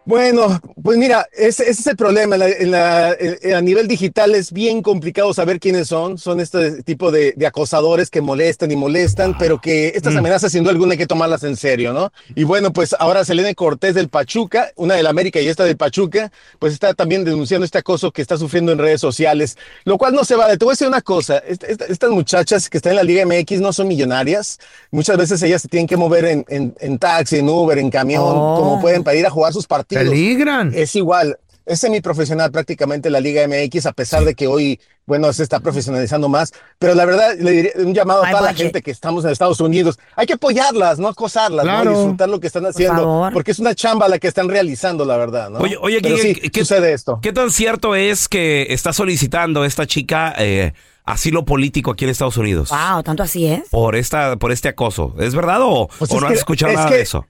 Bueno, 0.06 0.60
pues 0.84 0.97
mira, 0.97 1.26
ese, 1.32 1.64
ese 1.64 1.80
es 1.82 1.88
el 1.88 1.95
problema. 1.95 2.36
La- 2.36 2.49
la- 2.60 3.16
a 3.58 3.62
nivel 3.62 3.88
digital 3.88 4.36
es 4.36 4.51
bien 4.51 4.82
complicado 4.82 5.34
saber 5.34 5.62
quiénes 5.62 5.88
son. 5.88 6.18
Son 6.18 6.41
este 6.41 6.84
tipo 6.84 7.10
de, 7.10 7.34
de 7.38 7.47
acosadores 7.47 8.10
que 8.10 8.20
molestan 8.20 8.70
y 8.72 8.76
molestan, 8.76 9.38
pero 9.38 9.62
que 9.62 9.93
estas 9.95 10.14
Mm. 10.14 10.18
amenazas 10.18 10.51
sin 10.51 10.64
duda 10.64 10.72
alguna 10.74 10.91
hay 10.91 10.97
que 10.97 11.08
tomarlas 11.08 11.43
en 11.45 11.56
serio, 11.56 11.93
¿no? 11.93 12.12
Y 12.36 12.43
bueno, 12.43 12.74
pues 12.74 12.93
ahora 12.99 13.24
Selene 13.24 13.56
Cortés 13.56 13.95
del 13.95 14.10
Pachuca, 14.10 14.72
una 14.76 14.95
del 14.95 15.08
América 15.08 15.39
y 15.39 15.47
esta 15.47 15.64
del 15.64 15.78
Pachuca, 15.78 16.34
pues 16.60 16.74
está 16.74 16.93
también 16.93 17.24
denunciando 17.24 17.64
este 17.64 17.78
acoso 17.78 18.12
que 18.12 18.22
está 18.22 18.36
sufriendo 18.38 18.74
en 18.74 18.80
redes 18.80 18.99
sociales, 18.99 19.58
lo 19.86 19.97
cual 19.97 20.14
no 20.14 20.26
se 20.26 20.36
vale. 20.36 20.58
Te 20.58 20.66
voy 20.66 20.74
a 20.74 20.76
decir 20.76 20.88
una 20.89 21.01
cosa, 21.01 21.38
est- 21.38 21.64
est- 21.64 21.82
estas 21.89 22.10
muchachas 22.10 22.70
que 22.70 22.76
están 22.78 22.91
en 22.91 22.97
la 22.97 23.04
Liga 23.04 23.22
MX 23.26 23.62
no 23.62 23.72
son 23.72 23.88
millonarias. 23.88 24.60
Muchas 24.91 25.16
veces 25.16 25.41
ellas 25.43 25.62
se 25.62 25.70
tienen 25.70 25.88
que 25.88 25.95
mover 25.95 26.26
en, 26.26 26.45
en- 26.49 26.76
en 26.82 26.99
taxi, 26.99 27.38
en 27.38 27.47
Uber, 27.47 27.78
en 27.78 27.89
camión, 27.89 28.22
Oh. 28.26 28.56
como 28.60 28.82
pueden 28.82 29.01
para 29.06 29.16
ir 29.16 29.26
a 29.26 29.30
jugar 29.30 29.54
sus 29.54 29.66
partidos. 29.66 29.93
Peligran. 29.94 30.72
Es 30.74 30.96
igual. 30.96 31.38
Es 31.66 31.80
semiprofesional 31.80 32.52
prácticamente 32.52 33.10
la 33.10 33.22
Liga 33.22 33.48
MX, 33.48 33.86
a 33.86 33.94
pesar 33.94 34.26
de 34.26 34.36
que 34.36 34.48
hoy, 34.48 34.82
bueno, 35.06 35.32
se 35.32 35.44
está 35.44 35.62
profesionalizando 35.62 36.28
más. 36.28 36.52
Pero 36.78 36.94
la 36.94 37.06
verdad, 37.06 37.36
le 37.39 37.52
diré 37.52 37.74
un 37.78 37.94
llamado 37.94 38.22
a 38.26 38.30
toda 38.32 38.41
la 38.41 38.54
gente 38.54 38.82
que 38.82 38.91
estamos 38.91 39.24
en 39.24 39.32
Estados 39.32 39.62
Unidos. 39.62 39.98
Hay 40.18 40.26
que 40.28 40.34
apoyarlas, 40.34 41.00
no 41.00 41.08
acosarlas, 41.08 41.64
Claro. 41.64 41.91
¿no? 41.91 41.98
disfrutar 42.00 42.28
lo 42.28 42.41
que 42.41 42.48
están 42.48 42.66
haciendo. 42.66 43.30
Porque 43.32 43.52
es 43.52 43.60
una 43.60 43.74
chamba 43.76 44.10
la 44.10 44.20
que 44.20 44.28
están 44.28 44.50
realizando, 44.50 45.06
la 45.06 45.16
verdad, 45.16 45.50
¿no? 45.52 45.60
Oye, 45.60 45.78
oye, 45.80 46.00
Pero 46.02 46.18
¿qué, 46.18 46.22
sí, 46.22 46.36
qué- 46.50 46.60
sucede 46.60 46.91
esto. 46.91 47.20
¿Qué 47.22 47.32
tan 47.32 47.50
cierto 47.50 47.96
es 47.96 48.28
que 48.28 48.68
está 48.70 48.91
solicitando 48.91 49.64
esta 49.64 49.88
chica 49.88 50.34
eh, 50.38 50.74
asilo 51.06 51.45
político 51.45 51.91
aquí 51.91 52.06
en 52.06 52.12
Estados 52.12 52.38
Unidos? 52.38 52.70
Wow, 52.70 53.04
tanto 53.04 53.24
así 53.24 53.45
es. 53.47 53.70
Por 53.70 53.95
esta, 53.95 54.36
por 54.38 54.51
este 54.51 54.70
acoso. 54.70 55.16
¿Es 55.20 55.36
verdad 55.36 55.60
o, 55.62 55.88
Pues 55.99 56.12
o 56.12 56.16
es 56.16 56.22
no 56.22 56.28
que- 56.28 56.34
has 56.34 56.39
escuchado 56.39 56.72
es 56.72 56.78
nada 56.78 56.89
que- 56.89 56.95
de 56.97 57.01
eso? 57.01 57.26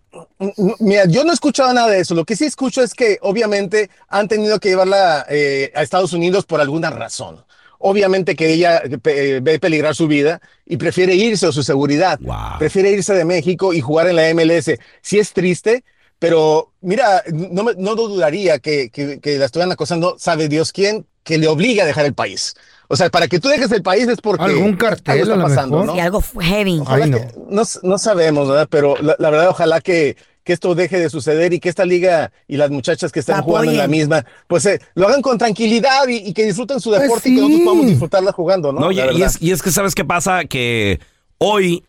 Mira, 0.79 1.05
yo 1.05 1.23
no 1.23 1.31
he 1.31 1.33
escuchado 1.33 1.73
nada 1.73 1.87
de 1.89 1.99
eso. 1.99 2.15
Lo 2.15 2.25
que 2.25 2.35
sí 2.35 2.45
escucho 2.45 2.81
es 2.81 2.93
que 2.93 3.17
obviamente 3.21 3.89
han 4.09 4.27
tenido 4.27 4.59
que 4.59 4.69
llevarla 4.69 5.25
eh, 5.29 5.71
a 5.75 5.81
Estados 5.81 6.13
Unidos 6.13 6.45
por 6.45 6.59
alguna 6.61 6.89
razón. 6.89 7.43
Obviamente 7.79 8.35
que 8.35 8.53
ella 8.53 8.77
eh, 8.77 8.97
pe- 8.97 9.35
eh, 9.35 9.39
ve 9.41 9.59
peligrar 9.59 9.95
su 9.95 10.07
vida 10.07 10.41
y 10.65 10.77
prefiere 10.77 11.15
irse 11.15 11.47
o 11.47 11.51
su 11.51 11.63
seguridad. 11.63 12.19
Prefiere 12.59 12.91
irse 12.91 13.13
de 13.13 13.25
México 13.25 13.73
y 13.73 13.81
jugar 13.81 14.07
en 14.07 14.15
la 14.15 14.29
MLS. 14.33 14.77
Sí 15.01 15.19
es 15.19 15.33
triste, 15.33 15.83
pero 16.19 16.71
mira, 16.81 17.23
no, 17.31 17.63
me- 17.63 17.75
no 17.77 17.95
dudaría 17.95 18.59
que, 18.59 18.89
que- 18.89 19.19
que 19.19 19.37
la 19.37 19.45
estuvieran 19.45 19.71
acosando, 19.73 20.15
sabe 20.17 20.47
Dios 20.47 20.71
quién, 20.71 21.05
que 21.23 21.37
le 21.37 21.47
obliga 21.47 21.83
a 21.83 21.85
dejar 21.87 22.05
el 22.05 22.13
país. 22.13 22.55
O 22.89 22.95
sea, 22.95 23.09
para 23.09 23.27
que 23.27 23.39
tú 23.39 23.47
dejes 23.47 23.71
el 23.71 23.81
país 23.81 24.07
es 24.07 24.19
porque 24.21 24.43
Algún 24.43 24.75
cartel, 24.75 25.21
algo 25.21 25.23
está 25.23 25.33
a 25.33 25.37
lo 25.37 25.43
pasando, 25.43 25.79
mejor. 25.79 25.95
¿no? 25.95 25.95
Y 25.95 25.99
algo 26.01 26.21
fue 26.21 26.45
heavy. 26.45 26.81
Que- 26.85 27.27
no. 27.49 27.63
no 27.83 27.97
sabemos, 27.97 28.47
¿verdad? 28.49 28.67
Pero 28.69 28.95
la, 29.01 29.15
la 29.17 29.29
verdad, 29.29 29.49
ojalá 29.49 29.81
que, 29.81 30.15
que 30.43 30.53
esto 30.53 30.75
deje 30.75 30.99
de 30.99 31.09
suceder 31.09 31.53
y 31.53 31.59
que 31.59 31.69
esta 31.69 31.85
liga 31.85 32.31
y 32.47 32.57
las 32.57 32.69
muchachas 32.69 33.11
que 33.11 33.21
están 33.21 33.37
La 33.37 33.43
jugando 33.43 33.71
en 33.71 33.77
la 33.77 33.87
misma, 33.87 34.25
pues 34.47 34.65
eh, 34.65 34.79
lo 34.95 35.07
hagan 35.07 35.21
con 35.21 35.37
tranquilidad 35.37 36.07
y, 36.07 36.17
y 36.17 36.33
que 36.33 36.45
disfruten 36.45 36.79
su 36.81 36.89
Pues 36.89 37.01
deporte 37.03 37.29
y 37.29 37.35
que 37.35 37.41
nosotros 37.41 37.61
podamos 37.63 37.85
disfrutarla 37.87 38.31
jugando, 38.33 38.73
¿no? 38.73 38.81
No, 38.81 38.91
y, 38.91 38.99
es, 39.23 39.41
y 39.41 39.51
es 39.51 39.61
que 39.63 39.71
sabes 39.71 39.95
qué 39.95 40.03
pasa, 40.05 40.43
que 40.45 40.99
hoy, 41.39 41.85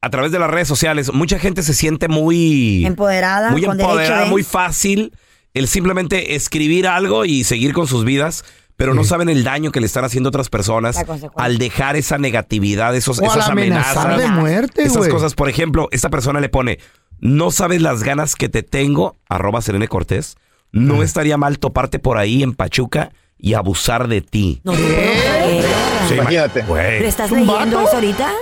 a 0.00 0.08
través 0.08 0.30
de 0.32 0.38
las 0.38 0.50
redes 0.50 0.68
sociales, 0.68 1.12
mucha 1.12 1.38
gente 1.40 1.62
se 1.62 1.74
siente 1.74 2.08
muy... 2.08 2.86
Empoderada, 2.86 3.50
muy 3.50 3.62
con 3.64 3.76
derecho 3.76 3.90
empoderada, 3.92 4.24
de- 4.24 4.30
muy 4.30 4.44
fácil 4.44 5.12
el 5.54 5.68
simplemente 5.68 6.34
escribir 6.34 6.86
algo 6.86 7.24
y 7.24 7.44
seguir 7.44 7.72
con 7.72 7.86
sus 7.86 8.04
vidas, 8.04 8.44
pero 8.76 8.94
no 8.94 9.04
saben 9.04 9.28
el 9.28 9.44
daño 9.44 9.70
que 9.70 9.80
le 9.80 9.86
están 9.86 10.04
haciendo 10.04 10.30
otras 10.30 10.48
personas 10.48 10.96
al 11.36 11.58
dejar 11.58 11.96
esa 11.96 12.18
negatividad, 12.18 12.96
esos, 12.96 13.20
O 13.20 13.24
esas 13.24 13.48
amenazas, 13.48 14.18
de 14.18 14.28
muerte, 14.28 14.82
esas 14.82 15.08
cosas. 15.08 15.34
Por 15.34 15.48
ejemplo, 15.48 15.88
esta 15.92 16.10
persona 16.10 16.40
le 16.40 16.48
pone, 16.48 16.78
no 17.20 17.50
sabes 17.50 17.80
las 17.80 18.02
ganas 18.02 18.34
que 18.34 18.48
te 18.48 18.62
tengo, 18.62 19.16
arroba 19.28 19.60
Serene 19.62 19.88
Cortés, 19.88 20.36
no 20.72 21.02
estaría 21.02 21.36
mal 21.36 21.58
toparte 21.58 21.98
por 21.98 22.18
ahí 22.18 22.42
en 22.42 22.54
Pachuca 22.54 23.12
y 23.38 23.54
abusar 23.54 24.08
de 24.08 24.22
ti. 24.22 24.60
No, 24.64 24.72
¿Qué? 24.72 25.62
Imagínate. 26.14 26.64
¿Pero 26.66 27.06
estás 27.06 27.26
¿Es 27.26 27.32
un 27.32 27.46
leyendo 27.46 27.80
eso 27.80 27.94
ahorita? 27.94 28.32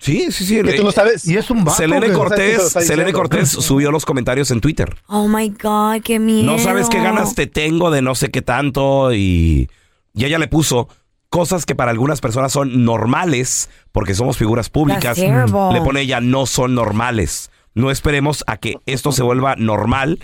Sí, 0.00 0.30
sí, 0.30 0.44
sí. 0.44 0.62
Que 0.62 0.74
tú 0.74 0.84
no 0.84 0.92
sabes. 0.92 1.26
Y 1.26 1.36
es 1.36 1.50
un 1.50 1.64
vato. 1.64 1.76
Selene 1.76 2.12
Cortés, 2.12 2.70
Selene. 2.70 3.12
Cortés 3.12 3.48
subió 3.48 3.90
los 3.90 4.04
comentarios 4.04 4.50
en 4.50 4.60
Twitter. 4.60 4.96
Oh 5.06 5.28
my 5.28 5.48
God, 5.50 6.02
qué 6.02 6.18
miedo. 6.18 6.44
No 6.44 6.58
sabes 6.58 6.88
qué 6.88 6.98
ganas 6.98 7.34
te 7.34 7.46
tengo 7.46 7.90
de 7.90 8.02
no 8.02 8.14
sé 8.14 8.30
qué 8.30 8.42
tanto 8.42 9.12
y, 9.12 9.68
y 10.14 10.24
ella 10.24 10.38
le 10.38 10.48
puso 10.48 10.88
cosas 11.30 11.66
que 11.66 11.74
para 11.74 11.90
algunas 11.90 12.20
personas 12.20 12.52
son 12.52 12.84
normales 12.84 13.68
porque 13.92 14.14
somos 14.14 14.36
figuras 14.36 14.70
públicas. 14.70 15.18
Le 15.18 15.80
pone 15.82 16.00
ella 16.00 16.20
no 16.20 16.46
son 16.46 16.74
normales. 16.74 17.50
No 17.74 17.90
esperemos 17.90 18.44
a 18.46 18.56
que 18.56 18.76
esto 18.86 19.12
se 19.12 19.22
vuelva 19.22 19.54
normal 19.56 20.18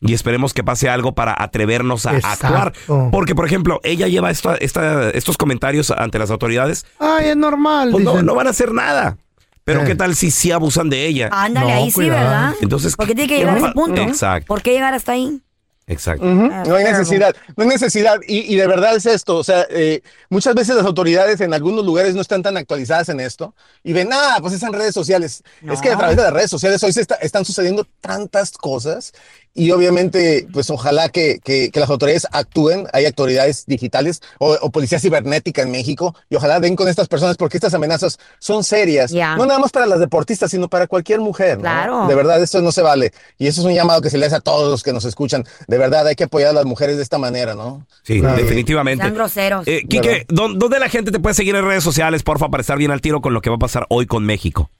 y 0.00 0.12
esperemos 0.14 0.52
que 0.54 0.62
pase 0.62 0.88
algo 0.88 1.14
para 1.14 1.34
atrevernos 1.38 2.06
a 2.06 2.16
Exacto. 2.16 2.46
actuar. 2.46 2.72
Porque, 3.10 3.34
por 3.34 3.46
ejemplo, 3.46 3.80
ella 3.82 4.08
lleva 4.08 4.30
esta, 4.30 4.54
esta- 4.56 5.10
estos 5.10 5.36
comentarios 5.36 5.90
ante 5.90 6.18
las 6.18 6.30
autoridades. 6.30 6.84
Ay, 6.98 7.30
es 7.30 7.36
normal. 7.36 7.90
Pues 7.92 8.04
no, 8.04 8.12
dicen. 8.12 8.26
no 8.26 8.34
van 8.34 8.46
a 8.46 8.50
hacer 8.50 8.72
nada. 8.72 9.16
Pero 9.64 9.82
Eh. 9.82 9.84
qué 9.86 9.94
tal 9.96 10.14
si 10.14 10.30
sí 10.30 10.52
abusan 10.52 10.88
de 10.90 11.06
ella. 11.06 11.28
Ándale, 11.32 11.66
No, 11.72 11.76
ahí 11.82 11.90
sí. 11.90 12.08
¿verdad? 12.08 12.52
Entonces, 12.60 12.94
¿Por 12.94 13.06
qué 13.06 13.14
tiene 13.14 13.28
que 13.28 13.34
¿qué 13.36 13.40
llegar 13.40 13.56
a 13.56 13.58
ese 13.58 13.72
punto? 13.72 14.00
Exacto. 14.02 14.46
¿Por 14.46 14.62
qué 14.62 14.72
llegar 14.72 14.94
hasta 14.94 15.12
ahí? 15.12 15.40
Exacto. 15.88 16.24
Ah, 16.26 16.64
No 16.66 16.74
hay 16.74 16.82
necesidad, 16.84 17.34
no 17.56 17.62
hay 17.62 17.68
necesidad. 17.68 18.18
Y, 18.26 18.38
y 18.52 18.56
de 18.56 18.66
verdad 18.66 18.96
es 18.96 19.06
esto, 19.06 19.36
o 19.36 19.44
sea, 19.44 19.66
eh, 19.70 20.02
muchas 20.30 20.52
veces 20.56 20.74
las 20.74 20.84
autoridades 20.84 21.40
en 21.40 21.54
algunos 21.54 21.84
lugares 21.86 22.14
no 22.16 22.20
están 22.20 22.42
tan 22.42 22.56
actualizadas 22.56 23.08
en 23.08 23.20
esto 23.20 23.54
y 23.84 23.92
ven, 23.92 24.08
ah, 24.12 24.38
pues 24.40 24.54
es 24.54 24.62
en 24.64 24.72
redes 24.72 24.94
sociales. 24.94 25.44
Es 25.62 25.80
que 25.80 25.90
a 25.90 25.96
través 25.96 26.16
de 26.16 26.22
las 26.24 26.32
redes 26.32 26.50
sociales 26.50 26.82
hoy 26.82 26.92
se 26.92 27.02
está- 27.02 27.14
están 27.16 27.44
sucediendo 27.44 27.86
tantas 28.00 28.50
cosas 28.52 29.12
y 29.56 29.70
obviamente, 29.72 30.46
pues 30.52 30.70
ojalá 30.70 31.08
que, 31.08 31.40
que- 31.42 31.70
que 31.70 31.80
las 31.80 31.90
autoridades 31.90 32.26
actúen, 32.30 32.86
hay 32.92 33.06
autoridades 33.06 33.64
digitales 33.66 34.20
o, 34.38 34.56
o 34.60 34.70
policía 34.70 35.00
cibernética 35.00 35.62
en 35.62 35.70
México 35.70 36.14
y 36.30 36.36
ojalá 36.36 36.60
den 36.60 36.76
con 36.76 36.88
estas 36.88 37.08
personas 37.08 37.36
porque 37.36 37.56
estas 37.56 37.74
amenazas 37.74 38.18
son 38.38 38.62
serias, 38.62 39.10
Ya. 39.10 39.34
no 39.36 39.46
nada 39.46 39.58
más 39.58 39.72
para 39.72 39.86
las 39.86 39.98
deportistas, 39.98 40.50
sino 40.50 40.68
para 40.68 40.86
cualquier 40.86 41.20
mujer. 41.20 41.56
¿no? 41.56 41.62
Claro. 41.62 42.06
De 42.06 42.14
verdad, 42.14 42.42
esto 42.42 42.60
no 42.62 42.70
se 42.72 42.82
vale. 42.82 43.12
Y 43.38 43.46
eso 43.46 43.60
es 43.62 43.66
un 43.66 43.74
llamado 43.74 44.00
que 44.02 44.10
se 44.10 44.18
le 44.18 44.26
hace 44.26 44.36
a 44.36 44.40
todos 44.40 44.70
los 44.70 44.82
que 44.82 44.92
nos 44.92 45.04
escuchan. 45.04 45.44
De 45.66 45.78
verdad, 45.78 46.06
hay 46.06 46.14
que 46.14 46.24
apoyar 46.24 46.50
a 46.50 46.52
las 46.52 46.64
mujeres 46.66 46.96
de 46.98 47.02
esta 47.02 47.18
manera, 47.18 47.54
¿no? 47.54 47.86
Sí, 48.02 48.20
Claro. 48.20 48.36
definitivamente. 48.36 49.08
Groseros. 49.10 49.66
Eh, 49.66 49.82
Quique, 49.88 50.26
¿dó- 50.28 50.52
¿dónde 50.54 50.78
la 50.78 50.88
gente 50.88 51.10
te 51.10 51.18
puede 51.20 51.34
seguir 51.34 51.54
en 51.56 51.64
redes 51.64 51.82
sociales, 51.82 52.22
porfa, 52.22 52.48
para 52.48 52.60
estar 52.60 52.76
bien 52.78 52.90
al 52.90 53.00
tiro 53.00 53.20
con 53.20 53.32
lo 53.34 53.40
que 53.40 53.50
va 53.50 53.56
a 53.56 53.58
pasar 53.60 53.86
hoy 53.88 54.06
con 54.06 54.24
México? 54.24 54.70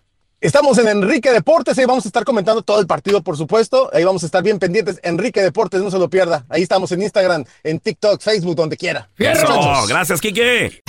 Estamos 0.40 0.76
en 0.76 0.86
Enrique 0.86 1.30
Deportes, 1.32 1.78
ahí 1.78 1.86
vamos 1.86 2.04
a 2.04 2.08
estar 2.08 2.24
comentando 2.24 2.60
todo 2.60 2.78
el 2.78 2.86
partido, 2.86 3.22
por 3.22 3.38
supuesto. 3.38 3.88
Ahí 3.94 4.04
vamos 4.04 4.22
a 4.22 4.26
estar 4.26 4.42
bien 4.42 4.58
pendientes. 4.58 5.00
Enrique 5.02 5.42
Deportes, 5.42 5.80
no 5.80 5.90
se 5.90 5.98
lo 5.98 6.10
pierda. 6.10 6.44
Ahí 6.50 6.62
estamos 6.62 6.92
en 6.92 7.00
Instagram, 7.00 7.44
en 7.64 7.80
TikTok, 7.80 8.20
Facebook, 8.20 8.54
donde 8.54 8.76
quiera. 8.76 9.08
Muchachos. 9.18 9.88
gracias, 9.88 10.20
Quique. 10.20 10.82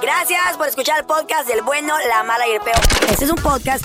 Gracias 0.00 0.56
por 0.56 0.68
escuchar 0.68 1.00
el 1.00 1.04
podcast 1.04 1.48
del 1.48 1.62
bueno, 1.62 1.94
la 2.08 2.22
mala 2.22 2.46
y 2.46 2.52
el 2.52 2.60
peor. 2.60 2.80
Este 3.10 3.24
es 3.24 3.30
un 3.30 3.36
podcast 3.36 3.84